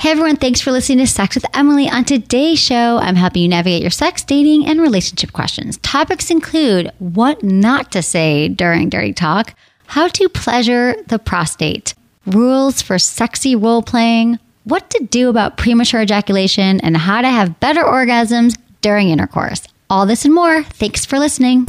Hey 0.00 0.12
everyone, 0.12 0.36
thanks 0.36 0.62
for 0.62 0.72
listening 0.72 1.04
to 1.04 1.06
Sex 1.06 1.34
with 1.34 1.44
Emily. 1.54 1.86
On 1.86 2.06
today's 2.06 2.58
show, 2.58 2.96
I'm 2.96 3.16
helping 3.16 3.42
you 3.42 3.48
navigate 3.48 3.82
your 3.82 3.90
sex, 3.90 4.22
dating, 4.22 4.64
and 4.64 4.80
relationship 4.80 5.34
questions. 5.34 5.76
Topics 5.82 6.30
include 6.30 6.90
what 7.00 7.42
not 7.42 7.92
to 7.92 8.02
say 8.02 8.48
during 8.48 8.88
dirty 8.88 9.12
talk, 9.12 9.52
how 9.88 10.08
to 10.08 10.30
pleasure 10.30 10.96
the 11.08 11.18
prostate, 11.18 11.92
rules 12.24 12.80
for 12.80 12.98
sexy 12.98 13.54
role 13.54 13.82
playing, 13.82 14.38
what 14.64 14.88
to 14.88 15.06
do 15.10 15.28
about 15.28 15.58
premature 15.58 16.00
ejaculation, 16.00 16.80
and 16.80 16.96
how 16.96 17.20
to 17.20 17.28
have 17.28 17.60
better 17.60 17.82
orgasms 17.82 18.56
during 18.80 19.10
intercourse. 19.10 19.64
All 19.90 20.06
this 20.06 20.24
and 20.24 20.34
more. 20.34 20.62
Thanks 20.62 21.04
for 21.04 21.18
listening. 21.18 21.66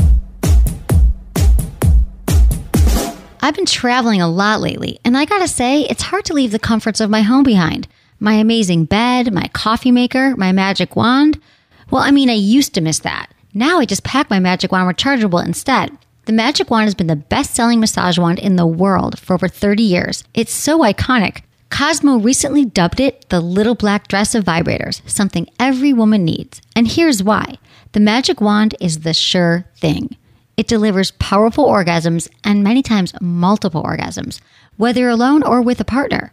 I've 3.41 3.55
been 3.55 3.65
traveling 3.65 4.21
a 4.21 4.29
lot 4.29 4.61
lately, 4.61 5.01
and 5.03 5.17
I 5.17 5.25
gotta 5.25 5.49
say, 5.49 5.81
it's 5.81 6.03
hard 6.03 6.23
to 6.25 6.33
leave 6.33 6.51
the 6.51 6.59
comforts 6.59 7.01
of 7.01 7.09
my 7.09 7.23
home 7.23 7.43
behind 7.43 7.89
my 8.21 8.33
amazing 8.35 8.85
bed, 8.85 9.33
my 9.33 9.47
coffee 9.51 9.91
maker, 9.91 10.35
my 10.37 10.51
magic 10.51 10.95
wand. 10.95 11.41
Well, 11.89 12.03
I 12.03 12.11
mean, 12.11 12.29
I 12.29 12.33
used 12.33 12.73
to 12.75 12.81
miss 12.81 12.99
that. 12.99 13.33
Now 13.53 13.79
I 13.79 13.85
just 13.85 14.03
pack 14.03 14.29
my 14.29 14.39
magic 14.39 14.71
wand 14.71 14.87
rechargeable 14.95 15.43
instead. 15.43 15.97
The 16.25 16.31
Magic 16.31 16.69
Wand 16.69 16.85
has 16.85 16.93
been 16.93 17.07
the 17.07 17.15
best 17.15 17.55
selling 17.55 17.79
massage 17.79 18.19
wand 18.19 18.37
in 18.37 18.55
the 18.55 18.67
world 18.67 19.17
for 19.19 19.33
over 19.33 19.47
30 19.47 19.81
years. 19.81 20.23
It's 20.35 20.53
so 20.53 20.79
iconic. 20.79 21.41
Cosmo 21.71 22.19
recently 22.19 22.63
dubbed 22.63 22.99
it 22.99 23.27
the 23.29 23.41
little 23.41 23.73
black 23.73 24.07
dress 24.07 24.35
of 24.35 24.43
vibrators, 24.43 25.01
something 25.09 25.49
every 25.59 25.91
woman 25.91 26.23
needs. 26.23 26.61
And 26.75 26.87
here's 26.87 27.23
why 27.23 27.57
the 27.93 27.99
Magic 27.99 28.39
Wand 28.39 28.75
is 28.79 28.99
the 28.99 29.15
sure 29.15 29.65
thing. 29.77 30.15
It 30.57 30.67
delivers 30.67 31.11
powerful 31.11 31.65
orgasms 31.65 32.29
and 32.43 32.63
many 32.63 32.83
times 32.83 33.13
multiple 33.19 33.83
orgasms, 33.83 34.41
whether 34.77 35.09
alone 35.09 35.41
or 35.41 35.61
with 35.61 35.79
a 35.79 35.85
partner. 35.85 36.31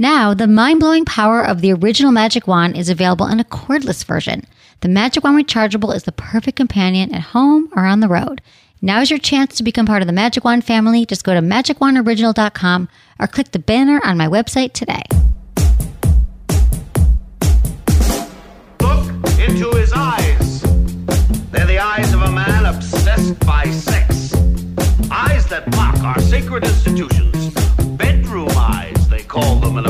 Now, 0.00 0.32
the 0.32 0.46
mind 0.46 0.80
blowing 0.80 1.04
power 1.04 1.42
of 1.42 1.60
the 1.60 1.74
original 1.74 2.10
Magic 2.10 2.46
Wand 2.46 2.74
is 2.74 2.88
available 2.88 3.26
in 3.26 3.38
a 3.38 3.44
cordless 3.44 4.02
version. 4.02 4.46
The 4.80 4.88
Magic 4.88 5.22
Wand 5.22 5.36
Rechargeable 5.36 5.94
is 5.94 6.04
the 6.04 6.12
perfect 6.12 6.56
companion 6.56 7.14
at 7.14 7.20
home 7.20 7.68
or 7.76 7.84
on 7.84 8.00
the 8.00 8.08
road. 8.08 8.40
Now 8.80 9.02
is 9.02 9.10
your 9.10 9.18
chance 9.18 9.56
to 9.56 9.62
become 9.62 9.84
part 9.84 10.00
of 10.00 10.06
the 10.06 10.14
Magic 10.14 10.42
Wand 10.42 10.64
family. 10.64 11.04
Just 11.04 11.22
go 11.22 11.34
to 11.34 11.40
magicwandoriginal.com 11.40 12.88
or 13.18 13.26
click 13.26 13.52
the 13.52 13.58
banner 13.58 14.00
on 14.02 14.16
my 14.16 14.26
website 14.26 14.72
today. 14.72 15.02
Look 18.80 19.38
into 19.38 19.68
his 19.76 19.92
eyes. 19.92 20.62
They're 21.50 21.66
the 21.66 21.78
eyes 21.78 22.14
of 22.14 22.22
a 22.22 22.32
man 22.32 22.64
obsessed 22.64 23.38
by 23.40 23.66
sex. 23.66 24.32
Eyes 25.10 25.46
that 25.48 25.70
mock 25.72 26.02
our 26.02 26.18
sacred 26.22 26.64
institutions. 26.64 27.52
Bedroom 27.98 28.48
eyes, 28.56 29.08
they 29.10 29.22
call 29.24 29.56
them 29.56 29.76
in. 29.76 29.89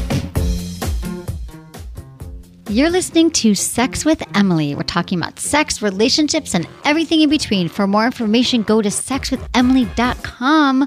You're 2.71 2.89
listening 2.89 3.31
to 3.31 3.53
Sex 3.53 4.05
with 4.05 4.23
Emily. 4.33 4.75
We're 4.75 4.83
talking 4.83 5.19
about 5.19 5.41
sex, 5.41 5.81
relationships, 5.81 6.55
and 6.55 6.65
everything 6.85 7.19
in 7.19 7.29
between. 7.29 7.67
For 7.67 7.85
more 7.85 8.05
information, 8.05 8.63
go 8.63 8.81
to 8.81 8.87
sexwithemily.com 8.87 10.79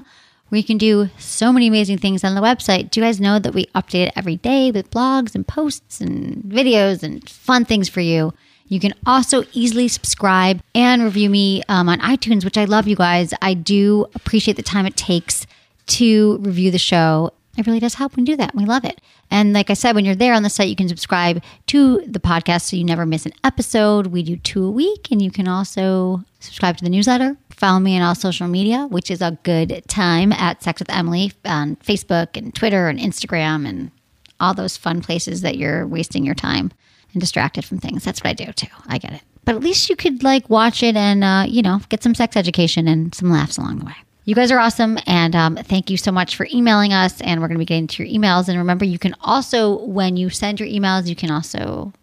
where 0.49 0.57
you 0.57 0.63
can 0.63 0.79
do 0.79 1.11
so 1.19 1.53
many 1.53 1.67
amazing 1.67 1.99
things 1.99 2.23
on 2.23 2.33
the 2.33 2.41
website. 2.41 2.89
Do 2.89 2.99
you 2.99 3.05
guys 3.05 3.21
know 3.21 3.37
that 3.37 3.53
we 3.53 3.67
update 3.75 4.07
it 4.07 4.13
every 4.15 4.37
day 4.37 4.71
with 4.71 4.89
blogs 4.89 5.35
and 5.35 5.47
posts 5.47 6.01
and 6.01 6.41
videos 6.45 7.03
and 7.03 7.29
fun 7.29 7.65
things 7.65 7.87
for 7.87 8.01
you? 8.01 8.33
You 8.67 8.79
can 8.79 8.95
also 9.05 9.43
easily 9.53 9.87
subscribe 9.87 10.63
and 10.73 11.03
review 11.03 11.29
me 11.29 11.61
um, 11.69 11.87
on 11.87 11.99
iTunes, 11.99 12.43
which 12.43 12.57
I 12.57 12.65
love 12.65 12.87
you 12.87 12.95
guys. 12.95 13.31
I 13.43 13.53
do 13.53 14.07
appreciate 14.15 14.57
the 14.57 14.63
time 14.63 14.87
it 14.87 14.97
takes 14.97 15.45
to 15.85 16.39
review 16.39 16.71
the 16.71 16.79
show. 16.79 17.31
It 17.57 17.65
really 17.65 17.79
does 17.79 17.95
help 17.95 18.15
when 18.15 18.25
you 18.25 18.33
do 18.33 18.37
that. 18.37 18.53
We 18.53 18.65
love 18.65 18.83
it. 18.83 18.99
And 19.31 19.53
like 19.53 19.69
I 19.69 19.73
said, 19.73 19.95
when 19.95 20.05
you're 20.05 20.15
there 20.15 20.33
on 20.33 20.43
the 20.43 20.49
site, 20.49 20.67
you 20.67 20.75
can 20.75 20.89
subscribe 20.89 21.41
to 21.67 22.01
the 22.01 22.19
podcast 22.19 22.63
so 22.63 22.75
you 22.75 22.83
never 22.83 23.05
miss 23.05 23.25
an 23.25 23.33
episode. 23.43 24.07
We 24.07 24.23
do 24.23 24.37
two 24.37 24.65
a 24.65 24.71
week, 24.71 25.09
and 25.11 25.21
you 25.21 25.31
can 25.31 25.47
also 25.47 26.23
subscribe 26.39 26.77
to 26.77 26.83
the 26.83 26.89
newsletter. 26.89 27.37
Follow 27.49 27.79
me 27.79 27.95
on 27.95 28.01
all 28.01 28.15
social 28.15 28.47
media, 28.47 28.87
which 28.87 29.09
is 29.09 29.21
a 29.21 29.37
good 29.43 29.83
time 29.87 30.31
at 30.33 30.61
Sex 30.61 30.79
with 30.79 30.91
Emily 30.91 31.31
on 31.45 31.77
Facebook 31.77 32.35
and 32.35 32.53
Twitter 32.53 32.89
and 32.89 32.99
Instagram 32.99 33.67
and 33.67 33.91
all 34.39 34.53
those 34.53 34.75
fun 34.75 35.01
places 35.01 35.41
that 35.41 35.57
you're 35.57 35.87
wasting 35.87 36.25
your 36.25 36.35
time 36.35 36.71
and 37.13 37.21
distracted 37.21 37.63
from 37.63 37.79
things. 37.79 38.03
That's 38.03 38.19
what 38.19 38.31
I 38.31 38.33
do 38.33 38.51
too. 38.51 38.67
I 38.87 38.97
get 38.97 39.13
it. 39.13 39.21
But 39.45 39.55
at 39.55 39.61
least 39.61 39.89
you 39.89 39.95
could 39.95 40.23
like 40.23 40.49
watch 40.49 40.83
it 40.83 40.97
and, 40.97 41.23
uh, 41.23 41.45
you 41.47 41.61
know, 41.61 41.79
get 41.89 42.03
some 42.03 42.15
sex 42.15 42.35
education 42.35 42.87
and 42.87 43.15
some 43.15 43.29
laughs 43.29 43.57
along 43.57 43.79
the 43.79 43.85
way. 43.85 43.95
You 44.27 44.33
guys 44.33 44.51
are 44.51 44.57
awesome. 44.57 44.97
And 45.05 45.35
um, 45.35 45.55
thank 45.55 45.91
you 45.91 45.97
so 45.97 46.11
much 46.11 46.35
for 46.35 46.47
emailing 46.51 46.93
us. 46.93 47.21
And 47.21 47.39
we're 47.39 47.47
going 47.47 47.57
to 47.57 47.59
be 47.59 47.65
getting 47.65 47.85
to 47.87 48.03
your 48.03 48.19
emails. 48.19 48.49
And 48.49 48.57
remember, 48.57 48.83
you 48.83 48.97
can 48.97 49.15
also, 49.21 49.85
when 49.85 50.17
you 50.17 50.31
send 50.31 50.59
your 50.59 50.67
emails, 50.67 51.07
you 51.07 51.15
can 51.15 51.29
also 51.29 51.93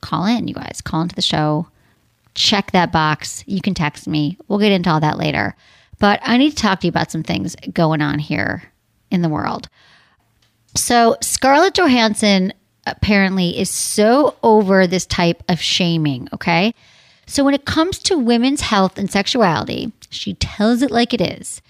call 0.00 0.24
in, 0.24 0.48
you 0.48 0.54
guys. 0.54 0.80
Call 0.82 1.02
into 1.02 1.14
the 1.14 1.22
show. 1.22 1.68
Check 2.34 2.72
that 2.72 2.92
box. 2.92 3.44
You 3.46 3.60
can 3.60 3.74
text 3.74 4.08
me. 4.08 4.38
We'll 4.48 4.58
get 4.58 4.72
into 4.72 4.88
all 4.90 5.00
that 5.00 5.18
later. 5.18 5.54
But 5.98 6.20
I 6.22 6.38
need 6.38 6.50
to 6.50 6.56
talk 6.56 6.80
to 6.80 6.86
you 6.86 6.90
about 6.90 7.10
some 7.10 7.22
things 7.22 7.56
going 7.72 8.00
on 8.00 8.18
here 8.18 8.62
in 9.10 9.20
the 9.20 9.28
world. 9.28 9.68
So, 10.74 11.16
Scarlett 11.22 11.74
Johansson 11.74 12.52
apparently 12.86 13.58
is 13.58 13.70
so 13.70 14.36
over 14.42 14.86
this 14.86 15.06
type 15.06 15.42
of 15.48 15.58
shaming, 15.58 16.28
okay? 16.34 16.74
So, 17.26 17.42
when 17.44 17.54
it 17.54 17.64
comes 17.64 17.98
to 18.00 18.18
women's 18.18 18.60
health 18.60 18.98
and 18.98 19.10
sexuality, 19.10 19.92
she 20.10 20.34
tells 20.34 20.82
it 20.82 20.90
like 20.90 21.14
it 21.14 21.20
is. 21.22 21.62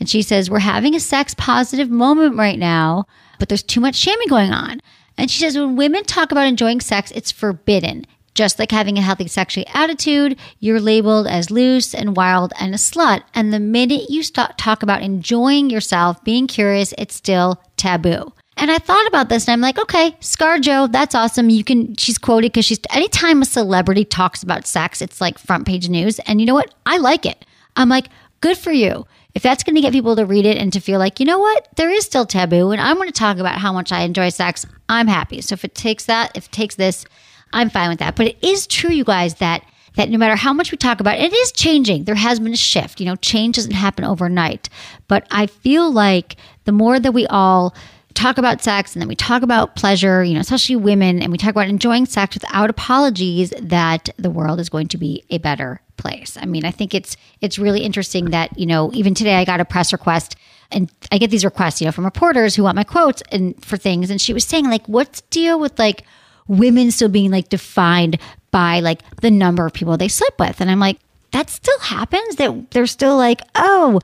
And 0.00 0.08
she 0.08 0.22
says, 0.22 0.50
We're 0.50 0.60
having 0.60 0.94
a 0.94 1.00
sex 1.00 1.34
positive 1.34 1.90
moment 1.90 2.36
right 2.36 2.58
now, 2.58 3.06
but 3.38 3.48
there's 3.48 3.62
too 3.62 3.80
much 3.80 3.94
shaming 3.94 4.28
going 4.28 4.52
on. 4.52 4.80
And 5.16 5.30
she 5.30 5.40
says, 5.40 5.56
When 5.56 5.76
women 5.76 6.04
talk 6.04 6.32
about 6.32 6.46
enjoying 6.46 6.80
sex, 6.80 7.10
it's 7.12 7.32
forbidden. 7.32 8.04
Just 8.34 8.60
like 8.60 8.70
having 8.70 8.98
a 8.98 9.02
healthy 9.02 9.26
sexual 9.26 9.64
attitude, 9.74 10.38
you're 10.60 10.78
labeled 10.78 11.26
as 11.26 11.50
loose 11.50 11.92
and 11.92 12.16
wild 12.16 12.52
and 12.60 12.72
a 12.72 12.78
slut. 12.78 13.22
And 13.34 13.52
the 13.52 13.58
minute 13.58 14.10
you 14.10 14.22
talk 14.22 14.84
about 14.84 15.02
enjoying 15.02 15.70
yourself, 15.70 16.22
being 16.22 16.46
curious, 16.46 16.94
it's 16.96 17.16
still 17.16 17.60
taboo. 17.76 18.32
And 18.56 18.70
I 18.70 18.78
thought 18.78 19.06
about 19.08 19.28
this 19.28 19.46
and 19.46 19.52
I'm 19.52 19.60
like, 19.60 19.78
okay, 19.78 20.16
Scar 20.20 20.58
ScarJo, 20.58 20.92
that's 20.92 21.14
awesome. 21.14 21.50
You 21.50 21.64
can, 21.64 21.96
she's 21.96 22.18
quoted 22.18 22.52
because 22.52 22.64
she's, 22.64 22.78
anytime 22.90 23.42
a 23.42 23.44
celebrity 23.44 24.04
talks 24.04 24.42
about 24.42 24.66
sex, 24.66 25.00
it's 25.00 25.20
like 25.20 25.38
front 25.38 25.66
page 25.66 25.88
news. 25.88 26.20
And 26.20 26.40
you 26.40 26.46
know 26.46 26.54
what? 26.54 26.74
I 26.86 26.98
like 26.98 27.26
it. 27.26 27.44
I'm 27.76 27.88
like, 27.88 28.08
good 28.40 28.58
for 28.58 28.72
you. 28.72 29.06
If 29.38 29.42
that's 29.44 29.62
going 29.62 29.76
to 29.76 29.80
get 29.80 29.92
people 29.92 30.16
to 30.16 30.26
read 30.26 30.46
it 30.46 30.58
and 30.58 30.72
to 30.72 30.80
feel 30.80 30.98
like, 30.98 31.20
you 31.20 31.24
know 31.24 31.38
what, 31.38 31.68
there 31.76 31.92
is 31.92 32.04
still 32.04 32.26
taboo 32.26 32.72
and 32.72 32.80
I'm 32.80 32.96
going 32.96 33.06
to 33.06 33.12
talk 33.12 33.38
about 33.38 33.60
how 33.60 33.72
much 33.72 33.92
I 33.92 34.00
enjoy 34.00 34.30
sex, 34.30 34.66
I'm 34.88 35.06
happy. 35.06 35.42
So 35.42 35.52
if 35.52 35.64
it 35.64 35.76
takes 35.76 36.06
that, 36.06 36.36
if 36.36 36.46
it 36.46 36.50
takes 36.50 36.74
this, 36.74 37.04
I'm 37.52 37.70
fine 37.70 37.88
with 37.88 38.00
that. 38.00 38.16
But 38.16 38.26
it 38.26 38.38
is 38.42 38.66
true, 38.66 38.90
you 38.90 39.04
guys, 39.04 39.36
that 39.36 39.64
that 39.94 40.10
no 40.10 40.18
matter 40.18 40.34
how 40.34 40.52
much 40.52 40.72
we 40.72 40.76
talk 40.76 40.98
about 40.98 41.20
it, 41.20 41.32
it 41.32 41.36
is 41.36 41.52
changing. 41.52 42.02
There 42.02 42.16
has 42.16 42.40
been 42.40 42.52
a 42.52 42.56
shift. 42.56 42.98
You 42.98 43.06
know, 43.06 43.14
change 43.14 43.54
doesn't 43.54 43.70
happen 43.70 44.04
overnight. 44.04 44.68
But 45.06 45.28
I 45.30 45.46
feel 45.46 45.88
like 45.88 46.34
the 46.64 46.72
more 46.72 46.98
that 46.98 47.12
we 47.12 47.28
all 47.28 47.76
talk 48.18 48.36
about 48.36 48.62
sex 48.62 48.94
and 48.94 49.00
then 49.00 49.08
we 49.08 49.14
talk 49.14 49.42
about 49.42 49.76
pleasure, 49.76 50.24
you 50.24 50.34
know, 50.34 50.40
especially 50.40 50.76
women, 50.76 51.22
and 51.22 51.30
we 51.30 51.38
talk 51.38 51.50
about 51.50 51.68
enjoying 51.68 52.04
sex 52.04 52.34
without 52.34 52.68
apologies, 52.68 53.52
that 53.60 54.08
the 54.16 54.30
world 54.30 54.58
is 54.58 54.68
going 54.68 54.88
to 54.88 54.98
be 54.98 55.24
a 55.30 55.38
better 55.38 55.80
place. 55.96 56.36
I 56.40 56.44
mean, 56.44 56.64
I 56.64 56.70
think 56.70 56.94
it's 56.94 57.16
it's 57.40 57.58
really 57.58 57.80
interesting 57.80 58.26
that, 58.26 58.58
you 58.58 58.66
know, 58.66 58.90
even 58.92 59.14
today 59.14 59.36
I 59.36 59.44
got 59.44 59.60
a 59.60 59.64
press 59.64 59.92
request 59.92 60.36
and 60.70 60.90
I 61.12 61.18
get 61.18 61.30
these 61.30 61.44
requests, 61.44 61.80
you 61.80 61.86
know, 61.86 61.92
from 61.92 62.04
reporters 62.04 62.54
who 62.54 62.64
want 62.64 62.76
my 62.76 62.84
quotes 62.84 63.22
and 63.30 63.54
for 63.64 63.76
things. 63.76 64.10
And 64.10 64.20
she 64.20 64.34
was 64.34 64.44
saying, 64.44 64.68
like, 64.68 64.86
what's 64.86 65.20
the 65.20 65.26
deal 65.30 65.60
with 65.60 65.78
like 65.78 66.04
women 66.46 66.90
still 66.90 67.08
being 67.08 67.30
like 67.30 67.48
defined 67.48 68.18
by 68.50 68.80
like 68.80 69.00
the 69.20 69.30
number 69.30 69.64
of 69.64 69.72
people 69.72 69.96
they 69.96 70.08
sleep 70.08 70.34
with? 70.38 70.60
And 70.60 70.70
I'm 70.70 70.80
like, 70.80 70.98
that 71.30 71.50
still 71.50 71.78
happens 71.78 72.36
that 72.36 72.70
they're 72.72 72.86
still 72.86 73.16
like, 73.16 73.42
oh, 73.54 74.00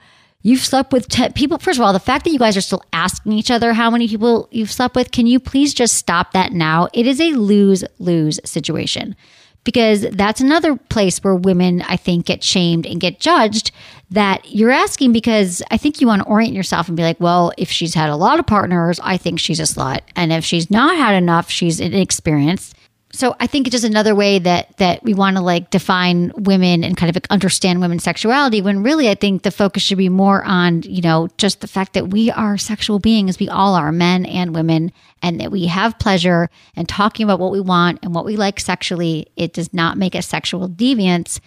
You've 0.47 0.61
slept 0.61 0.93
with 0.93 1.09
10 1.09 1.33
people. 1.33 1.57
First 1.57 1.79
of 1.79 1.85
all, 1.87 1.95
the 1.95 1.99
fact 1.99 2.25
that 2.25 2.31
you 2.31 2.39
guys 2.39 2.55
are 2.55 2.61
still 2.61 2.83
asking 2.93 3.33
each 3.33 3.51
other 3.51 3.73
how 3.73 3.91
many 3.91 4.07
people 4.07 4.47
you've 4.51 4.71
slept 4.71 4.95
with, 4.95 5.11
can 5.11 5.27
you 5.27 5.41
please 5.41 5.73
just 5.73 5.95
stop 5.95 6.33
that 6.33 6.53
now? 6.53 6.87
It 6.93 7.07
is 7.07 7.19
a 7.19 7.31
lose 7.31 7.83
lose 7.99 8.39
situation 8.45 9.17
because 9.65 10.03
that's 10.03 10.43
another 10.43 10.77
place 10.77 11.25
where 11.25 11.35
women, 11.35 11.81
I 11.81 11.97
think, 11.97 12.27
get 12.27 12.45
shamed 12.45 12.85
and 12.85 13.01
get 13.01 13.21
judged. 13.21 13.73
That 14.11 14.45
you're 14.49 14.71
asking 14.71 15.13
because 15.13 15.63
I 15.71 15.79
think 15.79 16.03
you 16.03 16.07
want 16.07 16.23
to 16.23 16.29
orient 16.29 16.53
yourself 16.53 16.89
and 16.89 16.97
be 16.97 17.03
like, 17.03 17.19
well, 17.19 17.51
if 17.57 17.71
she's 17.71 17.95
had 17.95 18.11
a 18.11 18.17
lot 18.17 18.39
of 18.39 18.47
partners, 18.47 19.01
I 19.03 19.17
think 19.17 19.41
she's 19.41 19.59
a 19.59 19.65
slut. 19.65 20.01
And 20.15 20.31
if 20.31 20.45
she's 20.45 20.71
not 20.71 20.97
had 20.99 21.15
enough, 21.15 21.51
she's 21.51 21.81
inexperienced. 21.81 22.77
So 23.15 23.37
I 23.39 23.47
think 23.47 23.69
it's 23.69 23.73
just 23.73 23.85
another 23.85 24.13
way 24.13 24.41
that 24.41 24.77
that 24.79 25.05
we 25.05 25.15
want 25.15 25.37
to 25.37 25.43
like 25.43 25.71
define 25.71 26.33
women 26.37 26.83
and 26.83 26.97
kind 26.97 27.15
of 27.15 27.23
understand 27.31 27.81
women's 27.81 28.03
sexuality 28.03 28.61
when 28.61 28.83
really 28.83 29.09
I 29.09 29.15
think 29.15 29.43
the 29.43 29.53
focus 29.53 29.85
should 29.85 29.99
be 29.99 30.09
more 30.09 30.43
on, 30.45 30.83
you 30.83 31.01
know, 31.01 31.29
just 31.39 31.61
the 31.61 31.69
fact 31.69 31.93
that 31.93 32.09
we 32.09 32.31
are 32.33 32.59
sexual 32.59 32.99
beings, 32.99 33.39
we 33.39 33.49
all 33.49 33.75
are 33.77 33.93
men 33.93 34.27
and 34.27 34.53
women 34.53 34.93
and 35.23 35.41
that 35.41 35.53
we 35.53 35.67
have 35.67 35.99
pleasure 36.01 36.51
and 36.75 36.89
talking 36.89 37.23
about 37.23 37.39
what 37.39 37.53
we 37.53 37.61
want 37.61 38.01
and 38.03 38.15
what 38.15 38.25
we 38.25 38.37
like 38.37 38.59
sexually, 38.59 39.29
it 39.37 39.53
does 39.53 39.73
not 39.73 39.97
make 39.97 40.17
us 40.17 40.27
sexual 40.27 40.69
deviance, 40.69 41.39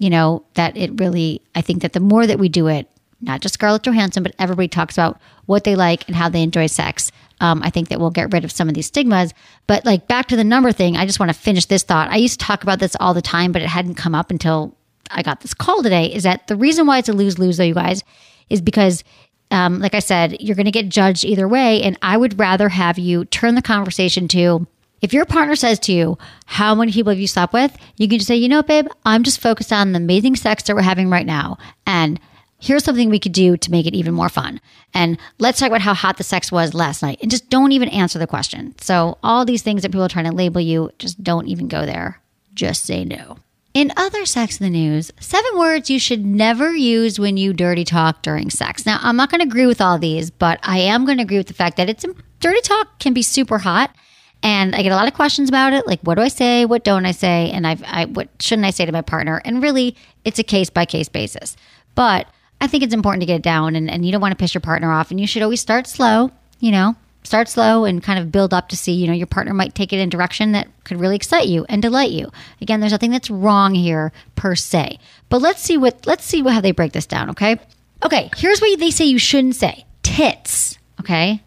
you 0.00 0.10
know, 0.10 0.44
that 0.54 0.76
it 0.76 0.98
really 0.98 1.40
I 1.54 1.60
think 1.60 1.82
that 1.82 1.92
the 1.92 2.00
more 2.00 2.26
that 2.26 2.40
we 2.40 2.48
do 2.48 2.66
it, 2.66 2.88
not 3.22 3.40
just 3.40 3.54
Scarlett 3.54 3.84
Johansson, 3.84 4.22
but 4.22 4.34
everybody 4.38 4.68
talks 4.68 4.96
about 4.96 5.20
what 5.46 5.64
they 5.64 5.76
like 5.76 6.06
and 6.06 6.16
how 6.16 6.28
they 6.28 6.42
enjoy 6.42 6.66
sex. 6.66 7.12
Um, 7.40 7.62
I 7.62 7.70
think 7.70 7.88
that 7.88 8.00
we'll 8.00 8.10
get 8.10 8.32
rid 8.32 8.44
of 8.44 8.52
some 8.52 8.68
of 8.68 8.74
these 8.74 8.86
stigmas. 8.86 9.32
But 9.66 9.84
like 9.84 10.08
back 10.08 10.26
to 10.28 10.36
the 10.36 10.44
number 10.44 10.72
thing, 10.72 10.96
I 10.96 11.06
just 11.06 11.20
want 11.20 11.30
to 11.30 11.38
finish 11.38 11.66
this 11.66 11.82
thought. 11.82 12.10
I 12.10 12.16
used 12.16 12.38
to 12.38 12.46
talk 12.46 12.62
about 12.62 12.78
this 12.78 12.96
all 13.00 13.14
the 13.14 13.22
time, 13.22 13.52
but 13.52 13.62
it 13.62 13.68
hadn't 13.68 13.94
come 13.94 14.14
up 14.14 14.30
until 14.30 14.76
I 15.10 15.22
got 15.22 15.40
this 15.40 15.54
call 15.54 15.82
today. 15.82 16.12
Is 16.12 16.24
that 16.24 16.46
the 16.46 16.56
reason 16.56 16.86
why 16.86 16.98
it's 16.98 17.08
a 17.08 17.12
lose 17.12 17.38
lose, 17.38 17.56
though, 17.56 17.64
you 17.64 17.74
guys, 17.74 18.02
is 18.50 18.60
because. 18.60 19.04
Um, 19.50 19.80
like 19.80 19.94
I 19.94 19.98
said, 19.98 20.40
you're 20.40 20.56
going 20.56 20.64
to 20.64 20.70
get 20.70 20.88
judged 20.88 21.26
either 21.26 21.46
way. 21.46 21.82
And 21.82 21.98
I 22.00 22.16
would 22.16 22.38
rather 22.38 22.70
have 22.70 22.98
you 22.98 23.26
turn 23.26 23.54
the 23.54 23.60
conversation 23.60 24.26
to 24.28 24.66
if 25.02 25.12
your 25.12 25.26
partner 25.26 25.56
says 25.56 25.78
to 25.80 25.92
you, 25.92 26.16
How 26.46 26.74
many 26.74 26.92
people 26.92 27.10
have 27.10 27.18
you 27.18 27.26
slept 27.26 27.52
with? 27.52 27.76
You 27.96 28.08
can 28.08 28.18
just 28.18 28.28
say, 28.28 28.36
You 28.36 28.48
know, 28.48 28.62
babe, 28.62 28.86
I'm 29.04 29.24
just 29.24 29.40
focused 29.40 29.72
on 29.72 29.92
the 29.92 29.98
amazing 29.98 30.36
sex 30.36 30.62
that 30.62 30.76
we're 30.76 30.82
having 30.82 31.10
right 31.10 31.26
now. 31.26 31.58
And 31.86 32.18
here's 32.62 32.84
something 32.84 33.10
we 33.10 33.18
could 33.18 33.32
do 33.32 33.56
to 33.56 33.70
make 33.70 33.86
it 33.86 33.94
even 33.94 34.14
more 34.14 34.28
fun. 34.28 34.60
And 34.94 35.18
let's 35.38 35.58
talk 35.58 35.68
about 35.68 35.80
how 35.80 35.94
hot 35.94 36.16
the 36.16 36.24
sex 36.24 36.52
was 36.52 36.74
last 36.74 37.02
night. 37.02 37.18
And 37.20 37.30
just 37.30 37.50
don't 37.50 37.72
even 37.72 37.88
answer 37.88 38.18
the 38.18 38.26
question. 38.26 38.74
So, 38.80 39.18
all 39.22 39.44
these 39.44 39.62
things 39.62 39.82
that 39.82 39.90
people 39.90 40.04
are 40.04 40.08
trying 40.08 40.30
to 40.30 40.32
label 40.32 40.60
you, 40.60 40.90
just 40.98 41.22
don't 41.22 41.48
even 41.48 41.66
go 41.68 41.84
there. 41.84 42.20
Just 42.54 42.84
say 42.84 43.04
no. 43.04 43.38
In 43.74 43.90
other 43.96 44.26
sex 44.26 44.60
in 44.60 44.64
the 44.64 44.78
news, 44.78 45.10
seven 45.18 45.58
words 45.58 45.90
you 45.90 45.98
should 45.98 46.24
never 46.24 46.74
use 46.74 47.18
when 47.18 47.36
you 47.36 47.52
dirty 47.52 47.84
talk 47.84 48.22
during 48.22 48.50
sex. 48.50 48.86
Now, 48.86 48.98
I'm 49.02 49.16
not 49.16 49.30
going 49.30 49.40
to 49.40 49.46
agree 49.46 49.66
with 49.66 49.80
all 49.80 49.98
these, 49.98 50.30
but 50.30 50.60
I 50.62 50.78
am 50.78 51.04
going 51.04 51.16
to 51.18 51.24
agree 51.24 51.38
with 51.38 51.48
the 51.48 51.54
fact 51.54 51.78
that 51.78 51.88
it's 51.88 52.04
dirty 52.40 52.60
talk 52.60 52.98
can 52.98 53.14
be 53.14 53.22
super 53.22 53.58
hot. 53.58 53.94
And 54.42 54.74
I 54.74 54.82
get 54.82 54.92
a 54.92 54.96
lot 54.96 55.08
of 55.08 55.14
questions 55.14 55.48
about 55.48 55.72
it, 55.72 55.86
like 55.86 56.00
what 56.02 56.16
do 56.16 56.22
I 56.22 56.28
say, 56.28 56.64
what 56.64 56.84
don't 56.84 57.06
I 57.06 57.12
say, 57.12 57.50
and 57.52 57.66
I've, 57.66 57.82
I 57.84 58.06
what 58.06 58.28
shouldn't 58.40 58.66
I 58.66 58.70
say 58.70 58.84
to 58.84 58.92
my 58.92 59.00
partner? 59.00 59.40
And 59.44 59.62
really, 59.62 59.96
it's 60.24 60.38
a 60.38 60.44
case 60.44 60.68
by 60.68 60.84
case 60.84 61.08
basis. 61.08 61.56
But 61.94 62.26
I 62.62 62.68
think 62.68 62.84
it's 62.84 62.94
important 62.94 63.22
to 63.22 63.26
get 63.26 63.36
it 63.36 63.42
down 63.42 63.74
and, 63.74 63.90
and 63.90 64.06
you 64.06 64.12
don't 64.12 64.20
want 64.20 64.30
to 64.30 64.36
piss 64.36 64.54
your 64.54 64.60
partner 64.60 64.92
off. 64.92 65.10
And 65.10 65.20
you 65.20 65.26
should 65.26 65.42
always 65.42 65.60
start 65.60 65.88
slow, 65.88 66.30
you 66.60 66.70
know, 66.70 66.94
start 67.24 67.48
slow 67.48 67.84
and 67.84 68.00
kind 68.00 68.20
of 68.20 68.30
build 68.30 68.54
up 68.54 68.68
to 68.68 68.76
see, 68.76 68.92
you 68.92 69.08
know, 69.08 69.12
your 69.12 69.26
partner 69.26 69.52
might 69.52 69.74
take 69.74 69.92
it 69.92 69.98
in 69.98 70.08
direction 70.08 70.52
that 70.52 70.68
could 70.84 71.00
really 71.00 71.16
excite 71.16 71.48
you 71.48 71.66
and 71.68 71.82
delight 71.82 72.12
you. 72.12 72.30
Again, 72.60 72.78
there's 72.78 72.92
nothing 72.92 73.10
that's 73.10 73.30
wrong 73.30 73.74
here 73.74 74.12
per 74.36 74.54
se. 74.54 75.00
But 75.28 75.42
let's 75.42 75.60
see 75.60 75.76
what 75.76 76.06
let's 76.06 76.24
see 76.24 76.40
how 76.40 76.60
they 76.60 76.70
break 76.70 76.92
this 76.92 77.04
down, 77.04 77.30
okay? 77.30 77.58
Okay, 78.04 78.30
here's 78.36 78.60
what 78.60 78.78
they 78.78 78.92
say 78.92 79.06
you 79.06 79.18
shouldn't 79.18 79.56
say. 79.56 79.84
Tits, 80.04 80.78
okay? 81.00 81.42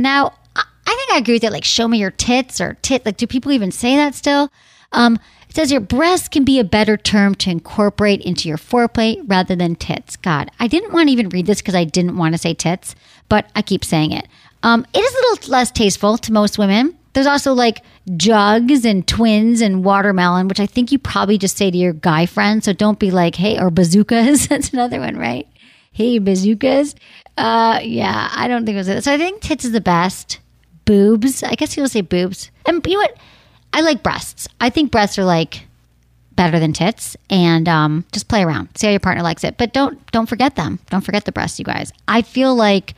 Now, 0.00 0.32
I 0.56 0.64
think 0.84 1.12
I 1.12 1.18
agree 1.18 1.34
with 1.34 1.44
it 1.44 1.52
like 1.52 1.64
show 1.64 1.86
me 1.86 1.98
your 1.98 2.10
tits 2.10 2.60
or 2.60 2.76
tit 2.82 3.06
like 3.06 3.18
do 3.18 3.28
people 3.28 3.52
even 3.52 3.70
say 3.70 3.94
that 3.94 4.16
still? 4.16 4.50
Um 4.90 5.20
says 5.56 5.72
your 5.72 5.80
breasts 5.80 6.28
can 6.28 6.44
be 6.44 6.60
a 6.60 6.64
better 6.64 6.98
term 6.98 7.34
to 7.34 7.50
incorporate 7.50 8.20
into 8.20 8.46
your 8.46 8.58
foreplay 8.58 9.22
rather 9.26 9.56
than 9.56 9.74
tits. 9.74 10.14
God, 10.16 10.50
I 10.60 10.68
didn't 10.68 10.92
want 10.92 11.08
to 11.08 11.12
even 11.12 11.30
read 11.30 11.46
this 11.46 11.62
because 11.62 11.74
I 11.74 11.84
didn't 11.84 12.18
want 12.18 12.34
to 12.34 12.38
say 12.38 12.52
tits, 12.52 12.94
but 13.30 13.50
I 13.56 13.62
keep 13.62 13.82
saying 13.82 14.12
it. 14.12 14.28
Um, 14.62 14.86
it 14.92 15.00
is 15.00 15.14
a 15.14 15.30
little 15.30 15.50
less 15.50 15.70
tasteful 15.70 16.18
to 16.18 16.32
most 16.32 16.58
women. 16.58 16.96
There's 17.14 17.26
also 17.26 17.54
like 17.54 17.82
jugs 18.18 18.84
and 18.84 19.08
twins 19.08 19.62
and 19.62 19.82
watermelon, 19.82 20.48
which 20.48 20.60
I 20.60 20.66
think 20.66 20.92
you 20.92 20.98
probably 20.98 21.38
just 21.38 21.56
say 21.56 21.70
to 21.70 21.78
your 21.78 21.94
guy 21.94 22.26
friend. 22.26 22.62
So 22.62 22.74
don't 22.74 22.98
be 22.98 23.10
like, 23.10 23.36
hey, 23.36 23.58
or 23.58 23.70
bazookas. 23.70 24.46
That's 24.48 24.74
another 24.74 25.00
one, 25.00 25.16
right? 25.16 25.48
Hey, 25.90 26.18
bazookas. 26.18 26.94
Uh, 27.38 27.80
yeah, 27.82 28.28
I 28.34 28.46
don't 28.46 28.66
think 28.66 28.74
it 28.74 28.78
was 28.78 28.88
it. 28.88 29.04
So 29.04 29.14
I 29.14 29.16
think 29.16 29.40
tits 29.40 29.64
is 29.64 29.72
the 29.72 29.80
best. 29.80 30.38
Boobs. 30.84 31.42
I 31.42 31.54
guess 31.54 31.78
you'll 31.78 31.88
say 31.88 32.02
boobs. 32.02 32.50
And 32.66 32.86
you 32.86 32.92
know 32.92 32.98
what? 32.98 33.16
I 33.76 33.82
like 33.82 34.02
breasts. 34.02 34.48
I 34.58 34.70
think 34.70 34.90
breasts 34.90 35.18
are 35.18 35.24
like 35.24 35.66
better 36.34 36.58
than 36.58 36.72
tits 36.72 37.14
and 37.28 37.68
um, 37.68 38.06
just 38.10 38.26
play 38.26 38.42
around 38.42 38.70
see 38.74 38.86
how 38.86 38.90
your 38.90 39.00
partner 39.00 39.22
likes 39.22 39.44
it. 39.44 39.58
But 39.58 39.74
don't 39.74 40.10
don't 40.12 40.30
forget 40.30 40.56
them. 40.56 40.78
Don't 40.88 41.02
forget 41.02 41.26
the 41.26 41.32
breasts 41.32 41.58
you 41.58 41.64
guys. 41.66 41.92
I 42.08 42.22
feel 42.22 42.54
like 42.54 42.94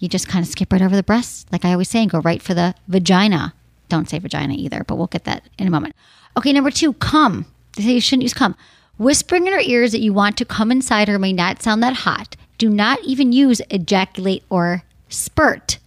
you 0.00 0.06
just 0.06 0.28
kind 0.28 0.44
of 0.44 0.50
skip 0.50 0.70
right 0.70 0.82
over 0.82 0.94
the 0.94 1.02
breasts. 1.02 1.46
Like 1.50 1.64
i 1.64 1.72
always 1.72 1.88
say 1.88 2.02
and 2.02 2.10
go 2.10 2.20
right 2.20 2.42
for 2.42 2.52
the 2.52 2.74
vagina. 2.88 3.54
Don't 3.88 4.06
say 4.06 4.18
vagina 4.18 4.52
either 4.52 4.84
but 4.86 4.96
we'll 4.96 5.06
get 5.06 5.24
that 5.24 5.48
in 5.58 5.66
a 5.66 5.70
moment. 5.70 5.96
Okay 6.36 6.52
number 6.52 6.70
two 6.70 6.92
come 6.92 7.46
they 7.76 7.84
say 7.84 7.92
you 7.92 8.00
shouldn't 8.02 8.24
use 8.24 8.34
come 8.34 8.54
whispering 8.98 9.46
in 9.46 9.54
her 9.54 9.60
ears 9.60 9.92
that 9.92 10.02
you 10.02 10.12
want 10.12 10.36
to 10.36 10.44
come 10.44 10.70
inside 10.70 11.08
her 11.08 11.18
may 11.18 11.32
not 11.32 11.62
sound 11.62 11.82
that 11.82 11.94
hot. 12.04 12.36
Do 12.58 12.68
not 12.68 13.02
even 13.02 13.32
use 13.32 13.62
ejaculate 13.70 14.44
or 14.50 14.82
spurt 15.08 15.78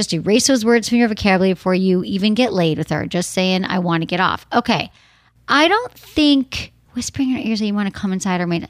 just 0.00 0.14
erase 0.14 0.46
those 0.46 0.64
words 0.64 0.88
from 0.88 0.98
your 0.98 1.08
vocabulary 1.08 1.52
before 1.52 1.74
you 1.74 2.02
even 2.04 2.34
get 2.34 2.54
laid 2.54 2.78
with 2.78 2.88
her. 2.88 3.06
Just 3.06 3.32
saying, 3.32 3.64
I 3.64 3.78
want 3.80 4.00
to 4.00 4.06
get 4.06 4.18
off. 4.18 4.46
Okay. 4.52 4.90
I 5.46 5.68
don't 5.68 5.92
think 5.92 6.72
whispering 6.94 7.30
in 7.30 7.36
her 7.36 7.42
ears 7.42 7.60
that 7.60 7.66
you 7.66 7.74
want 7.74 7.92
to 7.92 8.00
come 8.00 8.12
inside 8.12 8.40
her 8.40 8.46
made. 8.46 8.68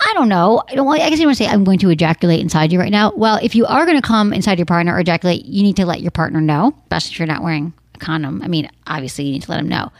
I 0.00 0.12
don't 0.14 0.28
know. 0.28 0.62
I 0.68 0.76
don't. 0.76 0.88
I 0.88 1.10
guess 1.10 1.18
you 1.18 1.26
want 1.26 1.36
to 1.38 1.44
say 1.44 1.50
I'm 1.50 1.64
going 1.64 1.80
to 1.80 1.90
ejaculate 1.90 2.40
inside 2.40 2.72
you 2.72 2.78
right 2.78 2.92
now. 2.92 3.12
Well, 3.16 3.40
if 3.42 3.56
you 3.56 3.66
are 3.66 3.84
going 3.84 4.00
to 4.00 4.06
come 4.06 4.32
inside 4.32 4.58
your 4.58 4.66
partner 4.66 4.94
or 4.94 5.00
ejaculate, 5.00 5.44
you 5.44 5.64
need 5.64 5.74
to 5.76 5.86
let 5.86 6.00
your 6.00 6.12
partner 6.12 6.40
know, 6.40 6.72
especially 6.84 7.14
if 7.14 7.18
you're 7.18 7.26
not 7.26 7.42
wearing 7.42 7.72
a 7.94 7.98
condom. 7.98 8.40
I 8.42 8.46
mean, 8.46 8.70
obviously 8.86 9.24
you 9.24 9.32
need 9.32 9.42
to 9.42 9.50
let 9.50 9.58
him 9.58 9.68
know. 9.68 9.90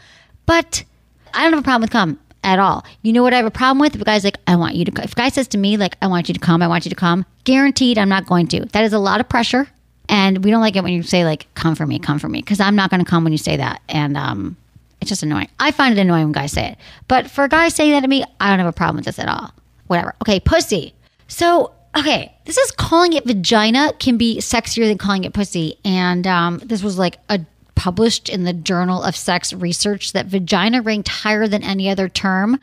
But 0.45 0.85
I 1.33 1.43
don't 1.43 1.51
have 1.51 1.59
a 1.59 1.63
problem 1.63 1.81
with 1.81 1.91
come 1.91 2.19
at 2.43 2.59
all. 2.59 2.85
You 3.01 3.11
know 3.11 3.23
what 3.23 3.33
I 3.33 3.37
have 3.37 3.45
a 3.45 3.51
problem 3.51 3.79
with? 3.79 3.95
If 3.95 4.01
a 4.01 4.05
guy's 4.05 4.23
like, 4.23 4.37
I 4.47 4.55
want 4.55 4.75
you 4.75 4.85
to. 4.85 5.03
If 5.03 5.11
a 5.11 5.15
guy 5.15 5.29
says 5.29 5.49
to 5.49 5.57
me 5.57 5.75
like, 5.75 5.97
I 6.01 6.07
want 6.07 6.29
you 6.29 6.33
to 6.33 6.39
come, 6.39 6.61
I 6.61 6.67
want 6.67 6.85
you 6.85 6.89
to 6.89 6.95
come, 6.95 7.25
guaranteed 7.43 7.97
I'm 7.97 8.07
not 8.07 8.25
going 8.25 8.47
to. 8.47 8.65
That 8.67 8.85
is 8.85 8.93
a 8.93 8.99
lot 8.99 9.19
of 9.19 9.27
pressure, 9.27 9.67
and 10.09 10.43
we 10.43 10.51
don't 10.51 10.59
like 10.59 10.75
it 10.75 10.83
when 10.83 10.91
you 10.91 11.03
say 11.03 11.23
like, 11.23 11.47
come 11.53 11.75
for 11.75 11.85
me, 11.85 11.99
come 11.99 12.19
for 12.19 12.27
me, 12.27 12.41
because 12.41 12.59
I'm 12.59 12.75
not 12.75 12.89
going 12.89 13.03
to 13.03 13.09
come 13.09 13.23
when 13.23 13.31
you 13.31 13.37
say 13.37 13.55
that, 13.55 13.81
and 13.87 14.17
um, 14.17 14.57
it's 14.99 15.09
just 15.09 15.23
annoying. 15.23 15.47
I 15.59 15.71
find 15.71 15.97
it 15.97 16.01
annoying 16.01 16.25
when 16.25 16.31
guys 16.33 16.51
say 16.51 16.71
it. 16.71 16.77
But 17.07 17.29
for 17.29 17.45
a 17.45 17.49
guy 17.49 17.69
saying 17.69 17.91
that 17.91 18.01
to 18.01 18.07
me, 18.07 18.25
I 18.41 18.49
don't 18.49 18.59
have 18.59 18.67
a 18.67 18.73
problem 18.73 18.97
with 18.97 19.05
this 19.05 19.19
at 19.19 19.29
all. 19.29 19.53
Whatever. 19.87 20.15
Okay, 20.21 20.39
pussy. 20.39 20.93
So, 21.27 21.71
okay, 21.95 22.35
this 22.45 22.57
is 22.57 22.71
calling 22.71 23.13
it 23.13 23.25
vagina 23.25 23.93
can 23.99 24.17
be 24.17 24.39
sexier 24.39 24.87
than 24.87 24.97
calling 24.97 25.23
it 25.23 25.33
pussy. 25.33 25.77
And 25.85 26.27
um, 26.27 26.59
this 26.65 26.83
was 26.83 26.97
like 26.97 27.17
a 27.29 27.39
published 27.75 28.27
in 28.27 28.43
the 28.43 28.51
Journal 28.51 29.01
of 29.01 29.15
Sex 29.15 29.53
Research 29.53 30.11
that 30.11 30.25
vagina 30.25 30.81
ranked 30.81 31.07
higher 31.07 31.47
than 31.47 31.63
any 31.63 31.89
other 31.89 32.09
term. 32.09 32.59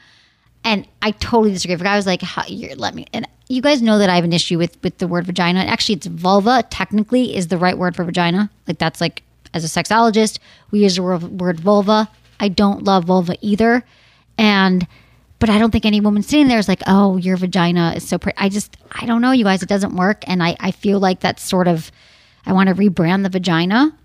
And 0.67 0.87
I 1.01 1.13
totally 1.13 1.53
disagree. 1.53 1.77
A 1.77 1.97
was 1.97 2.07
like, 2.07 2.21
How, 2.21 2.45
you're, 2.47 2.75
let 2.75 2.95
me, 2.95 3.07
and 3.15 3.27
you 3.49 3.63
guys 3.63 3.81
know 3.81 3.99
that 3.99 4.11
I 4.11 4.17
have 4.17 4.25
an 4.25 4.33
issue 4.35 4.59
with 4.59 4.77
with 4.83 4.99
the 4.99 5.07
word 5.07 5.25
vagina. 5.25 5.61
Actually, 5.61 5.95
it's 5.95 6.07
vulva. 6.07 6.64
Technically, 6.69 7.35
is 7.35 7.49
the 7.49 7.57
right 7.57 7.79
word 7.79 7.97
for 7.97 8.05
vagina. 8.05 8.50
Like 8.67 8.79
that's 8.79 9.00
like 9.00 9.23
as 9.57 9.64
a 9.64 9.83
sexologist, 9.83 10.38
we 10.71 10.81
use 10.81 10.97
the 10.97 11.02
word, 11.02 11.40
word 11.40 11.61
vulva. 11.61 12.09
I 12.38 12.49
don't 12.49 12.85
love 12.85 13.05
vulva 13.05 13.37
either. 13.40 13.85
And, 14.37 14.87
but 15.38 15.49
I 15.49 15.59
don't 15.59 15.71
think 15.71 15.87
any 15.87 16.00
woman 16.00 16.23
sitting 16.23 16.49
there 16.49 16.59
is 16.59 16.69
like, 16.69 16.83
oh, 16.87 17.17
your 17.17 17.37
vagina 17.37 17.95
is 17.97 18.07
so 18.07 18.19
pretty. 18.19 18.37
I 18.38 18.50
just, 18.50 18.76
I 18.93 19.07
don't 19.07 19.23
know, 19.23 19.33
you 19.33 19.45
guys, 19.45 19.62
it 19.62 19.69
doesn't 19.69 19.97
work. 19.97 20.25
And 20.26 20.43
I, 20.43 20.57
I 20.61 20.71
feel 20.73 21.00
like 21.00 21.21
that's 21.21 21.43
sort 21.43 21.69
of, 21.69 21.90
I 22.45 22.52
want 22.52 22.69
to 22.69 22.75
rebrand 22.75 23.23
the 23.23 23.31
vagina. 23.31 23.97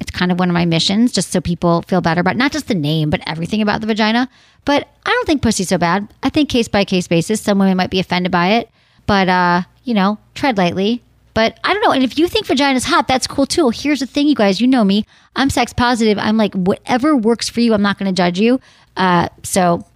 It's 0.00 0.10
kind 0.10 0.30
of 0.30 0.38
one 0.38 0.48
of 0.48 0.54
my 0.54 0.64
missions, 0.64 1.12
just 1.12 1.30
so 1.30 1.40
people 1.40 1.82
feel 1.82 2.00
better 2.00 2.20
about 2.20 2.36
not 2.36 2.52
just 2.52 2.68
the 2.68 2.74
name, 2.74 3.10
but 3.10 3.20
everything 3.26 3.60
about 3.62 3.80
the 3.80 3.86
vagina. 3.86 4.28
But 4.64 4.88
I 5.04 5.10
don't 5.10 5.26
think 5.26 5.42
pussy's 5.42 5.68
so 5.68 5.78
bad. 5.78 6.08
I 6.22 6.28
think 6.30 6.48
case 6.48 6.68
by 6.68 6.84
case 6.84 7.08
basis, 7.08 7.40
some 7.40 7.58
women 7.58 7.76
might 7.76 7.90
be 7.90 8.00
offended 8.00 8.30
by 8.30 8.48
it. 8.48 8.70
But, 9.06 9.28
uh, 9.28 9.62
you 9.84 9.94
know, 9.94 10.18
tread 10.34 10.58
lightly. 10.58 11.02
But 11.34 11.58
I 11.64 11.72
don't 11.72 11.82
know. 11.82 11.92
And 11.92 12.04
if 12.04 12.18
you 12.18 12.28
think 12.28 12.46
vagina's 12.46 12.84
hot, 12.84 13.08
that's 13.08 13.26
cool 13.26 13.46
too. 13.46 13.70
Here's 13.70 14.00
the 14.00 14.06
thing, 14.06 14.28
you 14.28 14.34
guys. 14.34 14.60
You 14.60 14.66
know 14.66 14.84
me. 14.84 15.06
I'm 15.36 15.50
sex 15.50 15.72
positive. 15.72 16.18
I'm 16.18 16.36
like, 16.36 16.52
whatever 16.54 17.16
works 17.16 17.48
for 17.48 17.60
you, 17.60 17.74
I'm 17.74 17.82
not 17.82 17.98
going 17.98 18.12
to 18.12 18.16
judge 18.16 18.38
you. 18.38 18.60
Uh, 18.96 19.28
so 19.42 19.86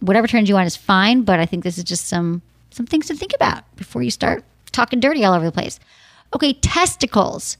whatever 0.00 0.26
turns 0.26 0.48
you 0.48 0.56
on 0.56 0.66
is 0.66 0.76
fine. 0.76 1.22
But 1.22 1.40
I 1.40 1.46
think 1.46 1.64
this 1.64 1.78
is 1.78 1.84
just 1.84 2.06
some 2.06 2.42
some 2.70 2.86
things 2.86 3.06
to 3.06 3.14
think 3.14 3.32
about 3.34 3.62
before 3.76 4.02
you 4.02 4.10
start 4.10 4.44
talking 4.72 5.00
dirty 5.00 5.24
all 5.24 5.32
over 5.32 5.44
the 5.44 5.52
place. 5.52 5.80
Okay, 6.34 6.52
testicles. 6.54 7.56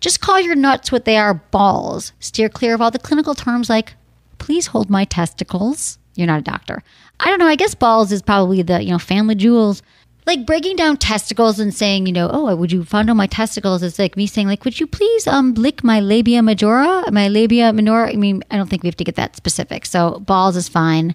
Just 0.00 0.20
call 0.20 0.40
your 0.40 0.54
nuts 0.54 0.92
what 0.92 1.04
they 1.04 1.16
are 1.16 1.34
balls. 1.34 2.12
Steer 2.20 2.48
clear 2.48 2.74
of 2.74 2.80
all 2.80 2.90
the 2.90 2.98
clinical 2.98 3.34
terms 3.34 3.68
like, 3.68 3.94
please 4.38 4.68
hold 4.68 4.88
my 4.90 5.04
testicles. 5.04 5.98
You're 6.14 6.26
not 6.26 6.40
a 6.40 6.42
doctor. 6.42 6.82
I 7.20 7.30
don't 7.30 7.38
know. 7.38 7.46
I 7.46 7.56
guess 7.56 7.74
balls 7.74 8.12
is 8.12 8.22
probably 8.22 8.62
the, 8.62 8.82
you 8.82 8.90
know, 8.90 8.98
family 8.98 9.34
jewels 9.34 9.82
like 10.28 10.44
breaking 10.44 10.76
down 10.76 10.98
testicles 10.98 11.58
and 11.58 11.72
saying, 11.74 12.06
you 12.06 12.12
know, 12.12 12.28
oh, 12.30 12.54
would 12.54 12.70
you 12.70 12.84
fondle 12.84 13.14
my 13.14 13.26
testicles? 13.26 13.82
It's 13.82 13.98
like 13.98 14.14
me 14.14 14.26
saying, 14.26 14.46
like, 14.46 14.62
would 14.64 14.78
you 14.78 14.86
please 14.86 15.26
um 15.26 15.54
lick 15.54 15.82
my 15.82 16.00
labia 16.00 16.42
majora, 16.42 17.10
my 17.10 17.28
labia 17.28 17.72
minora? 17.72 18.10
I 18.10 18.16
mean, 18.16 18.44
I 18.50 18.56
don't 18.56 18.68
think 18.68 18.82
we 18.82 18.88
have 18.88 18.96
to 18.96 19.04
get 19.04 19.16
that 19.16 19.36
specific. 19.36 19.86
So 19.86 20.20
balls 20.20 20.54
is 20.54 20.68
fine, 20.68 21.14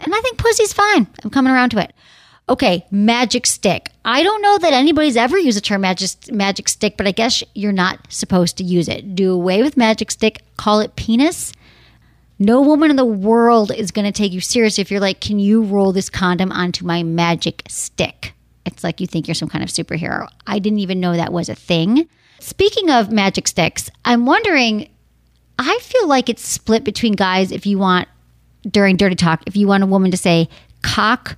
and 0.00 0.14
I 0.14 0.20
think 0.20 0.38
pussy's 0.38 0.72
fine. 0.72 1.06
I'm 1.22 1.30
coming 1.30 1.52
around 1.52 1.70
to 1.70 1.78
it. 1.78 1.92
Okay, 2.48 2.86
magic 2.90 3.46
stick. 3.46 3.90
I 4.06 4.22
don't 4.22 4.40
know 4.40 4.56
that 4.58 4.72
anybody's 4.72 5.18
ever 5.18 5.38
used 5.38 5.58
the 5.58 5.62
term 5.62 5.82
magic 5.82 6.32
magic 6.32 6.68
stick, 6.68 6.96
but 6.96 7.06
I 7.06 7.12
guess 7.12 7.42
you're 7.54 7.72
not 7.72 8.10
supposed 8.10 8.56
to 8.56 8.64
use 8.64 8.88
it. 8.88 9.14
Do 9.14 9.32
away 9.32 9.62
with 9.62 9.76
magic 9.76 10.10
stick. 10.10 10.42
Call 10.56 10.80
it 10.80 10.96
penis. 10.96 11.52
No 12.38 12.62
woman 12.62 12.90
in 12.90 12.96
the 12.96 13.04
world 13.04 13.72
is 13.72 13.90
going 13.90 14.06
to 14.06 14.12
take 14.12 14.32
you 14.32 14.40
serious 14.40 14.78
if 14.78 14.90
you're 14.90 15.00
like, 15.00 15.20
can 15.20 15.38
you 15.38 15.62
roll 15.62 15.92
this 15.92 16.08
condom 16.08 16.52
onto 16.52 16.86
my 16.86 17.02
magic 17.02 17.64
stick? 17.68 18.32
It's 18.64 18.84
like 18.84 19.00
you 19.00 19.06
think 19.06 19.26
you're 19.26 19.34
some 19.34 19.48
kind 19.48 19.64
of 19.64 19.70
superhero. 19.70 20.28
I 20.46 20.58
didn't 20.58 20.78
even 20.78 21.00
know 21.00 21.16
that 21.16 21.32
was 21.32 21.48
a 21.48 21.54
thing. 21.54 22.08
Speaking 22.38 22.90
of 22.90 23.10
magic 23.10 23.48
sticks, 23.48 23.90
I'm 24.04 24.24
wondering, 24.24 24.88
I 25.58 25.78
feel 25.82 26.06
like 26.06 26.28
it's 26.28 26.46
split 26.46 26.84
between 26.84 27.14
guys 27.14 27.50
if 27.50 27.66
you 27.66 27.78
want, 27.78 28.08
during 28.70 28.96
dirty 28.96 29.16
talk, 29.16 29.42
if 29.46 29.56
you 29.56 29.66
want 29.66 29.82
a 29.82 29.86
woman 29.86 30.10
to 30.12 30.16
say 30.16 30.48
cock 30.82 31.36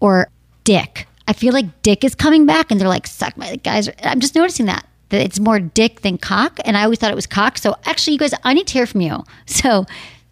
or 0.00 0.28
dick. 0.68 1.06
I 1.26 1.32
feel 1.32 1.54
like 1.54 1.80
dick 1.80 2.04
is 2.04 2.14
coming 2.14 2.44
back 2.44 2.70
and 2.70 2.78
they're 2.78 2.88
like, 2.88 3.06
suck 3.06 3.34
my 3.38 3.56
guys. 3.56 3.88
I'm 4.02 4.20
just 4.20 4.34
noticing 4.34 4.66
that 4.66 4.86
that 5.08 5.22
it's 5.22 5.40
more 5.40 5.58
dick 5.58 6.02
than 6.02 6.18
cock. 6.18 6.60
And 6.66 6.76
I 6.76 6.82
always 6.84 6.98
thought 6.98 7.10
it 7.10 7.14
was 7.14 7.26
cock. 7.26 7.56
So 7.56 7.74
actually, 7.86 8.12
you 8.12 8.18
guys, 8.18 8.34
I 8.44 8.52
need 8.52 8.66
to 8.66 8.72
hear 8.74 8.86
from 8.86 9.00
you. 9.00 9.24
So 9.46 9.86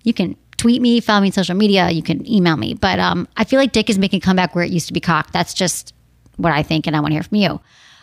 you 0.05 0.13
can 0.13 0.37
tweet 0.59 0.83
me, 0.83 1.01
follow 1.01 1.23
me 1.23 1.29
on 1.29 1.33
social 1.33 1.55
media, 1.55 1.89
you 1.89 2.03
can 2.03 2.31
email 2.31 2.59
me. 2.59 2.75
But 2.75 2.99
um, 2.99 3.27
I 3.39 3.45
feel 3.45 3.59
like 3.59 3.73
dick 3.73 3.89
is 3.89 3.99
making 3.99 4.19
a 4.19 4.21
comeback 4.21 4.55
where 4.55 4.63
it 4.63 4.71
used 4.71 4.89
to 4.89 4.93
be 4.93 5.01
cock. 5.01 5.33
That's 5.33 5.55
just 5.55 5.95
what 6.37 6.53
I 6.53 6.63
think, 6.63 6.87
and 6.87 6.95
I 6.95 7.01
want 7.01 7.13
to 7.13 7.15
hear 7.15 7.23
from 7.23 7.39
you. 7.39 7.61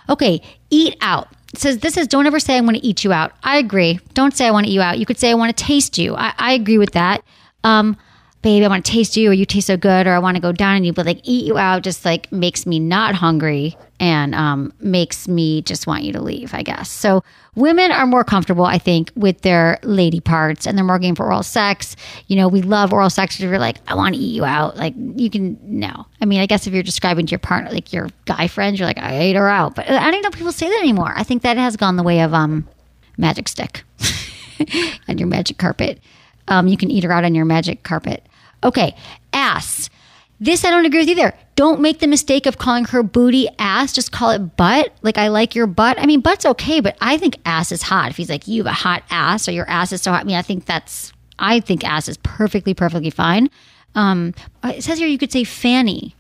Okay, 0.10 0.42
eat 0.72 0.98
out. 1.02 1.28
It 1.54 1.60
says 1.60 1.78
this 1.78 1.98
is 1.98 2.08
don't 2.08 2.26
ever 2.26 2.40
say 2.40 2.58
I 2.58 2.62
want 2.62 2.78
to 2.78 2.86
eat 2.86 3.04
you 3.04 3.14
out. 3.14 3.34
I 3.44 3.60
agree. 3.60 4.00
Don't 4.16 4.36
say 4.36 4.48
I 4.48 4.52
want 4.52 4.66
to 4.66 4.72
eat 4.72 4.76
you 4.76 4.82
out. 4.82 4.98
You 4.98 5.06
could 5.06 5.20
say 5.20 5.30
I 5.30 5.36
want 5.36 5.56
to 5.56 5.64
taste 5.64 6.00
you. 6.00 6.16
I, 6.16 6.34
I 6.40 6.54
agree 6.54 6.80
with 6.80 6.94
that. 6.94 7.24
Um, 7.64 7.96
babe, 8.44 8.64
I 8.64 8.68
want 8.68 8.86
to 8.86 8.92
taste 8.92 9.18
you, 9.18 9.32
or 9.32 9.34
you 9.34 9.46
taste 9.46 9.68
so 9.68 9.78
good, 9.78 10.06
or 10.06 10.12
I 10.12 10.20
want 10.20 10.36
to 10.36 10.42
go 10.42 10.52
down 10.52 10.76
on 10.76 10.84
you. 10.84 10.94
But 10.94 11.08
like 11.08 11.20
eat 11.24 11.46
you 11.46 11.58
out 11.58 11.82
just 11.82 12.06
like 12.06 12.32
makes 12.32 12.68
me 12.68 12.80
not 12.80 13.16
hungry 13.16 13.76
and 14.00 14.36
um, 14.36 14.74
makes 14.80 15.28
me 15.28 15.62
just 15.62 15.88
want 15.88 16.04
you 16.04 16.12
to 16.14 16.22
leave, 16.22 16.54
I 16.54 16.62
guess. 16.62 16.90
So 16.90 17.24
women 17.56 17.92
are 17.92 18.06
more 18.06 18.24
comfortable, 18.24 18.66
I 18.66 18.78
think, 18.78 19.12
with 19.16 19.42
their 19.42 19.80
lady 19.82 20.20
parts 20.20 20.68
and 20.68 20.78
they're 20.78 20.86
more 20.86 21.00
game 21.00 21.16
for 21.16 21.26
oral 21.26 21.42
sex. 21.42 21.96
You 22.28 22.36
know, 22.36 22.48
we 22.48 22.62
love 22.62 22.92
oral 22.92 23.10
sex. 23.10 23.36
If 23.36 23.42
you're 23.42 23.60
like, 23.60 23.78
I 23.88 23.96
want 23.96 24.16
to 24.16 24.22
eat 24.22 24.36
you 24.36 24.44
out, 24.44 24.76
like 24.76 24.94
you 24.98 25.30
can, 25.30 25.58
no. 25.64 26.06
I 26.22 26.26
mean, 26.26 26.42
I 26.42 26.46
guess 26.46 26.68
if 26.68 26.74
you're 26.74 26.84
describing 26.84 27.26
to 27.28 27.32
your 27.32 27.40
partner, 27.40 27.72
like 27.72 27.94
your 27.94 28.10
guy 28.26 28.48
friend, 28.48 28.78
you're 28.78 28.88
like, 28.88 29.00
I 29.00 29.18
ate 29.18 29.36
her 29.36 29.48
out. 29.48 29.76
But 29.76 29.90
I 29.90 30.12
don't 30.12 30.22
know 30.22 30.30
if 30.30 30.36
people 30.36 30.52
say 30.52 30.68
that 30.68 30.80
anymore. 30.80 31.14
I 31.16 31.24
think 31.24 31.42
that 31.44 31.58
has 31.58 31.78
gone 31.78 31.96
the 31.96 32.04
way 32.04 32.22
of 32.22 32.34
um, 32.34 32.68
magic 33.18 33.48
stick 33.48 33.84
and 35.08 35.20
your 35.20 35.30
magic 35.30 35.58
carpet. 35.58 36.00
Um, 36.50 36.68
you 36.68 36.76
can 36.76 36.92
eat 36.92 37.06
her 37.06 37.12
out 37.12 37.24
on 37.24 37.36
your 37.36 37.46
magic 37.46 37.84
carpet. 37.84 38.28
Okay, 38.64 38.96
ass. 39.34 39.90
This 40.40 40.66
I 40.66 40.72
don't 40.72 40.86
agree 40.86 41.00
with 41.00 41.10
either. 41.10 41.34
Don't 41.56 41.80
make 41.80 42.00
the 42.00 42.08
mistake 42.08 42.46
of 42.46 42.58
calling 42.58 42.86
her 42.86 43.04
booty 43.04 43.48
ass. 43.60 43.94
Just 43.94 44.12
call 44.12 44.32
it 44.32 44.58
butt. 44.58 44.92
Like 45.02 45.18
I 45.18 45.30
like 45.30 45.56
your 45.56 45.68
butt. 45.68 46.00
I 46.00 46.06
mean, 46.06 46.22
butt's 46.22 46.46
okay, 46.46 46.82
but 46.82 46.98
I 47.00 47.18
think 47.18 47.38
ass 47.46 47.72
is 47.72 47.84
hot. 47.84 48.10
If 48.10 48.18
he's 48.18 48.30
like, 48.30 48.48
you 48.48 48.64
have 48.64 48.72
a 48.72 48.76
hot 48.76 49.04
ass 49.10 49.48
or 49.48 49.52
your 49.52 49.70
ass 49.70 49.92
is 49.92 50.02
so 50.02 50.12
hot. 50.12 50.22
I 50.22 50.24
mean, 50.26 50.36
I 50.36 50.42
think 50.42 50.66
that's, 50.66 51.14
I 51.40 51.60
think 51.60 51.86
ass 51.86 52.10
is 52.10 52.18
perfectly, 52.24 52.74
perfectly 52.74 53.10
fine. 53.10 53.50
Um, 53.96 54.34
it 54.64 54.84
says 54.84 54.98
here 54.98 55.08
you 55.08 55.18
could 55.18 55.32
say 55.32 55.44
fanny. 55.44 56.16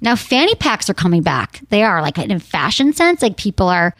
Now, 0.00 0.16
fanny 0.16 0.56
packs 0.56 0.90
are 0.90 0.94
coming 0.94 1.22
back. 1.22 1.60
They 1.68 1.82
are 1.84 2.02
like 2.02 2.18
in 2.18 2.38
fashion 2.40 2.92
sense, 2.92 3.22
like 3.22 3.36
people 3.36 3.68
are 3.68 3.94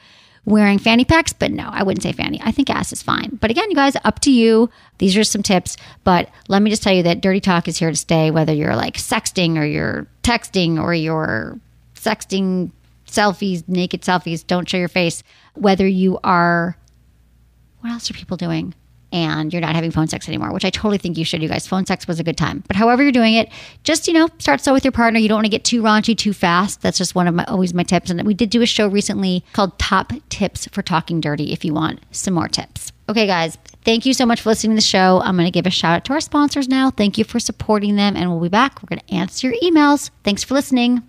wearing 0.45 0.79
fanny 0.79 1.05
packs, 1.05 1.33
but 1.33 1.53
no, 1.53 1.69
I 1.71 1.83
wouldn't 1.83 2.03
say 2.03 2.13
fanny. 2.13 2.41
I 2.43 2.51
think 2.51 2.69
ass 2.69 2.93
is 2.93 3.03
fine. 3.03 3.39
But 3.41 3.51
again, 3.51 3.71
you 3.71 3.77
guys, 3.77 3.97
up 4.05 4.21
to 4.21 4.31
you. 4.31 4.71
These 4.99 5.17
are 5.17 5.25
some 5.25 5.43
tips. 5.43 5.77
But 6.05 6.29
let 6.49 6.63
me 6.63 6.71
just 6.71 6.83
tell 6.83 6.93
you 6.93 7.05
that 7.05 7.21
dirty 7.21 7.41
talk 7.41 7.69
is 7.69 7.79
here 7.79 7.91
to 7.91 7.97
stay, 7.97 8.31
whether 8.31 8.53
you're 8.53 8.77
like 8.77 8.97
sexting 8.97 9.57
or 9.57 9.65
you're 9.65 10.07
texting 10.23 10.81
or 10.81 10.95
you're 10.95 11.59
sexting 11.95 12.73
selfies, 13.07 13.69
naked 13.69 14.03
selfies, 14.03 14.45
don't 14.47 14.69
show 14.69 14.79
your 14.79 14.89
face, 14.89 15.23
whether 15.55 15.87
you 15.87 16.19
are, 16.25 16.77
what 17.81 17.91
else 17.93 18.11
are 18.11 18.15
people 18.15 18.37
doing? 18.37 18.75
And 19.13 19.53
you're 19.53 19.63
not 19.63 19.75
having 19.75 19.91
phone 19.91 20.09
sex 20.09 20.29
anymore, 20.29 20.53
which 20.53 20.65
I 20.65 20.71
totally 20.71 20.99
think 20.99 21.19
you 21.19 21.25
should. 21.25 21.43
You 21.43 21.49
guys, 21.49 21.67
phone 21.67 21.87
sex 21.87 22.07
was 22.09 22.19
a 22.19 22.25
good 22.25 22.37
time. 22.37 22.65
But 22.67 22.77
however 22.77 23.03
you're 23.03 23.13
doing 23.13 23.35
it, 23.35 23.51
just 23.85 24.09
you 24.09 24.15
know, 24.15 24.29
start 24.39 24.61
slow 24.61 24.73
with 24.73 24.85
your 24.85 24.93
partner. 24.93 25.19
You 25.19 25.29
don't 25.29 25.37
want 25.37 25.47
to 25.47 25.51
get 25.51 25.65
too 25.65 25.83
raunchy 25.83 26.17
too 26.17 26.33
fast. 26.33 26.83
That's 26.83 26.99
just 26.99 27.15
one 27.15 27.29
of 27.29 27.35
my 27.35 27.45
always 27.45 27.75
my 27.75 27.83
tips. 27.83 28.11
And 28.11 28.23
we 28.27 28.35
did 28.35 28.51
do 28.51 28.63
a 28.63 28.67
show 28.67 28.89
recently 28.89 29.45
called 29.53 29.79
Top 29.79 30.13
Tips 30.29 30.67
for 30.69 30.83
Talking 30.83 31.21
Dirty. 31.21 31.53
If 31.53 31.65
you 31.65 31.75
want 31.75 32.01
some 32.11 32.35
more 32.35 32.49
tips. 32.49 32.93
Okay, 33.09 33.27
guys, 33.27 33.59
thank 33.85 34.07
you 34.07 34.15
so 34.15 34.25
much 34.25 34.41
for 34.41 34.51
listening 34.51 34.73
to 34.73 34.77
the 34.77 34.87
show. 34.87 35.21
I'm 35.23 35.37
going 35.37 35.47
to 35.47 35.51
give 35.51 35.67
a 35.67 35.71
shout 35.71 35.97
out 35.97 36.05
to 36.07 36.13
our 36.15 36.21
sponsors 36.21 36.69
now. 36.69 36.91
Thank 36.91 37.19
you 37.19 37.25
for 37.25 37.41
supporting 37.41 37.97
them, 37.97 38.17
and 38.17 38.31
we'll 38.31 38.41
be 38.41 38.49
back. 38.49 38.83
We're 38.83 38.87
going 38.87 39.01
to 39.07 39.15
answer 39.15 39.51
your 39.51 39.61
emails. 39.61 40.11
Thanks 40.25 40.45
for 40.45 40.55
listening. 40.55 41.03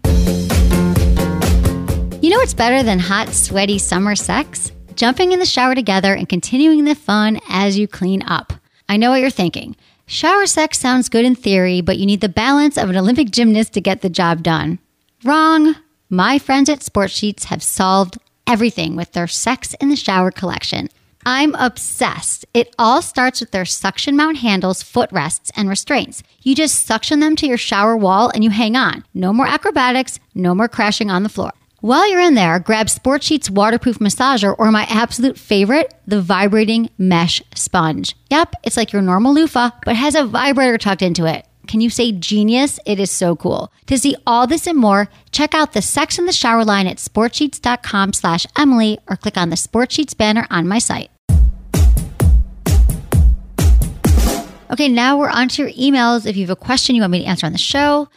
You 2.21 2.29
know 2.29 2.37
what's 2.37 2.53
better 2.53 2.83
than 2.83 2.99
hot, 2.99 3.29
sweaty 3.29 3.77
summer 3.77 4.15
sex? 4.15 4.71
Jumping 4.95 5.31
in 5.31 5.39
the 5.39 5.45
shower 5.45 5.73
together 5.73 6.13
and 6.13 6.29
continuing 6.29 6.85
the 6.85 6.95
fun 6.95 7.39
as 7.49 7.77
you 7.77 7.87
clean 7.87 8.21
up. 8.23 8.53
I 8.87 8.97
know 8.97 9.09
what 9.09 9.21
you're 9.21 9.29
thinking. 9.29 9.75
Shower 10.05 10.45
sex 10.45 10.77
sounds 10.77 11.09
good 11.09 11.25
in 11.25 11.35
theory, 11.35 11.81
but 11.81 11.97
you 11.97 12.05
need 12.05 12.21
the 12.21 12.29
balance 12.29 12.77
of 12.77 12.89
an 12.89 12.97
Olympic 12.97 13.31
gymnast 13.31 13.73
to 13.73 13.81
get 13.81 14.01
the 14.01 14.09
job 14.09 14.43
done. 14.43 14.79
Wrong. 15.23 15.75
My 16.09 16.37
friends 16.37 16.69
at 16.69 16.81
Sportsheets 16.81 17.45
have 17.45 17.63
solved 17.63 18.19
everything 18.45 18.95
with 18.95 19.13
their 19.13 19.27
Sex 19.27 19.73
in 19.75 19.89
the 19.89 19.95
Shower 19.95 20.29
collection. 20.29 20.89
I'm 21.25 21.55
obsessed. 21.55 22.45
It 22.53 22.75
all 22.77 23.01
starts 23.01 23.39
with 23.39 23.51
their 23.51 23.65
suction 23.65 24.15
mount 24.15 24.37
handles, 24.37 24.83
footrests, 24.83 25.51
and 25.55 25.69
restraints. 25.69 26.21
You 26.41 26.53
just 26.53 26.85
suction 26.85 27.19
them 27.19 27.35
to 27.37 27.47
your 27.47 27.57
shower 27.57 27.95
wall 27.95 28.29
and 28.35 28.43
you 28.43 28.49
hang 28.49 28.75
on. 28.75 29.05
No 29.13 29.31
more 29.31 29.47
acrobatics, 29.47 30.19
no 30.35 30.53
more 30.53 30.67
crashing 30.67 31.09
on 31.09 31.23
the 31.23 31.29
floor. 31.29 31.51
While 31.83 32.09
you're 32.09 32.21
in 32.21 32.35
there, 32.35 32.59
grab 32.59 32.87
Sportsheets 32.87 33.49
waterproof 33.49 33.99
massager 33.99 34.55
or 34.57 34.71
my 34.71 34.87
absolute 34.89 35.37
favorite, 35.37 35.93
the 36.07 36.21
vibrating 36.21 36.89
mesh 36.97 37.43
sponge. 37.55 38.15
Yep, 38.29 38.53
it's 38.63 38.77
like 38.77 38.93
your 38.93 39.01
normal 39.01 39.33
loofah, 39.33 39.71
but 39.83 39.97
has 39.97 40.15
a 40.15 40.23
vibrator 40.23 40.77
tucked 40.77 41.01
into 41.01 41.25
it. 41.25 41.45
Can 41.67 41.81
you 41.81 41.89
say 41.89 42.13
genius? 42.13 42.79
It 42.85 43.01
is 43.01 43.11
so 43.11 43.35
cool. 43.35 43.69
To 43.87 43.97
see 43.97 44.15
all 44.25 44.47
this 44.47 44.65
and 44.65 44.77
more, 44.77 45.09
check 45.33 45.53
out 45.53 45.73
the 45.73 45.81
Sex 45.81 46.17
in 46.17 46.25
the 46.25 46.31
Shower 46.31 46.63
line 46.63 46.87
at 46.87 46.99
sportsheets.com 46.99 48.13
slash 48.13 48.47
Emily 48.57 48.97
or 49.09 49.17
click 49.17 49.35
on 49.35 49.49
the 49.49 49.57
Sportsheets 49.57 50.15
banner 50.15 50.47
on 50.49 50.69
my 50.69 50.79
site. 50.79 51.09
Okay, 54.71 54.87
now 54.87 55.17
we're 55.17 55.29
on 55.29 55.49
to 55.49 55.63
your 55.63 55.71
emails. 55.73 56.25
If 56.25 56.37
you 56.37 56.43
have 56.43 56.49
a 56.49 56.55
question 56.55 56.95
you 56.95 57.01
want 57.01 57.11
me 57.11 57.19
to 57.19 57.25
answer 57.25 57.45
on 57.45 57.51
the 57.51 57.57
show, 57.57 58.07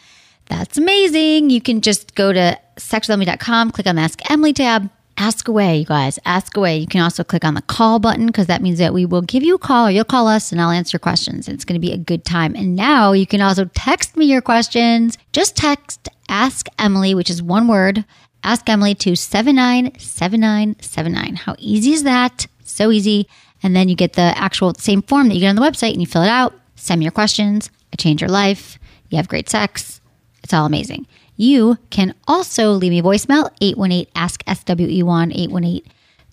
that's 0.47 0.79
amazing. 0.79 1.51
You 1.51 1.61
can 1.61 1.81
just 1.81 2.15
go 2.15 2.33
to 2.33 2.59
sexwithemily.com, 2.77 3.73
click 3.73 3.87
on 3.87 3.97
the 3.97 4.03
Ask 4.03 4.31
Emily 4.31 4.53
tab, 4.53 4.89
ask 5.19 5.49
away, 5.49 5.79
you 5.79 5.85
guys. 5.85 6.21
Ask 6.25 6.57
away. 6.57 6.79
You 6.79 6.87
can 6.87 7.01
also 7.01 7.25
click 7.25 7.45
on 7.45 7.55
the 7.55 7.63
call 7.63 7.99
button 7.99 8.27
because 8.27 8.47
that 8.47 8.63
means 8.63 8.79
that 8.79 8.95
we 8.95 9.05
will 9.07 9.23
give 9.23 9.43
you 9.43 9.57
a 9.57 9.59
call 9.59 9.89
or 9.89 9.91
you'll 9.91 10.05
call 10.05 10.29
us 10.29 10.53
and 10.53 10.61
I'll 10.61 10.71
answer 10.71 10.99
questions. 10.99 11.49
It's 11.49 11.65
going 11.65 11.81
to 11.81 11.87
be 11.87 11.93
a 11.93 11.99
good 11.99 12.25
time. 12.25 12.55
And 12.55 12.77
now 12.77 13.13
you 13.13 13.27
can 13.27 13.41
also 13.41 13.65
text 13.75 14.17
me 14.17 14.27
your 14.27 14.41
questions. 14.41 15.19
Just 15.33 15.57
text 15.57 16.09
Ask 16.29 16.69
Emily, 16.79 17.13
which 17.15 17.31
is 17.31 17.43
one 17.43 17.67
word, 17.69 18.05
Ask 18.43 18.69
Emily 18.69 18.95
to 18.97 19.17
797979. 19.17 21.37
How 21.37 21.55
easy 21.59 21.93
is 21.93 22.03
that? 22.05 22.47
So 22.63 22.93
easy. 22.93 23.27
And 23.63 23.75
then 23.75 23.89
you 23.89 23.97
get 23.97 24.13
the 24.13 24.37
actual 24.37 24.75
same 24.75 25.01
form 25.03 25.29
that 25.29 25.35
you 25.35 25.41
get 25.41 25.49
on 25.49 25.57
the 25.57 25.63
website 25.63 25.93
and 25.93 26.01
you 26.01 26.07
fill 26.07 26.23
it 26.23 26.29
out. 26.29 26.53
Send 26.77 26.99
me 26.99 27.05
your 27.05 27.13
questions. 27.13 27.71
I 27.93 27.97
change 27.97 28.21
your 28.21 28.31
life. 28.31 28.79
You 29.09 29.17
have 29.17 29.29
great 29.29 29.49
sex 29.49 29.96
it's 30.47 30.55
all 30.55 30.65
amazing. 30.65 31.09
You 31.37 31.77
can 31.91 32.15
also 32.29 32.71
leave 32.71 32.93
me 32.93 33.01
a 33.01 33.03
voicemail 33.03 33.51
818 33.61 34.07
Ask 34.15 34.45
SWE1 34.45 35.35
818 35.35 35.83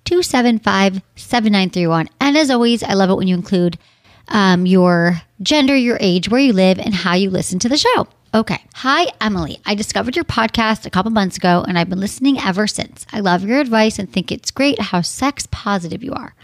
275 0.05 1.01
7931. 1.15 2.09
And 2.21 2.37
as 2.37 2.51
always, 2.51 2.83
I 2.83 2.93
love 2.93 3.09
it 3.09 3.15
when 3.15 3.27
you 3.27 3.33
include 3.33 3.79
um, 4.27 4.67
your 4.67 5.19
gender, 5.41 5.75
your 5.75 5.97
age, 5.99 6.29
where 6.29 6.39
you 6.39 6.53
live, 6.53 6.77
and 6.77 6.93
how 6.93 7.15
you 7.15 7.31
listen 7.31 7.57
to 7.57 7.69
the 7.69 7.77
show. 7.77 8.07
Okay. 8.35 8.63
Hi, 8.75 9.07
Emily. 9.19 9.59
I 9.65 9.73
discovered 9.73 10.15
your 10.15 10.25
podcast 10.25 10.85
a 10.85 10.91
couple 10.91 11.09
months 11.09 11.37
ago 11.37 11.65
and 11.67 11.79
I've 11.79 11.89
been 11.89 11.99
listening 11.99 12.39
ever 12.39 12.67
since. 12.67 13.07
I 13.11 13.19
love 13.19 13.43
your 13.43 13.59
advice 13.59 13.97
and 13.97 14.11
think 14.11 14.31
it's 14.31 14.51
great 14.51 14.79
how 14.79 15.01
sex 15.01 15.47
positive 15.49 16.03
you 16.03 16.13
are. 16.13 16.35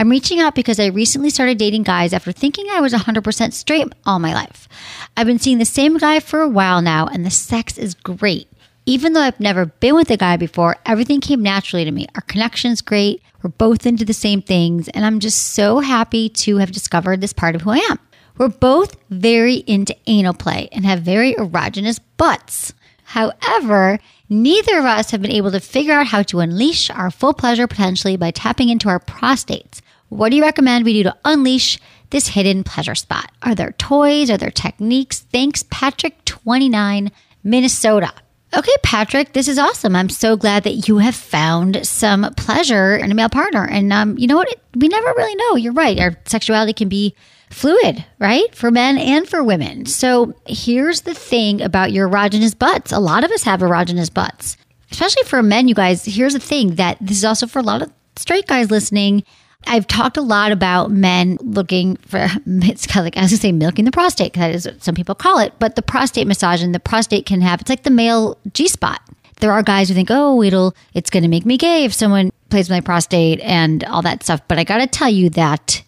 I'm 0.00 0.10
reaching 0.10 0.38
out 0.38 0.54
because 0.54 0.78
I 0.78 0.86
recently 0.86 1.28
started 1.28 1.58
dating 1.58 1.82
guys 1.82 2.12
after 2.12 2.30
thinking 2.30 2.66
I 2.70 2.80
was 2.80 2.92
100% 2.92 3.52
straight 3.52 3.88
all 4.06 4.20
my 4.20 4.32
life. 4.32 4.68
I've 5.16 5.26
been 5.26 5.40
seeing 5.40 5.58
the 5.58 5.64
same 5.64 5.98
guy 5.98 6.20
for 6.20 6.40
a 6.40 6.48
while 6.48 6.80
now, 6.80 7.08
and 7.08 7.26
the 7.26 7.30
sex 7.30 7.76
is 7.76 7.94
great. 7.94 8.48
Even 8.86 9.12
though 9.12 9.22
I've 9.22 9.40
never 9.40 9.66
been 9.66 9.96
with 9.96 10.08
a 10.12 10.16
guy 10.16 10.36
before, 10.36 10.76
everything 10.86 11.20
came 11.20 11.42
naturally 11.42 11.84
to 11.84 11.90
me. 11.90 12.06
Our 12.14 12.20
connection's 12.22 12.80
great. 12.80 13.20
We're 13.42 13.50
both 13.50 13.86
into 13.86 14.04
the 14.04 14.12
same 14.14 14.40
things, 14.40 14.86
and 14.90 15.04
I'm 15.04 15.18
just 15.18 15.48
so 15.48 15.80
happy 15.80 16.28
to 16.28 16.58
have 16.58 16.70
discovered 16.70 17.20
this 17.20 17.32
part 17.32 17.56
of 17.56 17.62
who 17.62 17.70
I 17.70 17.78
am. 17.90 17.98
We're 18.36 18.48
both 18.48 18.96
very 19.10 19.56
into 19.66 19.96
anal 20.06 20.32
play 20.32 20.68
and 20.70 20.86
have 20.86 21.02
very 21.02 21.34
erogenous 21.34 21.98
butts. 22.16 22.72
However, 23.02 23.98
neither 24.28 24.78
of 24.78 24.84
us 24.84 25.10
have 25.10 25.22
been 25.22 25.32
able 25.32 25.50
to 25.50 25.60
figure 25.60 25.94
out 25.94 26.06
how 26.06 26.22
to 26.22 26.38
unleash 26.38 26.88
our 26.88 27.10
full 27.10 27.34
pleasure 27.34 27.66
potentially 27.66 28.16
by 28.16 28.30
tapping 28.30 28.68
into 28.68 28.88
our 28.88 29.00
prostates. 29.00 29.80
What 30.08 30.30
do 30.30 30.36
you 30.36 30.42
recommend 30.42 30.84
we 30.84 30.94
do 30.94 31.02
to 31.04 31.16
unleash 31.24 31.78
this 32.10 32.28
hidden 32.28 32.64
pleasure 32.64 32.94
spot? 32.94 33.30
Are 33.42 33.54
there 33.54 33.72
toys? 33.72 34.30
Are 34.30 34.38
there 34.38 34.50
techniques? 34.50 35.20
Thanks, 35.20 35.62
Patrick29, 35.64 37.10
Minnesota. 37.44 38.12
Okay, 38.56 38.72
Patrick, 38.82 39.34
this 39.34 39.46
is 39.46 39.58
awesome. 39.58 39.94
I'm 39.94 40.08
so 40.08 40.34
glad 40.34 40.64
that 40.64 40.88
you 40.88 40.98
have 40.98 41.14
found 41.14 41.86
some 41.86 42.32
pleasure 42.36 42.96
in 42.96 43.10
a 43.10 43.14
male 43.14 43.28
partner. 43.28 43.66
And 43.66 43.92
um, 43.92 44.16
you 44.16 44.26
know 44.26 44.36
what? 44.36 44.48
We 44.74 44.88
never 44.88 45.12
really 45.16 45.34
know. 45.34 45.56
You're 45.56 45.74
right. 45.74 45.98
Our 46.00 46.16
sexuality 46.24 46.72
can 46.72 46.88
be 46.88 47.14
fluid, 47.50 48.04
right? 48.18 48.54
For 48.54 48.70
men 48.70 48.96
and 48.96 49.28
for 49.28 49.44
women. 49.44 49.84
So 49.84 50.34
here's 50.46 51.02
the 51.02 51.12
thing 51.12 51.60
about 51.60 51.92
your 51.92 52.08
erogenous 52.08 52.58
butts. 52.58 52.90
A 52.90 52.98
lot 52.98 53.22
of 53.22 53.30
us 53.30 53.42
have 53.42 53.60
erogenous 53.60 54.12
butts, 54.12 54.56
especially 54.90 55.24
for 55.24 55.42
men, 55.42 55.68
you 55.68 55.74
guys. 55.74 56.06
Here's 56.06 56.32
the 56.32 56.40
thing 56.40 56.76
that 56.76 56.96
this 57.02 57.18
is 57.18 57.24
also 57.24 57.46
for 57.46 57.58
a 57.58 57.62
lot 57.62 57.82
of 57.82 57.92
straight 58.16 58.46
guys 58.46 58.70
listening. 58.70 59.24
I've 59.66 59.86
talked 59.86 60.16
a 60.16 60.22
lot 60.22 60.52
about 60.52 60.90
men 60.90 61.36
looking 61.40 61.96
for 61.96 62.28
it's 62.46 62.86
kind 62.86 63.06
of 63.06 63.14
like 63.14 63.22
I 63.22 63.26
say 63.26 63.52
milking 63.52 63.84
the 63.84 63.90
prostate. 63.90 64.34
That 64.34 64.54
is 64.54 64.66
what 64.66 64.82
some 64.82 64.94
people 64.94 65.14
call 65.14 65.38
it, 65.38 65.52
but 65.58 65.76
the 65.76 65.82
prostate 65.82 66.26
massage 66.26 66.62
and 66.62 66.74
the 66.74 66.80
prostate 66.80 67.26
can 67.26 67.40
have 67.40 67.60
it's 67.60 67.70
like 67.70 67.82
the 67.82 67.90
male 67.90 68.38
G 68.52 68.68
spot. 68.68 69.00
There 69.40 69.52
are 69.52 69.62
guys 69.62 69.88
who 69.88 69.94
think, 69.94 70.08
oh, 70.10 70.42
it'll 70.42 70.74
it's 70.94 71.10
going 71.10 71.22
to 71.22 71.28
make 71.28 71.46
me 71.46 71.56
gay 71.56 71.84
if 71.84 71.92
someone 71.92 72.30
plays 72.50 72.68
with 72.68 72.76
my 72.76 72.80
prostate 72.80 73.40
and 73.40 73.84
all 73.84 74.02
that 74.02 74.22
stuff. 74.22 74.40
But 74.48 74.58
I 74.58 74.64
got 74.64 74.78
to 74.78 74.86
tell 74.86 75.10
you 75.10 75.30
that 75.30 75.82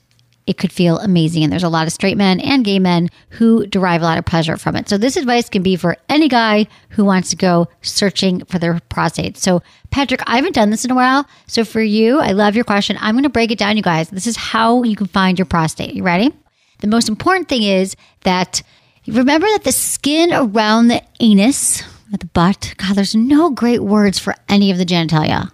it 0.50 0.58
could 0.58 0.72
feel 0.72 0.98
amazing. 0.98 1.44
And 1.44 1.52
there's 1.52 1.62
a 1.62 1.68
lot 1.68 1.86
of 1.86 1.92
straight 1.92 2.16
men 2.16 2.40
and 2.40 2.64
gay 2.64 2.80
men 2.80 3.08
who 3.28 3.68
derive 3.68 4.02
a 4.02 4.04
lot 4.04 4.18
of 4.18 4.24
pleasure 4.24 4.56
from 4.56 4.74
it. 4.74 4.88
So 4.88 4.98
this 4.98 5.16
advice 5.16 5.48
can 5.48 5.62
be 5.62 5.76
for 5.76 5.96
any 6.08 6.26
guy 6.26 6.66
who 6.88 7.04
wants 7.04 7.30
to 7.30 7.36
go 7.36 7.68
searching 7.82 8.44
for 8.46 8.58
their 8.58 8.80
prostate. 8.88 9.36
So 9.36 9.62
Patrick, 9.92 10.22
I 10.26 10.34
haven't 10.34 10.56
done 10.56 10.70
this 10.70 10.84
in 10.84 10.90
a 10.90 10.96
while. 10.96 11.24
So 11.46 11.64
for 11.64 11.80
you, 11.80 12.18
I 12.18 12.32
love 12.32 12.56
your 12.56 12.64
question. 12.64 12.98
I'm 13.00 13.14
going 13.14 13.22
to 13.22 13.28
break 13.28 13.52
it 13.52 13.58
down, 13.58 13.76
you 13.76 13.82
guys. 13.84 14.10
This 14.10 14.26
is 14.26 14.36
how 14.36 14.82
you 14.82 14.96
can 14.96 15.06
find 15.06 15.38
your 15.38 15.46
prostate. 15.46 15.94
You 15.94 16.02
ready? 16.02 16.34
The 16.80 16.88
most 16.88 17.08
important 17.08 17.48
thing 17.48 17.62
is 17.62 17.94
that 18.22 18.60
remember 19.06 19.46
that 19.46 19.62
the 19.62 19.70
skin 19.70 20.32
around 20.32 20.88
the 20.88 21.00
anus, 21.20 21.84
at 22.12 22.18
the 22.18 22.26
butt, 22.26 22.74
God, 22.76 22.96
there's 22.96 23.14
no 23.14 23.50
great 23.50 23.84
words 23.84 24.18
for 24.18 24.34
any 24.48 24.72
of 24.72 24.78
the 24.78 24.84
genitalia. 24.84 25.48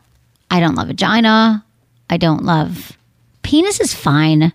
I 0.51 0.59
don't 0.59 0.75
love 0.75 0.87
vagina. 0.87 1.67
I 2.09 2.17
don't 2.17 2.45
love 2.45 2.97
penis 3.47 3.79
is 3.79 3.95
fine. 3.95 4.53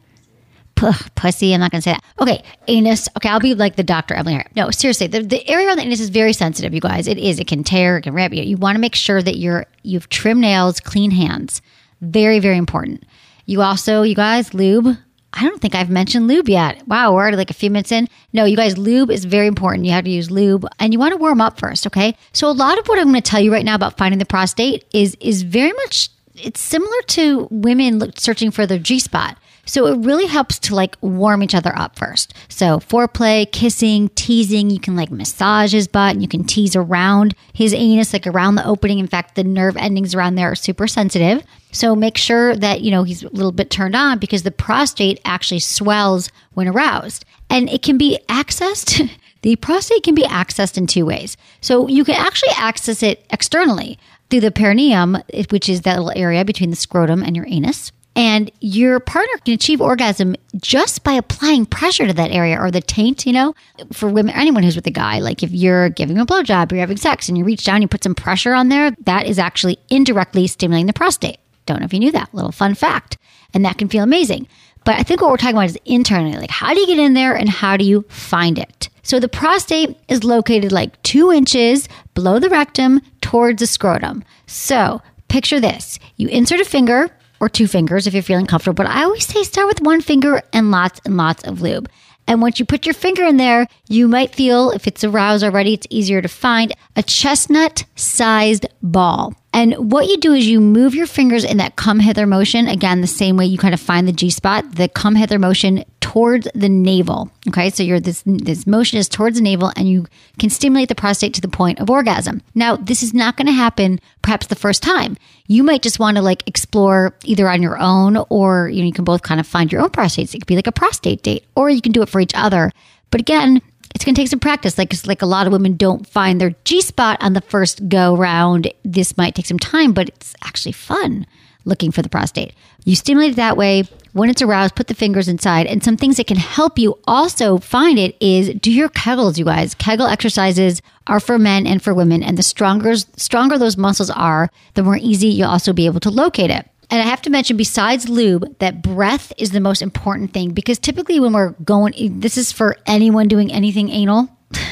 Pussy, 1.15 1.53
I'm 1.53 1.59
not 1.59 1.71
gonna 1.71 1.81
say 1.81 1.91
that. 1.91 2.03
Okay, 2.19 2.43
anus. 2.67 3.07
Okay, 3.17 3.29
I'll 3.29 3.39
be 3.39 3.55
like 3.55 3.75
the 3.75 3.83
doctor 3.83 4.13
Emily 4.13 4.33
here. 4.33 4.45
No, 4.55 4.71
seriously, 4.71 5.07
the, 5.07 5.21
the 5.21 5.47
area 5.49 5.67
around 5.67 5.77
the 5.77 5.83
anus 5.83 5.99
is 5.99 6.09
very 6.09 6.33
sensitive, 6.33 6.73
you 6.73 6.81
guys. 6.81 7.07
It 7.07 7.17
is. 7.17 7.39
It 7.39 7.47
can 7.47 7.63
tear, 7.63 7.97
it 7.97 8.03
can 8.03 8.13
rip 8.13 8.33
you. 8.33 8.43
You 8.43 8.57
want 8.57 8.75
to 8.75 8.79
make 8.79 8.95
sure 8.95 9.21
that 9.21 9.37
you're 9.37 9.65
you've 9.83 10.09
trimmed 10.09 10.41
nails, 10.41 10.79
clean 10.79 11.11
hands. 11.11 11.61
Very, 12.01 12.39
very 12.39 12.57
important. 12.57 13.03
You 13.45 13.61
also, 13.61 14.01
you 14.01 14.15
guys, 14.15 14.53
lube. 14.53 14.97
I 15.33 15.45
don't 15.45 15.61
think 15.61 15.75
I've 15.75 15.89
mentioned 15.89 16.27
lube 16.27 16.49
yet. 16.49 16.85
Wow, 16.87 17.13
we're 17.13 17.21
already 17.21 17.37
like 17.37 17.49
a 17.49 17.53
few 17.53 17.69
minutes 17.69 17.91
in. 17.91 18.09
No, 18.33 18.43
you 18.43 18.57
guys, 18.57 18.77
lube 18.77 19.09
is 19.09 19.23
very 19.23 19.47
important. 19.47 19.85
You 19.85 19.91
have 19.91 20.03
to 20.03 20.09
use 20.09 20.29
lube 20.29 20.67
and 20.79 20.91
you 20.91 20.99
want 20.99 21.13
to 21.13 21.17
warm 21.17 21.39
up 21.39 21.57
first, 21.57 21.87
okay? 21.87 22.17
So 22.33 22.49
a 22.49 22.51
lot 22.51 22.77
of 22.77 22.87
what 22.87 22.99
I'm 22.99 23.05
going 23.05 23.15
to 23.15 23.21
tell 23.21 23.39
you 23.39 23.51
right 23.51 23.63
now 23.63 23.75
about 23.75 23.97
finding 23.97 24.19
the 24.19 24.25
prostate 24.25 24.83
is 24.93 25.15
is 25.21 25.43
very 25.43 25.71
much 25.71 26.09
it's 26.35 26.59
similar 26.59 27.01
to 27.07 27.47
women 27.51 28.13
searching 28.17 28.51
for 28.51 28.65
their 28.65 28.79
G 28.79 28.99
spot. 28.99 29.37
So 29.71 29.87
it 29.87 30.05
really 30.05 30.25
helps 30.25 30.59
to 30.59 30.75
like 30.75 30.97
warm 30.99 31.41
each 31.41 31.55
other 31.55 31.71
up 31.77 31.97
first. 31.97 32.33
So 32.49 32.81
foreplay, 32.81 33.49
kissing, 33.49 34.09
teasing, 34.15 34.69
you 34.69 34.81
can 34.81 34.97
like 34.97 35.11
massage 35.11 35.71
his 35.71 35.87
butt 35.87 36.11
and 36.11 36.21
you 36.21 36.27
can 36.27 36.43
tease 36.43 36.75
around 36.75 37.35
his 37.53 37.73
anus, 37.73 38.11
like 38.11 38.27
around 38.27 38.55
the 38.55 38.67
opening. 38.67 38.99
In 38.99 39.07
fact, 39.07 39.35
the 39.35 39.45
nerve 39.45 39.77
endings 39.77 40.13
around 40.13 40.35
there 40.35 40.51
are 40.51 40.55
super 40.55 40.89
sensitive. 40.89 41.41
So 41.71 41.95
make 41.95 42.17
sure 42.17 42.53
that, 42.57 42.81
you 42.81 42.91
know, 42.91 43.03
he's 43.03 43.23
a 43.23 43.29
little 43.29 43.53
bit 43.53 43.69
turned 43.69 43.95
on 43.95 44.19
because 44.19 44.43
the 44.43 44.51
prostate 44.51 45.21
actually 45.23 45.61
swells 45.61 46.29
when 46.53 46.67
aroused 46.67 47.23
and 47.49 47.69
it 47.69 47.81
can 47.81 47.97
be 47.97 48.19
accessed. 48.27 49.09
the 49.41 49.55
prostate 49.55 50.03
can 50.03 50.15
be 50.15 50.23
accessed 50.23 50.77
in 50.77 50.85
two 50.85 51.05
ways. 51.05 51.37
So 51.61 51.87
you 51.87 52.03
can 52.03 52.15
actually 52.15 52.51
access 52.57 53.01
it 53.01 53.25
externally 53.29 53.97
through 54.29 54.41
the 54.41 54.51
perineum, 54.51 55.17
which 55.49 55.69
is 55.69 55.83
that 55.83 55.95
little 55.97 56.21
area 56.21 56.43
between 56.43 56.71
the 56.71 56.75
scrotum 56.75 57.23
and 57.23 57.37
your 57.37 57.47
anus. 57.47 57.93
And 58.15 58.51
your 58.59 58.99
partner 58.99 59.33
can 59.45 59.53
achieve 59.53 59.79
orgasm 59.79 60.35
just 60.57 61.03
by 61.03 61.13
applying 61.13 61.65
pressure 61.65 62.07
to 62.07 62.13
that 62.13 62.31
area 62.31 62.59
or 62.59 62.69
the 62.69 62.81
taint, 62.81 63.25
you 63.25 63.31
know, 63.31 63.55
for 63.93 64.09
women, 64.09 64.35
anyone 64.35 64.63
who's 64.63 64.75
with 64.75 64.87
a 64.87 64.91
guy. 64.91 65.19
Like 65.19 65.43
if 65.43 65.51
you're 65.51 65.89
giving 65.89 66.17
a 66.17 66.25
blowjob, 66.25 66.71
you're 66.71 66.81
having 66.81 66.97
sex 66.97 67.29
and 67.29 67.37
you 67.37 67.45
reach 67.45 67.63
down, 67.63 67.81
you 67.81 67.87
put 67.87 68.03
some 68.03 68.15
pressure 68.15 68.53
on 68.53 68.67
there, 68.67 68.91
that 69.05 69.27
is 69.27 69.39
actually 69.39 69.77
indirectly 69.89 70.47
stimulating 70.47 70.87
the 70.87 70.93
prostate. 70.93 71.37
Don't 71.65 71.79
know 71.79 71.85
if 71.85 71.93
you 71.93 71.99
knew 71.99 72.11
that. 72.11 72.33
Little 72.33 72.51
fun 72.51 72.75
fact. 72.75 73.17
And 73.53 73.63
that 73.63 73.77
can 73.77 73.87
feel 73.87 74.03
amazing. 74.03 74.47
But 74.83 74.95
I 74.95 75.03
think 75.03 75.21
what 75.21 75.29
we're 75.29 75.37
talking 75.37 75.55
about 75.55 75.67
is 75.67 75.77
internally. 75.85 76.37
Like, 76.37 76.49
how 76.49 76.73
do 76.73 76.79
you 76.79 76.87
get 76.87 76.99
in 76.99 77.13
there 77.13 77.35
and 77.35 77.47
how 77.47 77.77
do 77.77 77.85
you 77.85 78.03
find 78.09 78.57
it? 78.57 78.89
So 79.03 79.19
the 79.19 79.29
prostate 79.29 79.97
is 80.07 80.23
located 80.23 80.71
like 80.71 81.01
two 81.03 81.31
inches 81.31 81.87
below 82.13 82.39
the 82.39 82.49
rectum 82.49 83.01
towards 83.21 83.59
the 83.59 83.67
scrotum. 83.67 84.23
So 84.47 85.01
picture 85.27 85.59
this 85.59 85.97
you 86.17 86.27
insert 86.27 86.59
a 86.59 86.65
finger 86.65 87.09
or 87.41 87.49
two 87.49 87.67
fingers 87.67 88.07
if 88.07 88.13
you're 88.13 88.23
feeling 88.23 88.45
comfortable, 88.45 88.75
but 88.75 88.87
I 88.87 89.03
always 89.03 89.25
say 89.25 89.43
start 89.43 89.67
with 89.67 89.81
one 89.81 89.99
finger 89.99 90.41
and 90.53 90.71
lots 90.71 91.01
and 91.03 91.17
lots 91.17 91.43
of 91.43 91.61
lube. 91.61 91.89
And 92.27 92.39
once 92.39 92.59
you 92.59 92.65
put 92.65 92.85
your 92.85 92.93
finger 92.93 93.25
in 93.25 93.37
there, 93.37 93.67
you 93.89 94.07
might 94.07 94.33
feel, 94.33 94.69
if 94.69 94.87
it's 94.87 95.03
aroused 95.03 95.43
already, 95.43 95.73
it's 95.73 95.87
easier 95.89 96.21
to 96.21 96.27
find 96.27 96.71
a 96.95 97.03
chestnut 97.03 97.83
sized 97.95 98.67
ball. 98.83 99.33
And 99.53 99.91
what 99.91 100.07
you 100.07 100.17
do 100.17 100.33
is 100.33 100.47
you 100.47 100.61
move 100.61 100.95
your 100.95 101.07
fingers 101.07 101.43
in 101.43 101.57
that 101.57 101.75
come 101.75 101.99
hither 101.99 102.25
motion. 102.25 102.67
Again, 102.67 103.01
the 103.01 103.07
same 103.07 103.35
way 103.35 103.45
you 103.45 103.57
kind 103.57 103.73
of 103.73 103.81
find 103.81 104.07
the 104.07 104.13
G 104.13 104.29
spot, 104.29 104.75
the 104.75 104.87
come 104.87 105.15
hither 105.15 105.37
motion 105.37 105.83
towards 105.99 106.47
the 106.55 106.69
navel. 106.69 107.31
Okay, 107.47 107.69
so 107.69 107.83
you're 107.83 107.99
this 107.99 108.23
this 108.25 108.65
motion 108.65 108.97
is 108.97 109.09
towards 109.09 109.37
the 109.37 109.43
navel, 109.43 109.71
and 109.75 109.89
you 109.89 110.07
can 110.39 110.49
stimulate 110.49 110.89
the 110.89 110.95
prostate 110.95 111.33
to 111.33 111.41
the 111.41 111.47
point 111.47 111.79
of 111.79 111.89
orgasm. 111.89 112.41
Now, 112.55 112.75
this 112.75 113.03
is 113.03 113.13
not 113.13 113.37
going 113.37 113.47
to 113.47 113.53
happen 113.53 113.99
perhaps 114.21 114.47
the 114.47 114.55
first 114.55 114.83
time. 114.83 115.17
You 115.47 115.63
might 115.63 115.81
just 115.81 115.99
want 115.99 116.17
to 116.17 116.23
like 116.23 116.47
explore 116.47 117.15
either 117.23 117.49
on 117.49 117.61
your 117.61 117.77
own, 117.77 118.17
or 118.29 118.69
you 118.69 118.81
know 118.81 118.87
you 118.87 118.93
can 118.93 119.05
both 119.05 119.21
kind 119.21 119.39
of 119.39 119.47
find 119.47 119.71
your 119.71 119.81
own 119.81 119.89
prostates. 119.89 120.33
It 120.33 120.39
could 120.39 120.47
be 120.47 120.55
like 120.55 120.67
a 120.67 120.71
prostate 120.71 121.23
date, 121.23 121.45
or 121.55 121.69
you 121.69 121.81
can 121.81 121.91
do 121.91 122.01
it 122.01 122.09
for 122.09 122.21
each 122.21 122.33
other. 122.35 122.71
But 123.09 123.19
again, 123.19 123.61
it's 123.93 124.05
going 124.05 124.15
to 124.15 124.21
take 124.21 124.29
some 124.29 124.39
practice. 124.39 124.77
Like, 124.77 124.93
like 125.05 125.21
a 125.21 125.27
lot 125.27 125.47
of 125.47 125.53
women 125.53 125.77
don't 125.77 126.07
find 126.07 126.39
their 126.39 126.55
G 126.65 126.81
spot 126.81 127.21
on 127.21 127.33
the 127.33 127.41
first 127.41 127.87
go 127.89 128.15
round. 128.15 128.71
This 128.83 129.17
might 129.17 129.35
take 129.35 129.45
some 129.45 129.59
time, 129.59 129.93
but 129.93 130.09
it's 130.09 130.33
actually 130.43 130.71
fun 130.73 131.25
looking 131.65 131.91
for 131.91 132.01
the 132.01 132.09
prostate. 132.09 132.53
You 132.85 132.95
stimulate 132.95 133.33
it 133.33 133.35
that 133.35 133.57
way. 133.57 133.83
When 134.13 134.29
it's 134.29 134.41
aroused, 134.41 134.75
put 134.75 134.87
the 134.87 134.93
fingers 134.93 135.27
inside. 135.27 135.67
And 135.67 135.83
some 135.83 135.95
things 135.95 136.17
that 136.17 136.27
can 136.27 136.37
help 136.37 136.77
you 136.77 136.99
also 137.05 137.59
find 137.59 137.97
it 137.97 138.17
is 138.19 138.49
do 138.55 138.71
your 138.71 138.89
Kegels, 138.89 139.37
you 139.37 139.45
guys. 139.45 139.75
Kegel 139.75 140.07
exercises 140.07 140.81
are 141.07 141.19
for 141.19 141.37
men 141.37 141.65
and 141.67 141.81
for 141.81 141.93
women. 141.93 142.23
And 142.23 142.37
the 142.37 142.43
stronger, 142.43 142.95
stronger 142.95 143.57
those 143.57 143.77
muscles 143.77 144.09
are, 144.09 144.49
the 144.73 144.83
more 144.83 144.97
easy 144.97 145.27
you'll 145.27 145.49
also 145.49 145.71
be 145.71 145.85
able 145.85 145.99
to 146.01 146.09
locate 146.09 146.49
it. 146.49 146.67
And 146.91 147.01
I 147.01 147.05
have 147.05 147.21
to 147.21 147.29
mention, 147.29 147.55
besides 147.55 148.09
lube, 148.09 148.59
that 148.59 148.81
breath 148.81 149.31
is 149.37 149.51
the 149.51 149.61
most 149.61 149.81
important 149.81 150.33
thing 150.33 150.51
because 150.51 150.77
typically 150.77 151.21
when 151.21 151.31
we're 151.31 151.51
going, 151.63 152.19
this 152.19 152.37
is 152.37 152.51
for 152.51 152.75
anyone 152.85 153.29
doing 153.29 153.49
anything 153.49 153.89
anal, 153.89 154.27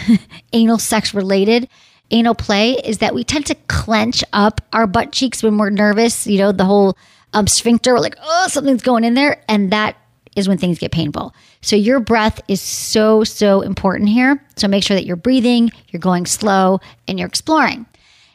anal 0.54 0.78
sex 0.80 1.14
related, 1.14 1.70
anal 2.12 2.36
play, 2.36 2.74
is 2.74 2.98
that 2.98 3.16
we 3.16 3.24
tend 3.24 3.46
to 3.46 3.56
clench 3.70 4.22
up 4.34 4.60
our 4.74 4.86
butt 4.86 5.14
cheeks 5.14 5.42
when 5.42 5.58
we're 5.58 5.70
nervous. 5.70 6.28
You 6.28 6.40
know, 6.40 6.52
the 6.52 6.66
whole 6.66 6.98
um, 7.32 7.48
sphincter, 7.48 7.98
like, 7.98 8.18
oh, 8.22 8.48
something's 8.50 8.84
going 8.84 9.06
in 9.06 9.14
there. 9.14 9.42
And 9.48 9.72
that 9.72 9.96
is 10.36 10.50
when 10.50 10.58
things 10.58 10.78
get 10.78 10.92
painful. 10.92 11.34
So 11.62 11.78
your 11.78 12.02
breath 12.02 12.42
is 12.50 12.62
so, 12.62 13.24
so 13.24 13.62
important 13.62 14.10
here. 14.10 14.44
So 14.58 14.68
make 14.68 14.84
sure 14.84 14.96
that 14.96 15.06
you're 15.06 15.16
breathing, 15.16 15.72
you're 15.88 16.02
going 16.02 16.26
slow, 16.26 16.82
and 17.08 17.18
you're 17.18 17.30
exploring. 17.30 17.86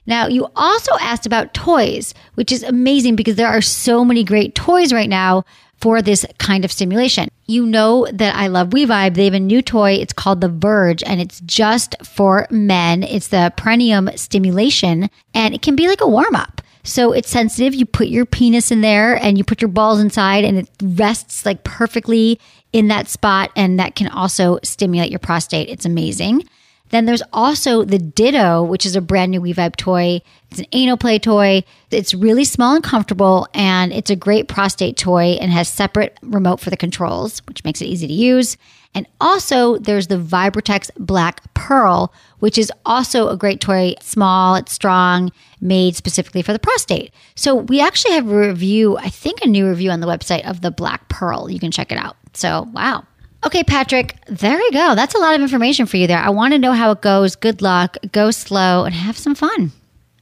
Now, 0.06 0.26
you 0.26 0.48
also 0.54 0.92
asked 1.00 1.26
about 1.26 1.54
toys, 1.54 2.14
which 2.34 2.52
is 2.52 2.62
amazing 2.62 3.16
because 3.16 3.36
there 3.36 3.48
are 3.48 3.62
so 3.62 4.04
many 4.04 4.22
great 4.22 4.54
toys 4.54 4.92
right 4.92 5.08
now 5.08 5.44
for 5.80 6.00
this 6.02 6.24
kind 6.38 6.64
of 6.64 6.72
stimulation. 6.72 7.28
You 7.46 7.66
know 7.66 8.06
that 8.12 8.34
I 8.36 8.46
love 8.46 8.70
WeVibe. 8.70 9.14
They 9.14 9.26
have 9.26 9.34
a 9.34 9.40
new 9.40 9.60
toy. 9.60 9.92
It's 9.92 10.12
called 10.12 10.40
the 10.40 10.48
Verge 10.48 11.02
and 11.02 11.20
it's 11.20 11.40
just 11.40 11.94
for 12.04 12.46
men. 12.50 13.02
It's 13.02 13.28
the 13.28 13.52
perineum 13.56 14.08
stimulation 14.16 15.10
and 15.34 15.54
it 15.54 15.62
can 15.62 15.76
be 15.76 15.88
like 15.88 16.00
a 16.00 16.08
warm 16.08 16.36
up. 16.36 16.62
So 16.84 17.12
it's 17.12 17.30
sensitive. 17.30 17.74
You 17.74 17.86
put 17.86 18.08
your 18.08 18.26
penis 18.26 18.70
in 18.70 18.82
there 18.82 19.14
and 19.16 19.38
you 19.38 19.44
put 19.44 19.62
your 19.62 19.70
balls 19.70 20.00
inside 20.00 20.44
and 20.44 20.58
it 20.58 20.70
rests 20.82 21.46
like 21.46 21.64
perfectly 21.64 22.38
in 22.72 22.88
that 22.88 23.08
spot. 23.08 23.50
And 23.56 23.78
that 23.78 23.94
can 23.94 24.08
also 24.08 24.58
stimulate 24.62 25.10
your 25.10 25.18
prostate. 25.18 25.68
It's 25.68 25.86
amazing. 25.86 26.48
Then 26.90 27.06
there's 27.06 27.22
also 27.32 27.82
the 27.82 27.98
Ditto, 27.98 28.62
which 28.62 28.86
is 28.86 28.94
a 28.94 29.00
brand 29.00 29.30
new 29.30 29.40
WeVibe 29.40 29.76
toy. 29.76 30.20
It's 30.50 30.60
an 30.60 30.66
anal 30.72 30.96
play 30.96 31.18
toy. 31.18 31.64
It's 31.90 32.14
really 32.14 32.44
small 32.44 32.74
and 32.74 32.84
comfortable, 32.84 33.48
and 33.54 33.92
it's 33.92 34.10
a 34.10 34.16
great 34.16 34.48
prostate 34.48 34.96
toy 34.96 35.36
and 35.40 35.50
has 35.50 35.68
separate 35.68 36.16
remote 36.22 36.60
for 36.60 36.70
the 36.70 36.76
controls, 36.76 37.40
which 37.46 37.64
makes 37.64 37.80
it 37.80 37.86
easy 37.86 38.06
to 38.06 38.12
use. 38.12 38.56
And 38.94 39.08
also, 39.20 39.78
there's 39.78 40.06
the 40.06 40.18
Vibratex 40.18 40.90
Black 40.96 41.52
Pearl, 41.54 42.12
which 42.38 42.56
is 42.56 42.70
also 42.86 43.28
a 43.28 43.36
great 43.36 43.60
toy. 43.60 43.94
It's 43.96 44.08
Small, 44.08 44.54
it's 44.54 44.72
strong, 44.72 45.32
made 45.60 45.96
specifically 45.96 46.42
for 46.42 46.52
the 46.52 46.60
prostate. 46.60 47.12
So 47.34 47.56
we 47.56 47.80
actually 47.80 48.14
have 48.14 48.30
a 48.30 48.38
review, 48.38 48.96
I 48.96 49.08
think 49.08 49.40
a 49.42 49.48
new 49.48 49.68
review 49.68 49.90
on 49.90 49.98
the 49.98 50.06
website 50.06 50.48
of 50.48 50.60
the 50.60 50.70
Black 50.70 51.08
Pearl. 51.08 51.50
You 51.50 51.58
can 51.58 51.72
check 51.72 51.90
it 51.90 51.98
out. 51.98 52.16
So, 52.34 52.68
wow. 52.72 53.04
Okay, 53.46 53.62
Patrick, 53.62 54.16
there 54.26 54.58
you 54.58 54.72
go. 54.72 54.94
That's 54.94 55.14
a 55.14 55.18
lot 55.18 55.34
of 55.34 55.42
information 55.42 55.84
for 55.84 55.98
you 55.98 56.06
there. 56.06 56.18
I 56.18 56.30
want 56.30 56.54
to 56.54 56.58
know 56.58 56.72
how 56.72 56.92
it 56.92 57.02
goes. 57.02 57.36
Good 57.36 57.60
luck. 57.60 57.98
Go 58.10 58.30
slow 58.30 58.84
and 58.84 58.94
have 58.94 59.18
some 59.18 59.34
fun. 59.34 59.72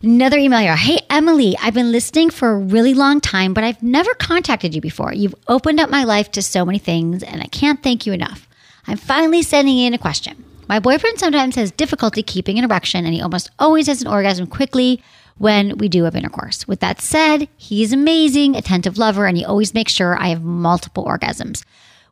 Another 0.02 0.38
email 0.38 0.58
here. 0.58 0.74
Hey, 0.74 0.98
Emily, 1.08 1.56
I've 1.62 1.74
been 1.74 1.92
listening 1.92 2.30
for 2.30 2.50
a 2.50 2.58
really 2.58 2.94
long 2.94 3.20
time, 3.20 3.54
but 3.54 3.62
I've 3.62 3.80
never 3.80 4.12
contacted 4.14 4.74
you 4.74 4.80
before. 4.80 5.14
You've 5.14 5.36
opened 5.46 5.78
up 5.78 5.88
my 5.88 6.02
life 6.02 6.32
to 6.32 6.42
so 6.42 6.64
many 6.64 6.80
things, 6.80 7.22
and 7.22 7.40
I 7.40 7.46
can't 7.46 7.80
thank 7.80 8.06
you 8.06 8.12
enough. 8.12 8.48
I'm 8.88 8.96
finally 8.96 9.42
sending 9.42 9.78
in 9.78 9.94
a 9.94 9.98
question. 9.98 10.44
My 10.68 10.80
boyfriend 10.80 11.20
sometimes 11.20 11.54
has 11.54 11.70
difficulty 11.70 12.24
keeping 12.24 12.58
an 12.58 12.64
erection, 12.64 13.04
and 13.04 13.14
he 13.14 13.22
almost 13.22 13.50
always 13.60 13.86
has 13.86 14.02
an 14.02 14.08
orgasm 14.08 14.48
quickly 14.48 15.00
when 15.38 15.78
we 15.78 15.88
do 15.88 16.02
have 16.02 16.16
intercourse. 16.16 16.66
With 16.66 16.80
that 16.80 17.00
said, 17.00 17.48
he's 17.56 17.92
amazing, 17.92 18.56
attentive 18.56 18.98
lover, 18.98 19.26
and 19.26 19.36
he 19.36 19.44
always 19.44 19.74
makes 19.74 19.92
sure 19.92 20.20
I 20.20 20.28
have 20.28 20.42
multiple 20.42 21.04
orgasms. 21.04 21.62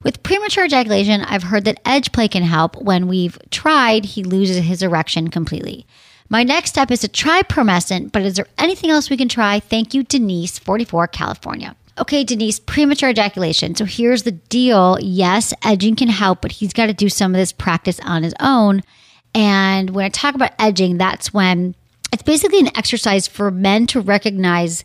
With 0.03 0.23
premature 0.23 0.65
ejaculation, 0.65 1.21
I've 1.21 1.43
heard 1.43 1.67
that 1.67 1.81
edge 1.85 2.11
play 2.13 2.27
can 2.27 2.43
help. 2.43 2.75
When 2.81 3.07
we've 3.07 3.39
tried, 3.51 4.07
he 4.07 4.25
loses 4.25 4.65
his 4.65 4.83
erection 4.83 5.29
completely. 5.29 5.87
My 6.31 6.43
next 6.43 6.71
step 6.71 6.91
is 6.91 7.01
to 7.01 7.09
try 7.09 7.43
Promescent, 7.43 8.11
but 8.11 8.23
is 8.23 8.37
there 8.37 8.47
anything 8.57 8.89
else 8.89 9.11
we 9.11 9.19
can 9.19 9.29
try? 9.29 9.61
Thank 9.61 9.93
you, 9.93 10.03
Denise, 10.03 10.59
44, 10.59 11.09
California. 11.09 11.77
Okay, 11.99 12.25
Denise, 12.25 12.61
premature 12.61 13.11
ejaculation. 13.11 13.75
So 13.75 13.85
here's 13.85 14.23
the 14.23 14.33
deal. 14.33 14.97
Yes, 15.03 15.53
edging 15.63 15.97
can 15.97 16.09
help, 16.09 16.41
but 16.41 16.53
he's 16.53 16.73
got 16.73 16.87
to 16.87 16.95
do 16.95 17.11
some 17.11 17.35
of 17.35 17.39
this 17.39 17.53
practice 17.53 18.01
on 18.01 18.23
his 18.23 18.35
own. 18.41 18.83
And 19.35 19.91
when 19.91 20.07
I 20.07 20.09
talk 20.09 20.35
about 20.35 20.53
edging, 20.59 20.97
that's 20.97 21.35
when 21.35 21.75
it's 22.11 22.23
basically 22.23 22.61
an 22.61 22.75
exercise 22.75 23.29
for 23.29 23.51
men 23.51 23.87
to 23.89 24.01
recognize 24.01 24.83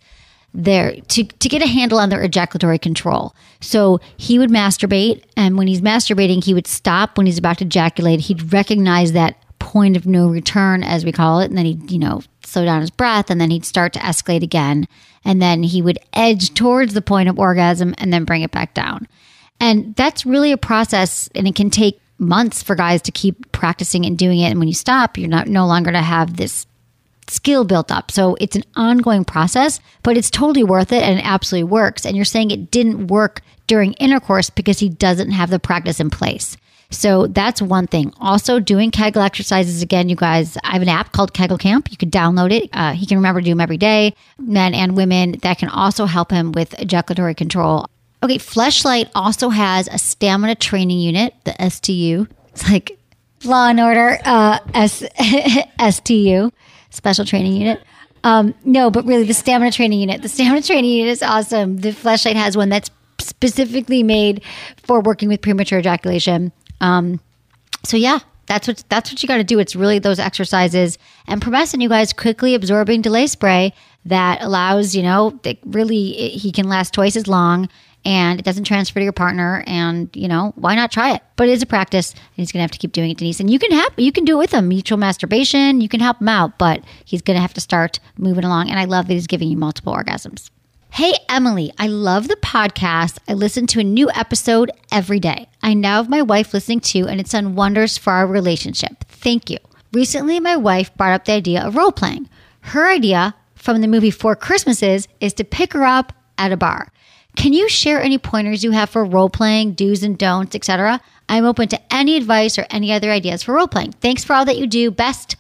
their 0.56 0.96
to, 0.96 1.24
to 1.24 1.50
get 1.50 1.62
a 1.62 1.68
handle 1.68 2.00
on 2.00 2.10
their 2.10 2.24
ejaculatory 2.24 2.80
control. 2.80 3.36
So 3.62 4.00
he 4.18 4.40
would 4.40 4.50
masturbate, 4.50 5.24
and 5.36 5.58
when 5.58 5.68
he's 5.68 5.82
masturbating, 5.82 6.44
he 6.44 6.54
would 6.54 6.68
stop 6.68 7.18
when 7.18 7.26
he's 7.26 7.38
about 7.38 7.60
to 7.60 7.66
ejaculate. 7.66 8.22
He'd 8.22 8.54
recognize 8.54 9.12
that 9.12 9.38
point 9.60 9.98
of 9.98 10.06
no 10.06 10.28
return, 10.28 10.84
as 10.84 11.04
we 11.04 11.12
call 11.12 11.40
it, 11.40 11.46
and 11.46 11.58
then 11.58 11.66
he'd, 11.66 11.92
you 11.92 12.00
know, 12.00 12.22
slow 12.44 12.66
down 12.66 12.82
his 12.82 12.92
breath, 12.92 13.30
and 13.30 13.42
then 13.42 13.50
he'd 13.50 13.66
start 13.66 13.94
to 13.94 14.00
escalate 14.00 14.44
again. 14.44 14.88
And 15.24 15.42
then 15.42 15.64
he 15.64 15.82
would 15.82 15.98
edge 16.14 16.54
towards 16.54 16.94
the 16.94 17.02
point 17.02 17.30
of 17.30 17.40
orgasm 17.40 17.96
and 17.98 18.14
then 18.14 18.26
bring 18.26 18.44
it 18.44 18.52
back 18.52 18.74
down. 18.74 19.08
And 19.60 19.96
that's 19.96 20.26
really 20.26 20.52
a 20.52 20.58
process, 20.58 21.30
and 21.34 21.48
it 21.48 21.56
can 21.56 21.70
take 21.70 22.00
months 22.18 22.62
for 22.62 22.76
guys 22.76 23.02
to 23.04 23.12
keep 23.12 23.52
practicing 23.52 24.06
and 24.06 24.18
doing 24.18 24.40
it. 24.40 24.50
And 24.50 24.60
when 24.60 24.68
you 24.68 24.74
stop, 24.74 25.18
you're 25.18 25.28
not 25.28 25.48
no 25.48 25.66
longer 25.66 25.92
to 25.92 26.02
have 26.02 26.38
this 26.38 26.66
skill 27.28 27.64
built 27.64 27.92
up. 27.92 28.12
So 28.12 28.36
it's 28.40 28.56
an 28.56 28.64
ongoing 28.76 29.26
process, 29.26 29.80
but 30.04 30.18
it's 30.18 30.30
totally 30.30 30.64
worth 30.64 30.92
it 30.92 31.04
and 31.04 31.20
it 31.20 31.26
absolutely 31.26 31.70
works. 31.70 32.06
And 32.06 32.16
you're 32.16 32.26
saying 32.26 32.52
it 32.52 32.72
didn't 32.72 33.08
work 33.08 33.42
during 33.68 33.94
intercourse 33.94 34.50
because 34.50 34.80
he 34.80 34.90
doesn't 34.90 35.32
have 35.32 35.50
the 35.50 35.60
practice 35.60 36.00
in 36.00 36.10
place. 36.10 36.58
So 36.92 37.28
that's 37.28 37.62
one 37.62 37.88
thing. 37.88 38.14
Also, 38.22 38.60
doing 38.60 38.92
Kegel 38.92 39.22
exercises 39.24 39.82
again, 39.82 40.08
you 40.08 40.16
guys. 40.16 40.56
I 40.64 40.74
have 40.74 40.82
an 40.84 40.90
app 40.90 41.12
called 41.12 41.34
Kegel 41.34 41.58
Camp. 41.58 41.90
You 41.92 41.98
can 41.98 42.12
download 42.12 42.52
it. 42.52 42.70
Uh, 42.72 42.94
he 42.94 43.06
can 43.06 43.18
remember 43.18 43.42
to 43.42 43.46
do 43.46 43.52
them 43.52 43.60
every 43.60 43.78
day, 43.78 44.14
men 44.38 44.76
and 44.76 44.96
women. 44.96 45.34
That 45.42 45.58
can 45.58 45.70
also 45.70 46.06
help 46.06 46.32
him 46.32 46.52
with 46.52 46.80
ejaculatory 46.80 47.34
control. 47.34 47.88
Okay, 48.22 48.38
Fleshlight 48.38 49.10
also 49.16 49.50
has 49.50 49.88
a 49.88 49.98
stamina 49.98 50.56
training 50.56 51.00
unit, 51.00 51.34
the 51.44 51.70
STU. 51.70 52.28
It's 52.50 52.70
like 52.70 52.98
Law 53.44 53.68
and 53.68 53.80
Order 53.80 54.20
uh, 54.24 54.60
S- 54.74 55.04
STU, 55.96 56.52
Special 56.96 57.26
Training 57.26 57.54
Unit. 57.54 57.82
Um, 58.24 58.56
no, 58.64 58.90
but 58.90 59.06
really, 59.06 59.24
the 59.24 59.36
stamina 59.36 59.72
training 59.72 60.00
unit. 60.00 60.24
The 60.24 60.30
stamina 60.30 60.64
training 60.64 60.92
unit 60.92 61.12
is 61.12 61.22
awesome. 61.22 61.78
The 61.78 61.92
Fleshlight 61.92 62.34
has 62.34 62.58
one 62.58 62.70
that's 62.70 62.90
specifically 63.20 64.02
made 64.02 64.42
for 64.84 65.00
working 65.00 65.30
with 65.30 65.42
premature 65.42 65.80
ejaculation. 65.80 66.52
Um, 66.82 67.20
so 67.84 67.98
yeah, 67.98 68.20
that's 68.48 68.68
what 68.68 68.84
that's 68.90 69.12
what 69.12 69.22
you 69.22 69.28
got 69.28 69.38
to 69.38 69.44
do. 69.44 69.60
It's 69.60 69.76
really 69.76 70.00
those 70.00 70.20
exercises 70.20 70.98
and 71.28 71.42
Promescent, 71.42 71.82
you 71.82 71.90
guys, 71.90 72.14
quickly 72.14 72.56
absorbing 72.56 73.02
delay 73.02 73.28
spray 73.28 73.74
that 74.06 74.42
allows 74.42 74.96
you 74.96 75.04
know 75.04 75.40
really 75.66 76.18
it, 76.18 76.40
he 76.40 76.52
can 76.52 76.68
last 76.68 76.94
twice 76.94 77.16
as 77.16 77.28
long 77.28 77.70
and 78.06 78.40
it 78.40 78.44
doesn't 78.44 78.64
transfer 78.64 79.00
to 79.00 79.04
your 79.04 79.12
partner. 79.12 79.64
And 79.68 80.10
you 80.16 80.28
know 80.28 80.54
why 80.56 80.76
not 80.76 80.92
try 80.92 81.14
it? 81.14 81.22
But 81.36 81.50
it 81.50 81.54
is 81.54 81.62
a 81.62 81.66
practice, 81.66 82.12
and 82.14 82.22
he's 82.36 82.52
gonna 82.52 82.64
have 82.64 82.72
to 82.72 82.80
keep 82.80 82.92
doing 82.92 83.12
it, 83.12 83.18
Denise. 83.18 83.40
And 83.40 83.50
you 83.50 83.60
can 83.60 83.72
help. 83.72 83.94
You 83.98 84.12
can 84.12 84.26
do 84.26 84.36
it 84.36 84.40
with 84.40 84.54
him. 84.54 84.68
Mutual 84.68 84.98
masturbation. 84.98 85.82
You 85.82 85.90
can 85.90 86.00
help 86.00 86.22
him 86.22 86.30
out, 86.30 86.58
but 86.58 86.84
he's 87.04 87.22
gonna 87.22 87.42
have 87.42 87.54
to 87.56 87.62
start 87.62 88.00
moving 88.18 88.46
along. 88.46 88.70
And 88.70 88.80
I 88.80 88.86
love 88.86 89.08
that 89.08 89.14
he's 89.14 89.28
giving 89.28 89.50
you 89.50 89.58
multiple 89.58 89.94
orgasms. 89.94 90.50
Hey, 90.92 91.14
Emily, 91.28 91.74
I 91.78 91.88
love 91.88 92.30
the 92.30 92.38
podcast. 92.38 93.18
I 93.28 93.34
listen 93.34 93.68
to 93.68 93.82
a 93.82 93.84
new 93.84 94.10
episode 94.12 94.72
every 94.94 95.20
day. 95.20 95.50
I 95.62 95.74
now 95.74 95.98
have 95.98 96.10
my 96.10 96.22
wife 96.22 96.54
listening 96.54 96.80
too, 96.80 97.06
and 97.06 97.20
it's 97.20 97.32
done 97.32 97.56
wonders 97.56 97.98
for 97.98 98.14
our 98.14 98.26
relationship. 98.26 99.04
Thank 99.10 99.50
you. 99.50 99.58
Recently, 99.92 100.40
my 100.40 100.56
wife 100.56 100.96
brought 100.96 101.14
up 101.14 101.26
the 101.26 101.34
idea 101.34 101.62
of 101.66 101.76
role 101.76 101.92
playing. 101.92 102.30
Her 102.62 102.90
idea 102.90 103.36
from 103.56 103.82
the 103.82 103.88
movie 103.88 104.12
Four 104.12 104.38
Christmases 104.38 105.10
is 105.20 105.34
to 105.34 105.44
pick 105.44 105.74
her 105.74 105.84
up 105.84 106.14
at 106.38 106.54
a 106.54 106.58
bar. 106.58 106.88
Can 107.36 107.54
you 107.54 107.70
share 107.70 108.02
any 108.02 108.18
pointers 108.18 108.64
you 108.64 108.72
have 108.72 108.90
for 108.90 109.06
role 109.06 109.30
playing, 109.30 109.74
do's 109.74 110.04
and 110.04 110.18
don'ts, 110.18 110.56
etc.? 110.56 111.02
I'm 111.28 111.46
open 111.46 111.68
to 111.70 111.94
any 111.94 112.18
advice 112.18 112.58
or 112.58 112.66
any 112.70 112.92
other 112.92 113.12
ideas 113.12 113.44
for 113.44 113.54
role 113.54 113.68
playing. 113.68 113.94
Thanks 113.94 114.24
for 114.24 114.34
all 114.34 114.46
that 114.46 114.58
you 114.58 114.68
do. 114.68 114.92
Best, 114.92 115.36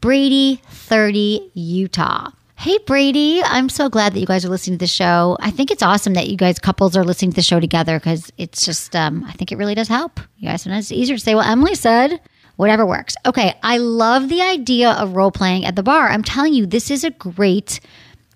Brady, 0.00 0.60
30, 0.68 1.50
Utah. 1.54 2.30
Hey, 2.56 2.76
Brady. 2.86 3.40
I'm 3.44 3.68
so 3.68 3.88
glad 3.88 4.14
that 4.14 4.20
you 4.20 4.26
guys 4.26 4.44
are 4.44 4.48
listening 4.48 4.78
to 4.78 4.82
the 4.82 4.88
show. 4.88 5.38
I 5.40 5.52
think 5.52 5.70
it's 5.70 5.82
awesome 5.82 6.14
that 6.14 6.28
you 6.28 6.36
guys, 6.36 6.58
couples, 6.58 6.96
are 6.96 7.04
listening 7.04 7.30
to 7.30 7.36
the 7.36 7.42
show 7.42 7.60
together 7.60 8.00
because 8.00 8.32
it's 8.36 8.64
just, 8.64 8.96
um, 8.96 9.24
I 9.28 9.32
think 9.32 9.52
it 9.52 9.58
really 9.58 9.76
does 9.76 9.86
help. 9.86 10.18
You 10.38 10.48
guys, 10.48 10.62
sometimes 10.62 10.90
it's 10.90 10.98
easier 10.98 11.16
to 11.16 11.22
say, 11.22 11.36
well, 11.36 11.48
Emily 11.48 11.76
said, 11.76 12.20
whatever 12.56 12.84
works. 12.84 13.14
Okay. 13.24 13.54
I 13.62 13.78
love 13.78 14.28
the 14.28 14.42
idea 14.42 14.90
of 14.90 15.14
role 15.14 15.30
playing 15.30 15.64
at 15.66 15.76
the 15.76 15.84
bar. 15.84 16.08
I'm 16.08 16.24
telling 16.24 16.52
you, 16.52 16.66
this 16.66 16.90
is 16.90 17.04
a 17.04 17.10
great 17.12 17.78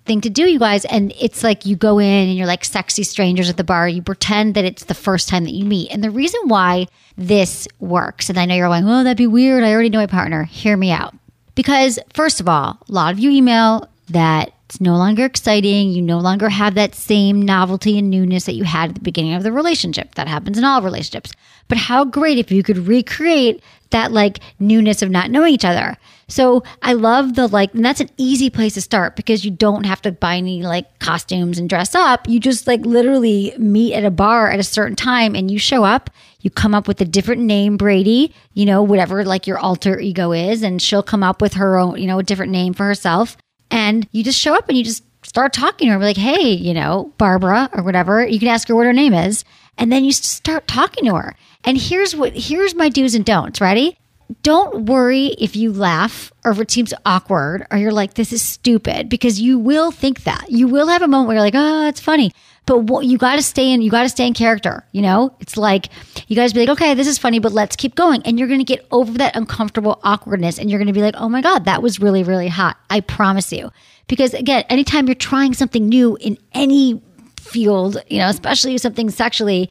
thing 0.05 0.21
to 0.21 0.29
do, 0.29 0.49
you 0.49 0.59
guys. 0.59 0.85
And 0.85 1.13
it's 1.19 1.43
like 1.43 1.65
you 1.65 1.75
go 1.75 1.99
in 1.99 2.27
and 2.29 2.37
you're 2.37 2.47
like 2.47 2.65
sexy 2.65 3.03
strangers 3.03 3.49
at 3.49 3.57
the 3.57 3.63
bar. 3.63 3.87
You 3.87 4.01
pretend 4.01 4.55
that 4.55 4.65
it's 4.65 4.85
the 4.85 4.93
first 4.93 5.29
time 5.29 5.43
that 5.45 5.53
you 5.53 5.65
meet. 5.65 5.91
And 5.91 6.03
the 6.03 6.11
reason 6.11 6.41
why 6.47 6.87
this 7.17 7.67
works, 7.79 8.29
and 8.29 8.37
I 8.37 8.45
know 8.45 8.55
you're 8.55 8.67
going, 8.67 8.87
oh, 8.87 9.03
that'd 9.03 9.17
be 9.17 9.27
weird. 9.27 9.63
I 9.63 9.73
already 9.73 9.89
know 9.89 9.99
my 9.99 10.07
partner. 10.07 10.43
Hear 10.43 10.77
me 10.77 10.91
out. 10.91 11.13
Because, 11.55 11.99
first 12.13 12.39
of 12.39 12.49
all, 12.49 12.79
a 12.87 12.91
lot 12.91 13.13
of 13.13 13.19
you 13.19 13.29
email 13.29 13.87
that 14.09 14.53
it's 14.65 14.81
no 14.81 14.95
longer 14.95 15.23
exciting. 15.23 15.91
You 15.91 16.01
no 16.01 16.17
longer 16.17 16.49
have 16.49 16.73
that 16.75 16.95
same 16.95 17.41
novelty 17.41 17.99
and 17.99 18.09
newness 18.09 18.45
that 18.45 18.55
you 18.55 18.63
had 18.63 18.89
at 18.89 18.95
the 18.95 19.01
beginning 19.01 19.35
of 19.35 19.43
the 19.43 19.51
relationship. 19.51 20.15
That 20.15 20.27
happens 20.27 20.57
in 20.57 20.63
all 20.63 20.81
relationships. 20.81 21.31
But 21.67 21.77
how 21.77 22.05
great 22.05 22.39
if 22.39 22.51
you 22.51 22.63
could 22.63 22.87
recreate 22.87 23.61
that 23.93 24.11
like 24.11 24.39
newness 24.59 25.01
of 25.01 25.09
not 25.09 25.29
knowing 25.29 25.53
each 25.53 25.63
other. 25.63 25.95
So 26.27 26.63
I 26.81 26.93
love 26.93 27.35
the 27.35 27.47
like, 27.47 27.73
and 27.73 27.83
that's 27.83 27.99
an 27.99 28.09
easy 28.17 28.49
place 28.49 28.73
to 28.75 28.81
start 28.81 29.15
because 29.15 29.43
you 29.43 29.51
don't 29.51 29.85
have 29.85 30.01
to 30.03 30.11
buy 30.11 30.37
any 30.37 30.63
like 30.63 30.99
costumes 30.99 31.59
and 31.59 31.69
dress 31.69 31.95
up. 31.95 32.27
You 32.27 32.39
just 32.39 32.67
like 32.67 32.85
literally 32.85 33.53
meet 33.57 33.93
at 33.93 34.05
a 34.05 34.11
bar 34.11 34.49
at 34.49 34.59
a 34.59 34.63
certain 34.63 34.95
time 34.95 35.35
and 35.35 35.51
you 35.51 35.59
show 35.59 35.83
up. 35.83 36.09
You 36.41 36.49
come 36.49 36.75
up 36.75 36.87
with 36.87 36.99
a 36.99 37.05
different 37.05 37.41
name, 37.41 37.77
Brady, 37.77 38.33
you 38.53 38.65
know, 38.65 38.83
whatever 38.83 39.23
like 39.23 39.47
your 39.47 39.59
alter 39.59 39.99
ego 39.99 40.33
is, 40.33 40.61
and 40.61 40.81
she'll 40.81 41.03
come 41.03 41.23
up 41.23 41.41
with 41.41 41.53
her 41.53 41.77
own, 41.77 41.97
you 41.99 42.07
know, 42.07 42.19
a 42.19 42.23
different 42.23 42.51
name 42.51 42.73
for 42.73 42.85
herself. 42.85 43.37
And 43.71 44.07
you 44.11 44.23
just 44.23 44.39
show 44.39 44.53
up 44.53 44.67
and 44.67 44.77
you 44.77 44.83
just 44.83 45.03
start 45.25 45.53
talking 45.53 45.87
to 45.87 45.93
her, 45.93 45.99
like, 45.99 46.17
hey, 46.17 46.49
you 46.49 46.73
know, 46.73 47.13
Barbara 47.17 47.69
or 47.73 47.83
whatever. 47.83 48.25
You 48.25 48.39
can 48.39 48.49
ask 48.49 48.67
her 48.67 48.75
what 48.75 48.85
her 48.85 48.93
name 48.93 49.13
is. 49.13 49.45
And 49.77 49.91
then 49.91 50.03
you 50.03 50.11
start 50.11 50.67
talking 50.67 51.05
to 51.05 51.15
her. 51.15 51.35
And 51.63 51.77
here's 51.77 52.15
what 52.15 52.33
here's 52.33 52.75
my 52.75 52.89
do's 52.89 53.15
and 53.15 53.25
don'ts. 53.25 53.61
Ready? 53.61 53.97
Don't 54.41 54.85
worry 54.85 55.27
if 55.39 55.55
you 55.55 55.71
laugh 55.71 56.31
or 56.43 56.51
if 56.51 56.59
it 56.59 56.71
seems 56.71 56.93
awkward 57.05 57.67
or 57.71 57.77
you're 57.77 57.91
like, 57.91 58.15
this 58.15 58.33
is 58.33 58.41
stupid, 58.41 59.09
because 59.09 59.39
you 59.39 59.59
will 59.59 59.91
think 59.91 60.23
that. 60.23 60.45
You 60.49 60.67
will 60.67 60.87
have 60.87 61.01
a 61.01 61.07
moment 61.07 61.27
where 61.27 61.35
you're 61.35 61.43
like, 61.43 61.55
oh, 61.55 61.87
it's 61.87 61.99
funny. 61.99 62.31
But 62.65 62.79
what, 62.79 63.05
you 63.05 63.17
got 63.17 63.35
to 63.35 63.41
stay 63.41 63.71
in, 63.71 63.81
you 63.81 63.91
got 63.91 64.03
to 64.03 64.09
stay 64.09 64.25
in 64.25 64.33
character. 64.33 64.85
You 64.93 65.01
know, 65.01 65.35
it's 65.39 65.57
like 65.57 65.89
you 66.27 66.35
guys 66.35 66.53
be 66.53 66.61
like, 66.61 66.69
okay, 66.69 66.93
this 66.93 67.07
is 67.07 67.17
funny, 67.17 67.39
but 67.39 67.51
let's 67.51 67.75
keep 67.75 67.95
going. 67.95 68.21
And 68.23 68.39
you're 68.39 68.47
going 68.47 68.59
to 68.59 68.63
get 68.63 68.87
over 68.91 69.11
that 69.17 69.35
uncomfortable 69.35 69.99
awkwardness 70.03 70.57
and 70.57 70.69
you're 70.69 70.79
going 70.79 70.87
to 70.87 70.93
be 70.93 71.01
like, 71.01 71.15
oh 71.17 71.27
my 71.27 71.41
God, 71.41 71.65
that 71.65 71.81
was 71.81 71.99
really, 71.99 72.23
really 72.23 72.47
hot. 72.47 72.77
I 72.89 73.01
promise 73.01 73.51
you. 73.51 73.71
Because 74.07 74.33
again, 74.33 74.63
anytime 74.69 75.07
you're 75.07 75.15
trying 75.15 75.53
something 75.53 75.87
new 75.87 76.17
in 76.21 76.37
any 76.53 77.01
field, 77.39 78.01
you 78.07 78.19
know, 78.19 78.29
especially 78.29 78.77
something 78.77 79.09
sexually, 79.09 79.69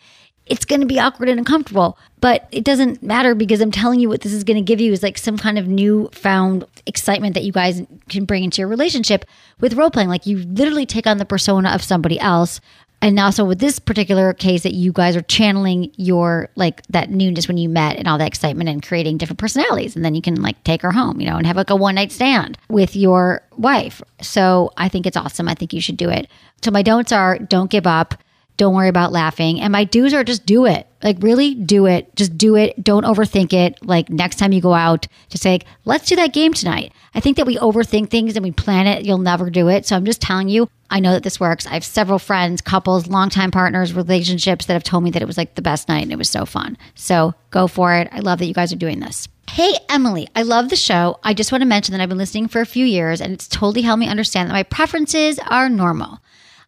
it's 0.52 0.66
going 0.66 0.82
to 0.82 0.86
be 0.86 1.00
awkward 1.00 1.30
and 1.30 1.38
uncomfortable, 1.38 1.96
but 2.20 2.46
it 2.52 2.62
doesn't 2.62 3.02
matter 3.02 3.34
because 3.34 3.62
I'm 3.62 3.70
telling 3.70 4.00
you 4.00 4.10
what 4.10 4.20
this 4.20 4.34
is 4.34 4.44
going 4.44 4.58
to 4.58 4.62
give 4.62 4.82
you 4.82 4.92
is 4.92 5.02
like 5.02 5.16
some 5.16 5.38
kind 5.38 5.58
of 5.58 5.66
new 5.66 6.10
found 6.12 6.66
excitement 6.84 7.32
that 7.32 7.42
you 7.42 7.52
guys 7.52 7.80
can 8.10 8.26
bring 8.26 8.44
into 8.44 8.60
your 8.60 8.68
relationship 8.68 9.24
with 9.60 9.72
role 9.72 9.90
playing. 9.90 10.10
Like 10.10 10.26
you 10.26 10.40
literally 10.40 10.84
take 10.84 11.06
on 11.06 11.16
the 11.16 11.24
persona 11.24 11.70
of 11.70 11.82
somebody 11.82 12.20
else. 12.20 12.60
And 13.00 13.18
also 13.18 13.46
with 13.46 13.60
this 13.60 13.78
particular 13.78 14.34
case 14.34 14.62
that 14.64 14.74
you 14.74 14.92
guys 14.92 15.16
are 15.16 15.22
channeling 15.22 15.90
your 15.96 16.50
like 16.54 16.82
that 16.88 17.08
newness 17.08 17.48
when 17.48 17.56
you 17.56 17.70
met 17.70 17.96
and 17.96 18.06
all 18.06 18.18
that 18.18 18.28
excitement 18.28 18.68
and 18.68 18.82
creating 18.82 19.16
different 19.16 19.38
personalities. 19.40 19.96
And 19.96 20.04
then 20.04 20.14
you 20.14 20.20
can 20.20 20.42
like 20.42 20.62
take 20.64 20.82
her 20.82 20.92
home, 20.92 21.18
you 21.18 21.26
know, 21.26 21.38
and 21.38 21.46
have 21.46 21.56
like 21.56 21.70
a 21.70 21.76
one 21.76 21.94
night 21.94 22.12
stand 22.12 22.58
with 22.68 22.94
your 22.94 23.40
wife. 23.56 24.02
So 24.20 24.70
I 24.76 24.90
think 24.90 25.06
it's 25.06 25.16
awesome. 25.16 25.48
I 25.48 25.54
think 25.54 25.72
you 25.72 25.80
should 25.80 25.96
do 25.96 26.10
it. 26.10 26.28
So 26.62 26.70
my 26.70 26.82
don'ts 26.82 27.10
are 27.10 27.38
don't 27.38 27.70
give 27.70 27.86
up 27.86 28.22
don't 28.62 28.74
worry 28.76 28.88
about 28.88 29.10
laughing. 29.10 29.60
And 29.60 29.72
my 29.72 29.82
do's 29.82 30.14
are 30.14 30.22
just 30.22 30.46
do 30.46 30.66
it. 30.66 30.86
Like 31.02 31.16
really 31.18 31.52
do 31.52 31.86
it. 31.86 32.14
Just 32.14 32.38
do 32.38 32.54
it. 32.54 32.80
Don't 32.80 33.02
overthink 33.02 33.52
it. 33.52 33.84
Like 33.84 34.08
next 34.08 34.36
time 34.36 34.52
you 34.52 34.60
go 34.60 34.72
out, 34.72 35.08
just 35.28 35.42
say, 35.42 35.58
let's 35.84 36.06
do 36.06 36.14
that 36.14 36.32
game 36.32 36.52
tonight. 36.54 36.92
I 37.12 37.18
think 37.18 37.38
that 37.38 37.46
we 37.46 37.56
overthink 37.56 38.08
things 38.08 38.36
and 38.36 38.44
we 38.44 38.52
plan 38.52 38.86
it. 38.86 39.04
You'll 39.04 39.18
never 39.18 39.50
do 39.50 39.66
it. 39.68 39.84
So 39.84 39.96
I'm 39.96 40.04
just 40.04 40.22
telling 40.22 40.48
you, 40.48 40.68
I 40.90 41.00
know 41.00 41.10
that 41.10 41.24
this 41.24 41.40
works. 41.40 41.66
I 41.66 41.70
have 41.70 41.84
several 41.84 42.20
friends, 42.20 42.60
couples, 42.60 43.08
longtime 43.08 43.50
partners, 43.50 43.94
relationships 43.94 44.66
that 44.66 44.74
have 44.74 44.84
told 44.84 45.02
me 45.02 45.10
that 45.10 45.22
it 45.22 45.26
was 45.26 45.36
like 45.36 45.56
the 45.56 45.62
best 45.62 45.88
night 45.88 46.04
and 46.04 46.12
it 46.12 46.18
was 46.18 46.30
so 46.30 46.46
fun. 46.46 46.78
So 46.94 47.34
go 47.50 47.66
for 47.66 47.92
it. 47.94 48.10
I 48.12 48.20
love 48.20 48.38
that 48.38 48.46
you 48.46 48.54
guys 48.54 48.72
are 48.72 48.76
doing 48.76 49.00
this. 49.00 49.26
Hey, 49.50 49.74
Emily, 49.88 50.28
I 50.36 50.42
love 50.42 50.68
the 50.68 50.76
show. 50.76 51.18
I 51.24 51.34
just 51.34 51.50
want 51.50 51.62
to 51.62 51.68
mention 51.68 51.94
that 51.94 52.00
I've 52.00 52.08
been 52.08 52.16
listening 52.16 52.46
for 52.46 52.60
a 52.60 52.66
few 52.66 52.86
years 52.86 53.20
and 53.20 53.32
it's 53.32 53.48
totally 53.48 53.82
helped 53.82 53.98
me 53.98 54.06
understand 54.06 54.48
that 54.48 54.54
my 54.54 54.62
preferences 54.62 55.40
are 55.50 55.68
normal. 55.68 56.20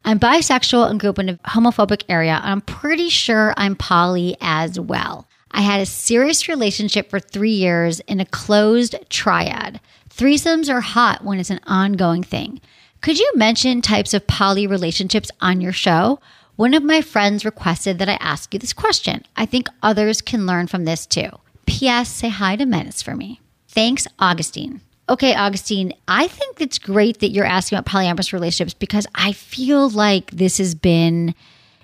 I'm 0.05 0.21
bisexual 0.21 0.91
and 0.91 1.01
grew 1.01 1.11
up 1.11 1.19
in 1.19 1.31
a 1.31 1.35
homophobic 1.39 2.05
area, 2.09 2.35
and 2.43 2.53
I'm 2.53 2.61
pretty 2.61 3.09
sure 3.09 3.55
I'm 3.57 3.75
poly 3.75 4.37
as 4.41 4.79
well. 4.79 5.27
I 5.51 5.63
had 5.63 5.81
a 5.81 5.87
serious 5.87 6.49
relationship 6.49 7.09
for 7.09 7.21
three 7.21 7.53
years 7.55 8.01
in 8.01 8.21
a 8.21 8.27
closed 8.27 8.97
triad. 9.09 9.81
Threesomes 10.11 10.69
are 10.69 10.81
hot 10.81 11.25
when 11.25 11.39
it's 11.39 11.51
an 11.51 11.61
ongoing 11.67 12.23
thing. 12.23 12.61
Could 13.01 13.19
you 13.19 13.33
mention 13.35 13.81
types 13.81 14.13
of 14.15 14.27
poly 14.27 14.67
relationships 14.67 15.31
on 15.41 15.61
your 15.61 15.73
show? 15.73 16.21
One 16.57 16.75
of 16.75 16.83
my 16.83 17.01
friends 17.01 17.45
requested 17.45 17.99
that 17.99 18.09
I 18.09 18.15
ask 18.21 18.53
you 18.53 18.61
this 18.61 18.73
question. 18.73 19.25
I 19.37 19.47
think 19.47 19.69
others 19.83 20.21
can 20.21 20.47
learn 20.47 20.67
from 20.67 20.85
this 20.85 21.07
too. 21.07 21.31
P.S. 21.67 22.11
Say 22.11 22.29
hi 22.29 22.57
to 22.57 22.67
Menace 22.67 23.03
for 23.03 23.17
me. 23.17 23.41
Thanks, 23.69 24.07
Augustine. 24.19 24.81
Okay, 25.09 25.35
Augustine, 25.35 25.93
I 26.09 26.29
think 26.29 26.61
it's 26.63 26.79
great 26.79 27.21
that 27.21 27.29
you're 27.29 27.45
asking 27.45 27.79
about 27.79 27.91
polyamorous 27.91 28.33
relationships 28.33 28.73
because 28.73 29.07
I 29.15 29.33
feel 29.33 29.91
like 29.91 30.31
this 30.31 30.57
has 30.59 30.75
been 30.75 31.35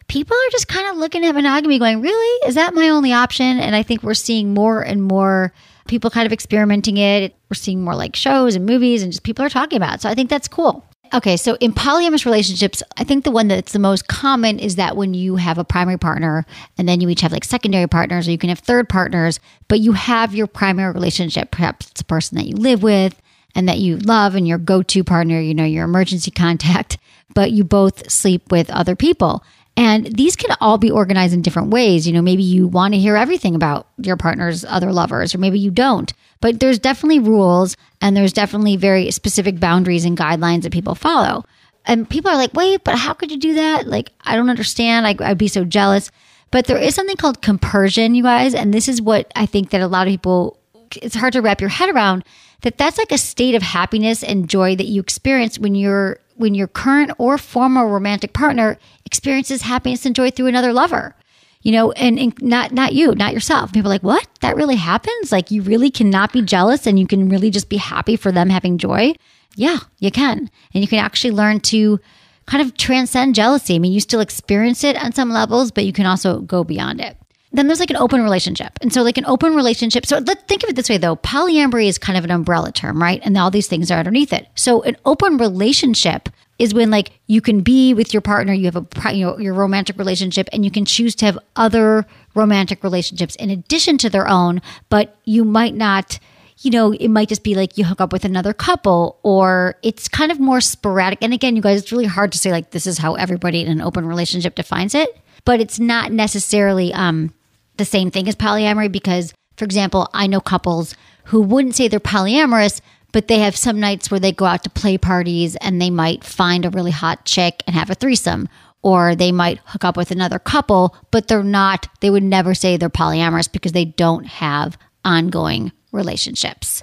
people 0.09 0.35
are 0.35 0.50
just 0.50 0.68
kind 0.68 0.88
of 0.90 0.96
looking 0.96 1.24
at 1.24 1.35
monogamy 1.35 1.78
going, 1.78 2.00
really? 2.00 2.48
Is 2.48 2.54
that 2.54 2.74
my 2.74 2.88
only 2.88 3.12
option? 3.12 3.61
And 3.61 3.76
I 3.76 3.83
think 3.83 4.02
we're 4.02 4.14
seeing 4.14 4.54
more 4.54 4.83
and 4.83 5.02
more 5.02 5.52
people 5.87 6.11
kind 6.11 6.26
of 6.26 6.33
experimenting 6.33 6.96
it. 6.96 7.35
We're 7.50 7.54
seeing 7.54 7.85
more 7.85 7.94
like 7.94 8.16
shows 8.16 8.54
and 8.54 8.64
movies 8.64 9.02
and 9.02 9.12
just 9.12 9.22
people 9.22 9.44
are 9.44 9.50
talking 9.50 9.76
about 9.76 9.96
it. 9.96 10.00
So 10.00 10.09
I 10.09 10.14
think 10.14 10.30
that's 10.30 10.48
cool. 10.48 10.85
Okay, 11.12 11.37
so 11.37 11.57
in 11.57 11.73
polyamorous 11.73 12.25
relationships, 12.25 12.85
I 12.96 13.03
think 13.03 13.25
the 13.25 13.33
one 13.33 13.49
that's 13.49 13.73
the 13.73 13.81
most 13.81 14.07
common 14.07 14.61
is 14.61 14.77
that 14.77 14.96
when 14.96 15.12
you 15.12 15.37
have 15.37 15.59
a 15.59 15.64
primary 15.64 15.99
partner 15.99 16.46
and 16.79 16.88
then 16.88 17.01
you 17.01 17.09
each 17.09 17.23
have 17.23 17.33
like 17.33 17.44
secondary 17.44 17.88
partners 17.88 18.29
or 18.29 18.31
you 18.31 18.38
can 18.38 18.49
have 18.49 18.61
third 18.61 18.88
partners, 18.88 19.40
but 19.66 19.81
you 19.81 19.92
have 19.92 20.37
your 20.37 20.46
primary 20.46 20.92
relationship, 20.92 21.51
perhaps 21.51 21.90
it's 21.90 22.01
a 22.01 22.05
person 22.05 22.37
that 22.37 22.46
you 22.46 22.55
live 22.55 22.85
with 22.85 23.20
and 23.57 23.68
that 23.68 23.79
you 23.79 23.96
love 23.96 24.37
and 24.37 24.46
your 24.46 24.59
go-to 24.59 25.03
partner, 25.03 25.40
you 25.40 25.53
know, 25.53 25.64
your 25.64 25.85
emergency 25.85 26.31
contact, 26.31 26.96
but 27.35 27.51
you 27.51 27.64
both 27.64 28.09
sleep 28.09 28.53
with 28.53 28.70
other 28.70 28.94
people. 28.94 29.42
And 29.76 30.06
these 30.06 30.37
can 30.37 30.56
all 30.61 30.78
be 30.78 30.90
organized 30.90 31.33
in 31.33 31.42
different 31.42 31.70
ways. 31.70 32.06
You 32.06 32.12
know, 32.12 32.22
maybe 32.22 32.42
you 32.42 32.66
want 32.66 32.94
to 32.94 33.00
hear 33.00 33.16
everything 33.16 33.54
about 33.54 33.88
your 33.98 34.16
partner's 34.16 34.64
other 34.64 34.92
lovers, 34.92 35.35
or 35.35 35.38
maybe 35.38 35.59
you 35.59 35.70
don't. 35.70 36.12
But 36.40 36.61
there's 36.61 36.78
definitely 36.78 37.20
rules 37.20 37.76
and 38.00 38.16
there's 38.16 38.33
definitely 38.33 38.76
very 38.76 39.11
specific 39.11 39.61
boundaries 39.61 40.04
and 40.04 40.16
guidelines 40.16 40.62
that 40.62 40.72
people 40.72 40.94
follow. 40.94 41.44
And 41.87 42.09
people 42.09 42.30
are 42.30 42.37
like, 42.37 42.54
wait, 42.54 42.85
but 42.85 42.98
how 42.98 43.14
could 43.14 43.30
you 43.30 43.38
do 43.38 43.54
that? 43.54 43.87
Like, 43.87 44.11
I 44.22 44.37
don't 44.37 44.50
understand. 44.50 45.06
I, 45.06 45.16
I'd 45.20 45.38
be 45.38 45.48
so 45.48 45.64
jealous. 45.64 46.11
But 46.50 46.66
there 46.66 46.78
is 46.78 46.94
something 46.94 47.16
called 47.16 47.42
compersion, 47.42 48.14
you 48.14 48.22
guys. 48.22 48.54
And 48.54 48.74
this 48.74 48.88
is 48.88 49.00
what 49.00 49.30
I 49.37 49.46
think 49.46 49.70
that 49.70 49.80
a 49.80 49.87
lot 49.87 50.06
of 50.06 50.11
people, 50.11 50.59
it's 50.96 51.14
hard 51.14 51.33
to 51.35 51.40
wrap 51.40 51.61
your 51.61 51.70
head 51.70 51.88
around 51.88 52.24
that 52.62 52.76
that's 52.76 52.98
like 52.98 53.12
a 53.12 53.18
state 53.18 53.54
of 53.54 53.62
happiness 53.62 54.22
and 54.22 54.48
joy 54.48 54.76
that 54.76 54.87
you 54.87 55.00
experience 55.00 55.59
when 55.59 55.74
you're 55.74 56.18
when 56.40 56.55
your 56.55 56.66
current 56.66 57.12
or 57.18 57.38
former 57.38 57.87
romantic 57.87 58.33
partner 58.33 58.79
experiences 59.05 59.62
happiness 59.62 60.07
and 60.07 60.16
joy 60.16 60.31
through 60.31 60.46
another 60.46 60.72
lover 60.72 61.14
you 61.62 61.72
know 61.72 61.92
and, 61.92 62.18
and, 62.18 62.40
not 62.42 62.72
not 62.72 62.92
you 62.92 63.14
not 63.14 63.35
yourself. 63.35 63.72
People 63.72 63.90
are 63.90 63.94
like 63.94 64.03
what? 64.03 64.26
That 64.40 64.57
really 64.57 64.76
happens? 64.76 65.31
Like 65.31 65.50
you 65.50 65.62
really 65.62 65.90
cannot 65.90 66.33
be 66.33 66.42
jealous 66.42 66.87
and 66.87 66.98
you 66.98 67.07
can 67.07 67.29
really 67.29 67.50
just 67.50 67.68
be 67.68 67.76
happy 67.76 68.16
for 68.16 68.33
them 68.33 68.48
having 68.48 68.79
joy? 68.79 69.12
Yeah 69.57 69.79
you 69.98 70.11
can. 70.11 70.50
And 70.74 70.83
you 70.83 70.88
can 70.88 70.98
actually 70.98 71.33
learn 71.33 71.61
to 71.61 72.00
kind 72.46 72.62
of 72.62 72.76
transcend 72.76 73.35
jealousy. 73.35 73.74
I 73.74 73.79
mean 73.79 73.92
you 73.92 74.00
still 74.00 74.20
experience 74.20 74.85
it 74.85 74.96
on 75.03 75.12
some 75.12 75.31
levels 75.31 75.70
but 75.70 75.85
you 75.85 75.92
can 75.92 76.07
also 76.07 76.40
go 76.40 76.64
beyond 76.64 77.00
it 77.00 77.16
then 77.52 77.66
there's 77.66 77.80
like 77.80 77.90
an 77.90 77.96
open 77.96 78.22
relationship. 78.22 78.78
And 78.80 78.92
so 78.92 79.02
like 79.02 79.18
an 79.18 79.26
open 79.26 79.54
relationship. 79.54 80.06
So 80.06 80.18
let's 80.18 80.42
think 80.44 80.62
of 80.62 80.70
it 80.70 80.76
this 80.76 80.88
way 80.88 80.98
though. 80.98 81.16
Polyamory 81.16 81.86
is 81.86 81.98
kind 81.98 82.16
of 82.16 82.24
an 82.24 82.30
umbrella 82.30 82.72
term, 82.72 83.00
right? 83.00 83.20
And 83.24 83.36
all 83.36 83.50
these 83.50 83.66
things 83.66 83.90
are 83.90 83.98
underneath 83.98 84.32
it. 84.32 84.48
So 84.54 84.82
an 84.82 84.96
open 85.04 85.36
relationship 85.36 86.28
is 86.58 86.74
when 86.74 86.90
like 86.90 87.18
you 87.26 87.40
can 87.40 87.62
be 87.62 87.94
with 87.94 88.12
your 88.12 88.20
partner, 88.20 88.52
you 88.52 88.66
have 88.66 88.76
a 88.76 89.14
you 89.14 89.24
know, 89.24 89.38
your 89.38 89.54
romantic 89.54 89.98
relationship 89.98 90.48
and 90.52 90.64
you 90.64 90.70
can 90.70 90.84
choose 90.84 91.14
to 91.16 91.24
have 91.24 91.38
other 91.56 92.06
romantic 92.34 92.84
relationships 92.84 93.34
in 93.36 93.50
addition 93.50 93.98
to 93.98 94.10
their 94.10 94.28
own, 94.28 94.60
but 94.88 95.16
you 95.24 95.44
might 95.44 95.74
not 95.74 96.18
you 96.62 96.70
know, 96.70 96.92
it 96.92 97.08
might 97.08 97.30
just 97.30 97.42
be 97.42 97.54
like 97.54 97.78
you 97.78 97.84
hook 97.84 98.02
up 98.02 98.12
with 98.12 98.26
another 98.26 98.52
couple 98.52 99.18
or 99.22 99.76
it's 99.82 100.08
kind 100.08 100.30
of 100.30 100.38
more 100.38 100.60
sporadic. 100.60 101.20
And 101.22 101.32
again, 101.32 101.56
you 101.56 101.62
guys, 101.62 101.80
it's 101.80 101.90
really 101.90 102.04
hard 102.04 102.32
to 102.32 102.38
say 102.38 102.50
like 102.50 102.72
this 102.72 102.86
is 102.86 102.98
how 102.98 103.14
everybody 103.14 103.62
in 103.62 103.72
an 103.72 103.80
open 103.80 104.04
relationship 104.04 104.54
defines 104.54 104.94
it, 104.94 105.18
but 105.46 105.58
it's 105.58 105.80
not 105.80 106.12
necessarily 106.12 106.92
um 106.92 107.32
the 107.81 107.85
same 107.87 108.11
thing 108.11 108.29
as 108.29 108.37
polyamory 108.37 108.93
because, 108.93 109.33
for 109.57 109.64
example, 109.64 110.09
I 110.12 110.27
know 110.27 110.40
couples 110.40 110.95
who 111.25 111.40
wouldn't 111.40 111.75
say 111.75 111.88
they're 111.88 111.99
polyamorous, 111.99 112.83
but 113.11 113.27
they 113.27 113.38
have 113.38 113.57
some 113.57 113.81
nights 113.81 114.11
where 114.11 114.21
they 114.21 114.33
go 114.33 114.45
out 114.45 114.62
to 114.64 114.71
play 114.71 114.99
parties 114.99 115.57
and 115.57 115.81
they 115.81 115.88
might 115.88 116.23
find 116.23 116.64
a 116.64 116.71
really 116.71 116.90
hot 116.90 117.25
chick 117.25 117.62
and 117.66 117.75
have 117.75 117.88
a 117.88 117.95
threesome. 117.95 118.49
Or 118.83 119.14
they 119.14 119.33
might 119.33 119.61
hook 119.64 119.85
up 119.85 119.97
with 119.97 120.11
another 120.11 120.38
couple, 120.38 120.95
but 121.11 121.29
they're 121.29 121.43
not, 121.43 121.88
they 122.01 122.11
would 122.11 122.23
never 122.23 122.55
say 122.55 122.77
they're 122.77 122.90
polyamorous 122.90 123.51
because 123.51 123.73
they 123.73 123.87
don't 123.87 124.27
have 124.27 124.79
ongoing 125.03 125.73
relationships. 125.90 126.83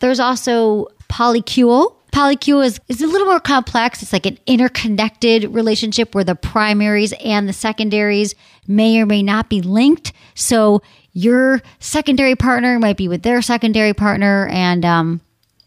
There's 0.00 0.20
also 0.20 0.88
polycule, 1.10 1.98
Polycule 2.12 2.64
is, 2.64 2.80
is 2.88 3.02
a 3.02 3.06
little 3.06 3.26
more 3.26 3.40
complex. 3.40 4.02
It's 4.02 4.12
like 4.12 4.26
an 4.26 4.38
interconnected 4.46 5.44
relationship 5.54 6.14
where 6.14 6.24
the 6.24 6.34
primaries 6.34 7.12
and 7.22 7.48
the 7.48 7.52
secondaries 7.52 8.34
may 8.68 9.00
or 9.00 9.06
may 9.06 9.22
not 9.22 9.48
be 9.48 9.62
linked. 9.62 10.12
So 10.34 10.82
your 11.12 11.62
secondary 11.80 12.36
partner 12.36 12.78
might 12.78 12.96
be 12.96 13.08
with 13.08 13.22
their 13.22 13.42
secondary 13.42 13.94
partner, 13.94 14.46
and 14.52 14.84
um, 14.84 15.20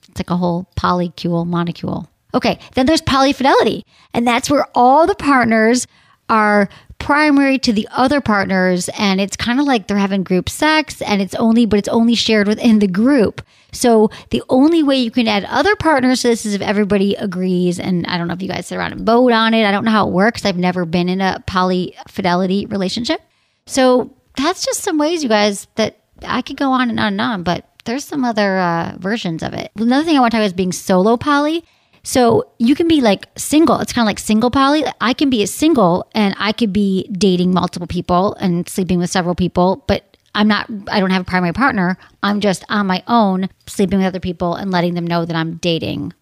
it's 0.07 0.19
like 0.19 0.29
a 0.29 0.37
whole 0.37 0.67
polycule, 0.77 1.45
monocule. 1.45 2.07
Okay, 2.33 2.59
then 2.75 2.85
there's 2.85 3.01
polyfidelity, 3.01 3.81
and 4.13 4.25
that's 4.25 4.49
where 4.49 4.67
all 4.73 5.07
the 5.07 5.15
partners 5.15 5.87
are 6.29 6.69
primary 7.01 7.57
to 7.59 7.73
the 7.73 7.87
other 7.91 8.21
partners 8.21 8.89
and 8.97 9.19
it's 9.19 9.35
kind 9.35 9.59
of 9.59 9.65
like 9.65 9.87
they're 9.87 9.97
having 9.97 10.23
group 10.23 10.49
sex 10.49 11.01
and 11.01 11.21
it's 11.21 11.35
only 11.35 11.65
but 11.65 11.79
it's 11.79 11.87
only 11.89 12.15
shared 12.15 12.47
within 12.47 12.79
the 12.79 12.87
group. 12.87 13.41
So 13.71 14.11
the 14.29 14.43
only 14.49 14.83
way 14.83 14.97
you 14.97 15.11
can 15.11 15.27
add 15.27 15.45
other 15.45 15.75
partners 15.75 16.21
to 16.21 16.29
this 16.29 16.45
is 16.45 16.53
if 16.53 16.61
everybody 16.61 17.15
agrees 17.15 17.79
and 17.79 18.05
i 18.07 18.17
don't 18.17 18.27
know 18.27 18.33
if 18.33 18.41
you 18.41 18.47
guys 18.47 18.67
sit 18.67 18.77
around 18.77 18.93
and 18.93 19.05
vote 19.05 19.31
on 19.31 19.53
it. 19.53 19.65
I 19.65 19.71
don't 19.71 19.85
know 19.85 19.91
how 19.91 20.07
it 20.07 20.13
works. 20.13 20.45
I've 20.45 20.57
never 20.57 20.85
been 20.85 21.09
in 21.09 21.21
a 21.21 21.43
poly 21.47 21.95
fidelity 22.07 22.65
relationship. 22.65 23.21
So 23.65 24.13
that's 24.37 24.65
just 24.65 24.81
some 24.81 24.97
ways 24.97 25.23
you 25.23 25.29
guys 25.29 25.67
that 25.75 25.97
i 26.23 26.41
could 26.41 26.57
go 26.57 26.71
on 26.71 26.89
and 26.89 26.99
on 26.99 27.13
and 27.13 27.21
on 27.21 27.43
but 27.43 27.67
there's 27.83 28.05
some 28.05 28.23
other 28.23 28.59
uh, 28.59 28.95
versions 28.99 29.41
of 29.41 29.53
it. 29.53 29.71
Another 29.75 30.05
thing 30.05 30.17
i 30.17 30.19
want 30.19 30.31
to 30.31 30.35
talk 30.37 30.41
about 30.41 30.47
is 30.47 30.53
being 30.53 30.71
solo 30.71 31.17
poly 31.17 31.65
so 32.03 32.49
you 32.57 32.75
can 32.75 32.87
be 32.87 33.01
like 33.01 33.27
single. 33.37 33.79
It's 33.79 33.93
kind 33.93 34.05
of 34.05 34.07
like 34.07 34.19
single 34.19 34.51
poly. 34.51 34.83
I 34.99 35.13
can 35.13 35.29
be 35.29 35.43
a 35.43 35.47
single 35.47 36.09
and 36.13 36.35
I 36.37 36.51
could 36.51 36.73
be 36.73 37.07
dating 37.11 37.53
multiple 37.53 37.87
people 37.87 38.35
and 38.35 38.67
sleeping 38.67 38.99
with 38.99 39.09
several 39.09 39.35
people, 39.35 39.83
but 39.87 40.17
I'm 40.33 40.47
not, 40.47 40.69
I 40.89 40.99
don't 40.99 41.11
have 41.11 41.21
a 41.23 41.25
primary 41.25 41.53
partner. 41.53 41.97
I'm 42.23 42.39
just 42.39 42.63
on 42.69 42.87
my 42.87 43.03
own, 43.07 43.49
sleeping 43.67 43.99
with 43.99 44.07
other 44.07 44.19
people 44.19 44.55
and 44.55 44.71
letting 44.71 44.93
them 44.93 45.05
know 45.05 45.25
that 45.25 45.35
I'm 45.35 45.55
dating 45.57 46.13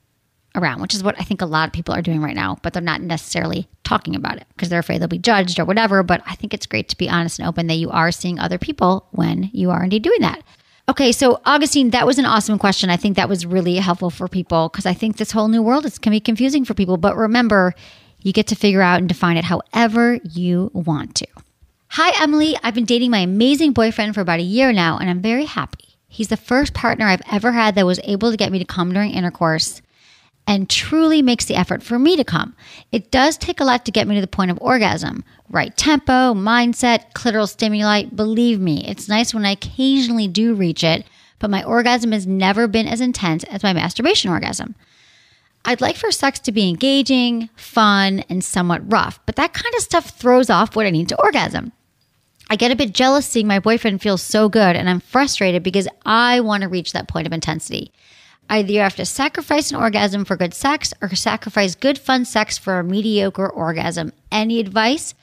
around, 0.56 0.82
which 0.82 0.96
is 0.96 1.04
what 1.04 1.20
I 1.20 1.24
think 1.24 1.42
a 1.42 1.46
lot 1.46 1.68
of 1.68 1.74
people 1.74 1.94
are 1.94 2.02
doing 2.02 2.22
right 2.22 2.36
now, 2.36 2.58
but 2.64 2.74
they're 2.74 2.82
not 2.82 3.02
necessarily 3.02 3.68
talking 3.84 4.16
about 4.16 4.38
it 4.38 4.48
because 4.50 4.70
they're 4.70 4.80
afraid 4.80 5.00
they'll 5.00 5.08
be 5.08 5.20
judged 5.20 5.60
or 5.60 5.66
whatever. 5.66 6.04
But 6.04 6.22
I 6.26 6.36
think 6.36 6.54
it's 6.54 6.66
great 6.66 6.90
to 6.90 6.98
be 6.98 7.10
honest 7.10 7.40
and 7.40 7.48
open 7.48 7.68
that 7.68 7.76
you 7.76 7.90
are 7.92 8.12
seeing 8.12 8.40
other 8.40 8.58
people 8.58 9.08
when 9.12 9.50
you 9.54 9.70
are 9.70 9.84
indeed 9.84 10.04
doing 10.04 10.22
that. 10.22 10.44
Okay, 10.90 11.12
so 11.12 11.40
Augustine, 11.46 11.92
that 11.92 12.08
was 12.08 12.18
an 12.18 12.26
awesome 12.26 12.58
question. 12.58 12.90
I 12.90 12.98
think 12.98 13.16
that 13.16 13.30
was 13.30 13.46
really 13.46 13.76
helpful 13.76 14.10
for 14.10 14.28
people 14.28 14.70
because 14.70 14.88
I 14.88 14.96
think 14.96 15.18
this 15.18 15.30
whole 15.30 15.48
new 15.48 15.62
world 15.62 15.86
is 15.86 16.00
can 16.00 16.10
be 16.10 16.20
confusing 16.20 16.66
for 16.66 16.74
people. 16.74 16.98
But 16.98 17.16
remember, 17.16 17.76
you 18.24 18.34
get 18.34 18.48
to 18.48 18.56
figure 18.56 18.82
out 18.82 18.98
and 18.98 19.08
define 19.08 19.38
it 19.38 19.46
however 19.46 20.16
you 20.24 20.72
want 20.74 21.14
to. 21.18 21.28
Hi, 21.90 22.20
Emily. 22.20 22.58
I've 22.64 22.74
been 22.74 22.86
dating 22.86 23.12
my 23.12 23.20
amazing 23.20 23.74
boyfriend 23.74 24.16
for 24.16 24.22
about 24.22 24.40
a 24.40 24.44
year 24.44 24.74
now, 24.74 24.98
and 24.98 25.12
I'm 25.12 25.22
very 25.22 25.46
happy. 25.46 25.90
He's 26.08 26.30
the 26.30 26.38
first 26.38 26.74
partner 26.74 27.06
I've 27.06 27.22
ever 27.32 27.52
had 27.52 27.76
that 27.76 27.86
was 27.86 28.00
able 28.04 28.32
to 28.32 28.38
get 28.38 28.52
me 28.52 28.58
to 28.58 28.66
come 28.66 28.92
during 28.92 29.12
intercourse 29.12 29.84
and 30.50 30.68
truly 30.68 31.22
makes 31.22 31.46
the 31.46 31.54
effort 31.54 31.84
for 31.84 32.00
me 32.00 32.18
to 32.18 32.24
come. 32.24 32.56
It 32.92 33.12
does 33.12 33.38
take 33.38 33.60
a 33.60 33.64
lot 33.64 33.86
to 33.86 33.92
get 33.92 34.08
me 34.08 34.16
to 34.16 34.22
the 34.22 34.26
point 34.26 34.50
of 34.50 34.58
orgasm. 34.60 35.24
Right 35.48 35.78
tempo, 35.78 36.34
mindset, 36.34 37.14
clitoral 37.14 37.48
stimuli. 37.48 38.06
Believe 38.06 38.60
me, 38.60 38.84
it's 38.88 39.08
nice 39.08 39.32
when 39.32 39.46
I 39.46 39.52
occasionally 39.52 40.28
do 40.28 40.56
reach 40.56 40.84
it, 40.84 41.06
but 41.38 41.52
my 41.52 41.64
orgasm 41.64 42.14
has 42.14 42.26
never 42.26 42.68
been 42.68 42.88
as 42.88 43.00
intense 43.00 43.44
as 43.44 43.62
my 43.62 43.74
masturbation 43.74 44.32
orgasm. 44.32 44.74
I'd 45.66 45.82
like 45.82 45.98
for 45.98 46.12
sex 46.12 46.40
to 46.40 46.52
be 46.52 46.68
engaging, 46.68 47.50
fun, 47.56 48.24
and 48.28 48.44
somewhat 48.44 48.92
rough, 48.92 49.20
but 49.28 49.36
that 49.36 49.54
kind 49.54 49.76
of 49.76 49.84
stuff 49.84 50.18
throws 50.18 50.50
off 50.50 50.76
what 50.76 50.88
I 50.88 50.90
need 50.90 51.10
to 51.10 51.22
orgasm. 51.22 51.74
I 52.50 52.56
get 52.56 52.72
a 52.72 52.76
bit 52.76 52.96
jealous 52.96 53.28
seeing 53.28 53.46
my 53.46 53.60
boyfriend 53.60 54.02
feel 54.02 54.18
so 54.18 54.50
good, 54.50 54.76
and 54.76 54.90
I'm 54.90 55.00
frustrated 55.00 55.62
because 55.62 55.88
I 56.08 56.40
want 56.40 56.64
to 56.64 56.70
reach 56.70 56.94
that 56.94 57.08
point 57.08 57.28
of 57.28 57.34
intensity. 57.34 57.92
Either 58.50 58.72
you 58.72 58.80
have 58.80 58.96
to 58.96 59.06
sacrifice 59.06 59.72
an 59.72 59.78
orgasm 59.78 60.26
for 60.26 60.36
good 60.36 60.54
sex 60.54 60.94
or 61.02 61.16
sacrifice 61.16 61.76
good, 61.76 62.00
fun 62.00 62.26
sex 62.26 62.58
for 62.58 62.80
a 62.80 62.84
mediocre 62.84 63.48
orgasm. 63.48 64.12
Any 64.32 64.60
advice? 64.60 65.14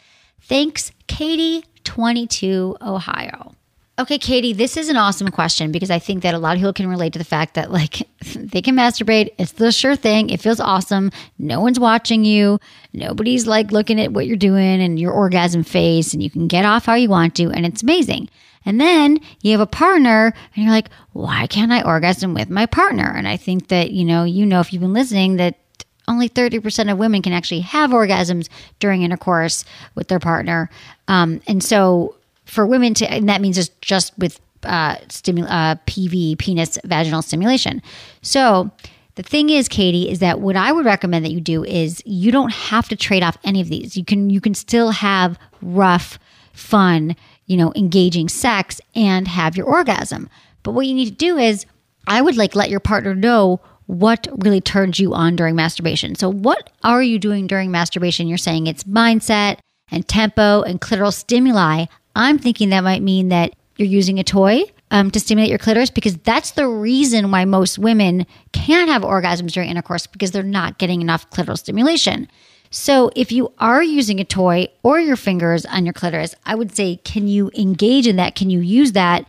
Thanks, 0.41 0.93
Katie, 1.09 1.65
22, 1.85 2.77
Ohio. 2.81 3.57
Okay, 3.99 4.19
Katie, 4.19 4.53
this 4.53 4.77
is 4.77 4.91
an 4.91 4.97
awesome 4.97 5.29
question 5.29 5.73
because 5.73 5.91
I 5.91 5.99
think 5.99 6.23
that 6.23 6.35
a 6.35 6.39
lot 6.39 6.53
of 6.53 6.59
people 6.59 6.75
can 6.75 6.87
relate 6.87 7.15
to 7.15 7.19
the 7.19 7.25
fact 7.25 7.55
that, 7.55 7.73
like, 7.73 8.07
they 8.35 8.61
can 8.61 8.77
masturbate. 8.77 9.31
It's 9.39 9.53
the 9.53 9.73
sure 9.73 9.97
thing. 9.97 10.29
It 10.29 10.41
feels 10.41 10.61
awesome. 10.61 11.11
No 11.39 11.61
one's 11.61 11.81
watching 11.81 12.25
you. 12.25 12.61
Nobody's 12.93 13.47
like 13.47 13.73
looking 13.73 13.99
at 13.99 14.13
what 14.13 14.27
you're 14.27 14.37
doing 14.37 14.83
and 14.83 15.01
your 15.01 15.13
orgasm 15.13 15.65
phase, 15.65 16.13
and 16.13 16.23
you 16.23 16.31
can 16.31 16.47
get 16.47 16.67
off 16.67 16.85
how 16.85 16.95
you 16.95 17.09
want 17.09 17.35
to, 17.37 17.51
and 17.51 17.65
it's 17.65 17.83
amazing. 17.83 18.29
And 18.67 18.81
then 18.81 19.19
you 19.41 19.53
have 19.53 19.61
a 19.61 19.67
partner, 19.67 20.35
and 20.55 20.65
you're 20.65 20.73
like, 20.73 20.91
why 21.13 21.47
can't 21.47 21.73
I 21.73 21.83
orgasm 21.83 22.35
with 22.35 22.51
my 22.51 22.67
partner? 22.67 23.11
And 23.17 23.27
I 23.27 23.39
think 23.39 23.69
that, 23.69 23.93
you 23.93 24.05
know, 24.05 24.25
you 24.25 24.45
know, 24.45 24.61
if 24.61 24.73
you've 24.73 24.83
been 24.83 24.93
listening, 24.93 25.37
that 25.37 25.59
only 26.09 26.29
30% 26.29 26.93
of 26.93 26.99
women 26.99 27.23
can 27.23 27.33
actually 27.33 27.61
have 27.61 27.91
orgasms 27.91 28.49
during 28.79 29.03
intercourse 29.03 29.65
with 29.95 30.09
their 30.09 30.21
partner. 30.21 30.71
Um, 31.09 31.41
and 31.47 31.63
so 31.63 32.17
for 32.45 32.67
women 32.67 32.95
to, 32.95 33.11
and 33.11 33.29
that 33.29 33.41
means 33.41 33.59
it's 33.59 33.71
just 33.81 34.17
with 34.19 34.41
uh, 34.63 34.97
stimu- 35.09 35.47
uh, 35.49 35.77
PV, 35.87 36.39
penis 36.39 36.79
vaginal 36.85 37.23
stimulation. 37.23 37.83
So 38.23 38.71
the 39.17 39.23
thing 39.23 39.51
is, 39.51 39.69
Katie, 39.69 40.11
is 40.11 40.19
that 40.21 40.41
what 40.41 40.57
I 40.57 40.73
would 40.73 40.85
recommend 40.85 41.25
that 41.25 41.33
you 41.33 41.41
do 41.41 41.65
is 41.65 42.03
you 42.05 42.31
don't 42.31 42.53
have 42.53 42.89
to 42.89 42.97
trade 42.97 43.23
off 43.23 43.39
any 43.45 43.61
of 43.61 43.69
these. 43.69 43.97
You 43.97 44.05
can 44.05 44.31
you 44.31 44.41
can 44.41 44.55
still 44.55 44.91
have 44.91 45.39
rough, 45.63 46.19
fun, 46.53 47.17
you 47.47 47.57
know, 47.57 47.73
engaging 47.75 48.29
sex 48.29 48.81
and 48.95 49.29
have 49.29 49.57
your 49.57 49.67
orgasm. 49.67 50.29
But 50.63 50.73
what 50.73 50.87
you 50.87 50.95
need 50.95 51.07
to 51.07 51.13
do 51.13 51.39
is 51.39 51.67
I 52.07 52.21
would 52.21 52.37
like 52.37 52.55
let 52.55 52.71
your 52.71 52.81
partner 52.81 53.15
know 53.15 53.61
what 53.87 54.27
really 54.39 54.61
turns 54.61 54.99
you 54.99 55.15
on 55.15 55.37
during 55.37 55.55
masturbation. 55.55 56.15
So 56.17 56.29
what 56.29 56.71
are 56.83 57.03
you 57.03 57.19
doing 57.19 57.47
during 57.47 57.71
masturbation? 57.71 58.27
You're 58.27 58.39
saying 58.39 58.67
it's 58.67 58.85
mindset 58.85 59.59
and 59.91 60.07
tempo 60.07 60.63
and 60.63 60.81
clitoral 60.81 61.13
stimuli. 61.13 61.87
I'm 62.15 62.39
thinking 62.39 62.71
that 62.71 62.83
might 62.83 63.03
mean 63.03 63.29
that 63.29 63.55
you're 63.77 63.89
using 63.89 64.19
a 64.19 64.25
toy 64.25 64.65
um, 64.91 65.11
to 65.11 65.21
stimulate 65.21 65.51
your 65.51 65.59
clitoris 65.59 65.91
because 65.91 66.17
that's 66.19 66.53
the 66.53 66.67
reason 66.67 67.31
why 67.31 67.45
most 67.45 67.79
women 67.79 68.27
can't 68.53 68.91
have 68.91 69.03
orgasms 69.03 69.53
during 69.53 69.71
intercourse 69.71 70.07
because 70.07 70.31
they're 70.31 70.43
not 70.43 70.79
getting 70.79 71.01
enough 71.01 71.29
clitoral 71.31 71.59
stimulation. 71.59 72.29
So 72.77 73.11
if 73.17 73.33
you 73.33 73.55
are 73.59 73.83
using 73.83 74.21
a 74.21 74.25
toy 74.25 74.69
or 74.83 75.01
your 75.01 75.17
fingers 75.17 75.65
on 75.65 75.87
your 75.87 75.95
clitoris, 75.95 76.37
I 76.45 76.55
would 76.55 76.77
say, 76.77 76.97
can 77.05 77.27
you 77.27 77.51
engage 77.57 78.07
in 78.07 78.17
that? 78.17 78.35
Can 78.35 78.51
you 78.51 78.61
use 78.61 78.93
that 78.93 79.27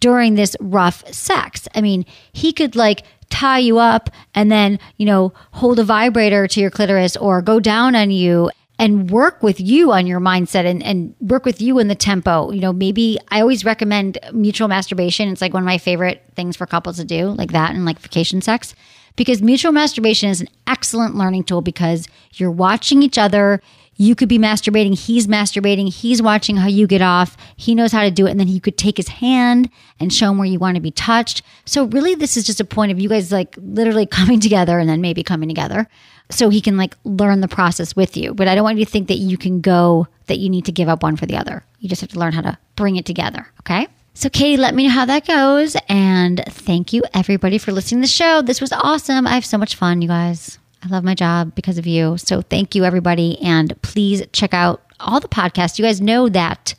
during 0.00 0.34
this 0.34 0.56
rough 0.58 1.06
sex? 1.14 1.68
I 1.76 1.80
mean, 1.80 2.04
he 2.32 2.52
could 2.52 2.74
like 2.74 3.04
tie 3.30 3.60
you 3.60 3.78
up 3.78 4.10
and 4.34 4.50
then, 4.50 4.80
you 4.96 5.06
know, 5.06 5.32
hold 5.52 5.78
a 5.78 5.84
vibrator 5.84 6.48
to 6.48 6.60
your 6.60 6.70
clitoris 6.70 7.16
or 7.16 7.40
go 7.40 7.60
down 7.60 7.94
on 7.94 8.10
you 8.10 8.50
and 8.80 9.10
work 9.10 9.44
with 9.44 9.60
you 9.60 9.92
on 9.92 10.08
your 10.08 10.20
mindset 10.20 10.64
and, 10.64 10.82
and 10.82 11.14
work 11.20 11.44
with 11.44 11.62
you 11.62 11.78
in 11.78 11.86
the 11.86 11.94
tempo. 11.94 12.50
You 12.50 12.60
know, 12.60 12.72
maybe 12.72 13.16
I 13.28 13.40
always 13.40 13.64
recommend 13.64 14.18
mutual 14.32 14.66
masturbation. 14.66 15.28
It's 15.28 15.40
like 15.40 15.54
one 15.54 15.62
of 15.62 15.66
my 15.68 15.78
favorite 15.78 16.24
things 16.34 16.56
for 16.56 16.66
couples 16.66 16.96
to 16.96 17.04
do, 17.04 17.28
like 17.28 17.52
that 17.52 17.76
and 17.76 17.84
like 17.84 18.00
vacation 18.00 18.42
sex. 18.42 18.74
Because 19.18 19.42
mutual 19.42 19.72
masturbation 19.72 20.30
is 20.30 20.40
an 20.40 20.48
excellent 20.68 21.16
learning 21.16 21.42
tool 21.42 21.60
because 21.60 22.06
you're 22.34 22.52
watching 22.52 23.02
each 23.02 23.18
other. 23.18 23.60
You 23.96 24.14
could 24.14 24.28
be 24.28 24.38
masturbating, 24.38 24.96
he's 24.96 25.26
masturbating, 25.26 25.92
he's 25.92 26.22
watching 26.22 26.56
how 26.56 26.68
you 26.68 26.86
get 26.86 27.02
off, 27.02 27.36
he 27.56 27.74
knows 27.74 27.90
how 27.90 28.04
to 28.04 28.12
do 28.12 28.28
it, 28.28 28.30
and 28.30 28.38
then 28.38 28.46
he 28.46 28.60
could 28.60 28.78
take 28.78 28.96
his 28.96 29.08
hand 29.08 29.68
and 29.98 30.12
show 30.12 30.30
him 30.30 30.38
where 30.38 30.46
you 30.46 30.60
want 30.60 30.76
to 30.76 30.80
be 30.80 30.92
touched. 30.92 31.42
So, 31.64 31.86
really, 31.86 32.14
this 32.14 32.36
is 32.36 32.44
just 32.44 32.60
a 32.60 32.64
point 32.64 32.92
of 32.92 33.00
you 33.00 33.08
guys 33.08 33.32
like 33.32 33.56
literally 33.58 34.06
coming 34.18 34.38
together 34.38 34.78
and 34.78 34.88
then 34.88 35.00
maybe 35.00 35.24
coming 35.24 35.48
together 35.48 35.88
so 36.30 36.48
he 36.48 36.60
can 36.60 36.76
like 36.76 36.96
learn 37.02 37.40
the 37.40 37.48
process 37.48 37.96
with 37.96 38.16
you. 38.16 38.34
But 38.34 38.46
I 38.46 38.54
don't 38.54 38.62
want 38.62 38.78
you 38.78 38.84
to 38.84 38.90
think 38.90 39.08
that 39.08 39.18
you 39.18 39.36
can 39.36 39.60
go, 39.60 40.06
that 40.28 40.38
you 40.38 40.48
need 40.48 40.64
to 40.66 40.72
give 40.72 40.88
up 40.88 41.02
one 41.02 41.16
for 41.16 41.26
the 41.26 41.36
other. 41.36 41.64
You 41.80 41.88
just 41.88 42.02
have 42.02 42.10
to 42.10 42.20
learn 42.20 42.34
how 42.34 42.42
to 42.42 42.56
bring 42.76 42.94
it 42.94 43.04
together. 43.04 43.48
Okay. 43.62 43.88
So, 44.18 44.28
Katie, 44.28 44.56
let 44.56 44.74
me 44.74 44.82
know 44.82 44.92
how 44.92 45.04
that 45.04 45.28
goes. 45.28 45.76
And 45.88 46.42
thank 46.48 46.92
you, 46.92 47.04
everybody, 47.14 47.56
for 47.56 47.70
listening 47.70 48.00
to 48.00 48.08
the 48.08 48.12
show. 48.12 48.42
This 48.42 48.60
was 48.60 48.72
awesome. 48.72 49.28
I 49.28 49.34
have 49.34 49.46
so 49.46 49.56
much 49.56 49.76
fun, 49.76 50.02
you 50.02 50.08
guys. 50.08 50.58
I 50.82 50.88
love 50.88 51.04
my 51.04 51.14
job 51.14 51.54
because 51.54 51.78
of 51.78 51.86
you. 51.86 52.18
So, 52.18 52.42
thank 52.42 52.74
you, 52.74 52.84
everybody. 52.84 53.40
And 53.40 53.80
please 53.82 54.24
check 54.32 54.52
out 54.52 54.82
all 54.98 55.20
the 55.20 55.28
podcasts. 55.28 55.78
You 55.78 55.84
guys 55.84 56.00
know 56.00 56.28
that 56.30 56.74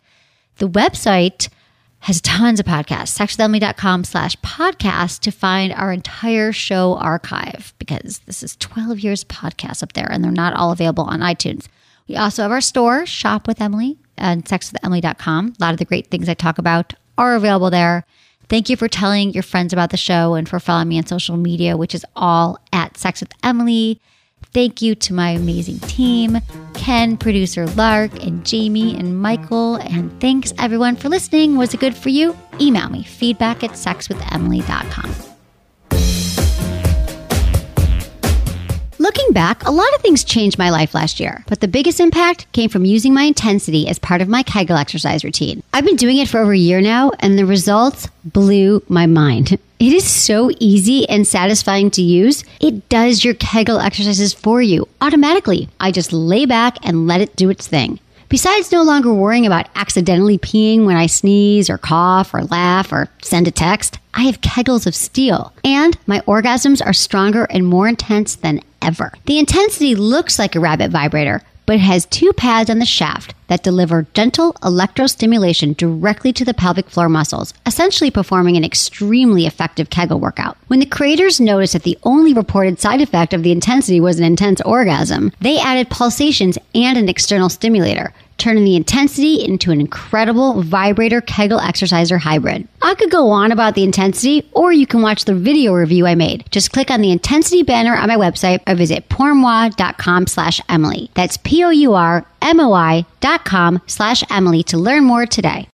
the 0.58 0.68
website 0.68 1.48
has 2.00 2.20
tons 2.20 2.60
of 2.60 2.66
podcasts. 2.66 3.18
Sexwithemily.com 3.18 4.04
slash 4.04 4.36
podcast 4.42 5.22
to 5.22 5.32
find 5.32 5.72
our 5.72 5.94
entire 5.94 6.52
show 6.52 6.96
archive 6.96 7.74
because 7.80 8.20
this 8.26 8.44
is 8.44 8.58
12 8.58 9.00
years 9.00 9.24
podcast 9.24 9.82
up 9.82 9.94
there 9.94 10.12
and 10.12 10.22
they're 10.26 10.32
not 10.34 10.56
all 10.56 10.74
available 10.74 11.06
on 11.06 11.22
iTunes. 11.22 11.68
We 12.06 12.18
also 12.18 12.42
have 12.42 12.52
our 12.52 12.60
store, 12.60 13.06
Shop 13.06 13.48
with 13.48 13.62
Emily, 13.62 13.98
and 14.18 14.44
sexwithemily.com. 14.44 15.54
A 15.58 15.64
lot 15.64 15.72
of 15.72 15.80
the 15.80 15.86
great 15.86 16.08
things 16.08 16.28
I 16.28 16.34
talk 16.34 16.58
about 16.58 16.96
are 17.20 17.36
available 17.36 17.70
there. 17.70 18.06
Thank 18.48 18.70
you 18.70 18.76
for 18.76 18.88
telling 18.88 19.32
your 19.34 19.44
friends 19.44 19.74
about 19.74 19.92
the 19.92 19.98
show 19.98 20.34
and 20.34 20.50
for 20.50 20.60
following 20.60 20.88
me 20.88 20.98
on 20.98 21.06
social 21.06 21.38
media, 21.38 21.78
which 21.78 21.94
is 21.94 22.04
all 22.16 22.58
at 22.74 22.98
Sex 22.98 23.20
with 23.20 23.32
Emily. 23.44 24.02
Thank 24.54 24.82
you 24.82 24.96
to 24.96 25.14
my 25.14 25.32
amazing 25.32 25.80
team, 25.80 26.40
Ken, 26.74 27.18
producer 27.18 27.68
Lark, 27.68 28.24
and 28.24 28.44
Jamie 28.44 28.96
and 28.96 29.22
Michael. 29.22 29.76
And 29.76 30.20
thanks 30.20 30.54
everyone 30.58 30.96
for 30.96 31.10
listening. 31.10 31.58
Was 31.58 31.74
it 31.76 31.80
good 31.80 31.96
for 31.96 32.10
you? 32.10 32.36
Email 32.60 32.90
me 32.90 33.04
feedback 33.04 33.64
at 33.64 33.72
sexwithemily.com. 33.72 35.29
Looking 39.02 39.32
back, 39.32 39.66
a 39.66 39.72
lot 39.72 39.88
of 39.96 40.02
things 40.02 40.26
changed 40.26 40.58
my 40.58 40.70
life 40.70 40.94
last 40.94 41.22
year, 41.22 41.46
but 41.48 41.62
the 41.62 41.70
biggest 41.70 42.02
impact 42.02 42.52
came 42.52 42.70
from 42.70 42.84
using 42.84 43.14
my 43.14 43.24
intensity 43.24 43.88
as 43.88 43.98
part 43.98 44.22
of 44.22 44.28
my 44.28 44.44
Kegel 44.44 44.76
exercise 44.76 45.24
routine. 45.24 45.64
I've 45.72 45.86
been 45.86 45.96
doing 45.96 46.18
it 46.18 46.28
for 46.28 46.42
over 46.42 46.52
a 46.52 46.58
year 46.58 46.82
now, 46.82 47.14
and 47.22 47.40
the 47.40 47.46
results 47.46 48.10
blew 48.26 48.84
my 48.90 49.06
mind. 49.06 49.58
It 49.80 49.94
is 49.94 50.04
so 50.04 50.52
easy 50.60 51.08
and 51.08 51.26
satisfying 51.26 51.90
to 51.92 52.02
use. 52.02 52.44
It 52.60 52.90
does 52.90 53.24
your 53.24 53.34
Kegel 53.36 53.80
exercises 53.80 54.34
for 54.34 54.62
you 54.62 54.90
automatically. 55.00 55.70
I 55.80 55.94
just 55.94 56.12
lay 56.12 56.46
back 56.46 56.76
and 56.84 57.08
let 57.08 57.22
it 57.22 57.38
do 57.38 57.50
its 57.50 57.66
thing. 57.66 57.98
Besides 58.30 58.72
no 58.72 58.84
longer 58.84 59.12
worrying 59.12 59.48
about 59.48 59.70
accidentally 59.74 60.38
peeing 60.38 60.86
when 60.86 60.96
I 60.96 61.08
sneeze 61.08 61.68
or 61.68 61.80
cough 61.80 62.32
or 62.32 62.44
laugh 62.44 62.92
or 62.92 63.10
send 63.24 63.48
a 63.48 63.52
text, 63.52 63.98
I 64.14 64.22
have 64.22 64.42
kegels 64.42 64.86
of 64.86 64.94
steel. 64.94 65.52
And 65.64 65.98
my 66.06 66.20
orgasms 66.22 66.86
are 66.86 66.94
stronger 66.94 67.46
and 67.46 67.66
more 67.66 67.88
intense 67.88 68.36
than 68.36 68.62
ever. 68.84 69.14
The 69.26 69.40
intensity 69.40 69.96
looks 69.96 70.38
like 70.38 70.56
a 70.56 70.60
rabbit 70.60 70.92
vibrator, 70.92 71.42
but 71.66 71.78
it 71.78 71.82
has 71.82 72.06
two 72.06 72.32
pads 72.34 72.70
on 72.70 72.80
the 72.80 72.86
shaft 72.86 73.34
that 73.46 73.62
deliver 73.62 74.08
gentle 74.14 74.54
electrostimulation 74.54 75.76
directly 75.78 76.32
to 76.34 76.46
the 76.46 76.54
pelvic 76.54 76.90
floor 76.90 77.10
muscles, 77.10 77.54
essentially 77.66 78.10
performing 78.10 78.58
an 78.58 78.64
extremely 78.64 79.46
effective 79.46 79.90
Kegel 79.90 80.20
workout. 80.20 80.58
When 80.68 80.80
the 80.80 80.86
creators 80.86 81.40
noticed 81.40 81.74
that 81.74 81.84
the 81.84 81.98
only 82.04 82.34
reported 82.34 82.80
side 82.80 83.02
effect 83.02 83.34
of 83.34 83.44
the 83.44 83.52
intensity 83.52 84.00
was 84.00 84.18
an 84.18 84.26
intense 84.26 84.62
orgasm, 84.62 85.32
they 85.42 85.60
added 85.60 85.92
pulsations 85.92 86.58
and 86.74 86.98
an 86.98 87.10
external 87.10 87.50
stimulator, 87.50 88.14
turning 88.40 88.64
the 88.64 88.76
intensity 88.76 89.44
into 89.44 89.72
an 89.72 89.80
incredible 89.80 90.62
vibrator 90.62 91.22
Kegel 91.22 91.60
exerciser 91.60 92.18
hybrid. 92.18 92.68
I 92.82 92.96
could 92.96 93.12
go 93.12 93.30
on 93.30 93.52
about 93.52 93.76
the 93.76 93.84
intensity, 93.84 94.50
or 94.54 94.74
you 94.74 94.88
can 94.88 95.02
watch 95.02 95.26
the 95.26 95.36
video 95.36 95.74
review 95.74 96.08
I 96.08 96.16
made. 96.16 96.46
Just 96.52 96.72
click 96.72 96.90
on 96.90 97.02
the 97.02 97.12
intensity 97.12 97.64
banner 97.64 97.96
on 97.96 98.08
my 98.08 98.16
website 98.16 98.62
or 98.68 98.76
visit 98.76 99.08
pourmoi.com 99.10 100.28
slash 100.28 100.60
Emily. 100.68 101.12
That's 101.14 101.38
P-O-U-R 101.38 102.26
M-O-I 102.42 103.06
dot 103.20 103.46
com 103.46 103.82
slash 103.88 104.24
Emily 104.30 104.64
to 104.64 104.78
learn 104.78 105.04
more 105.04 105.26
today. 105.26 105.70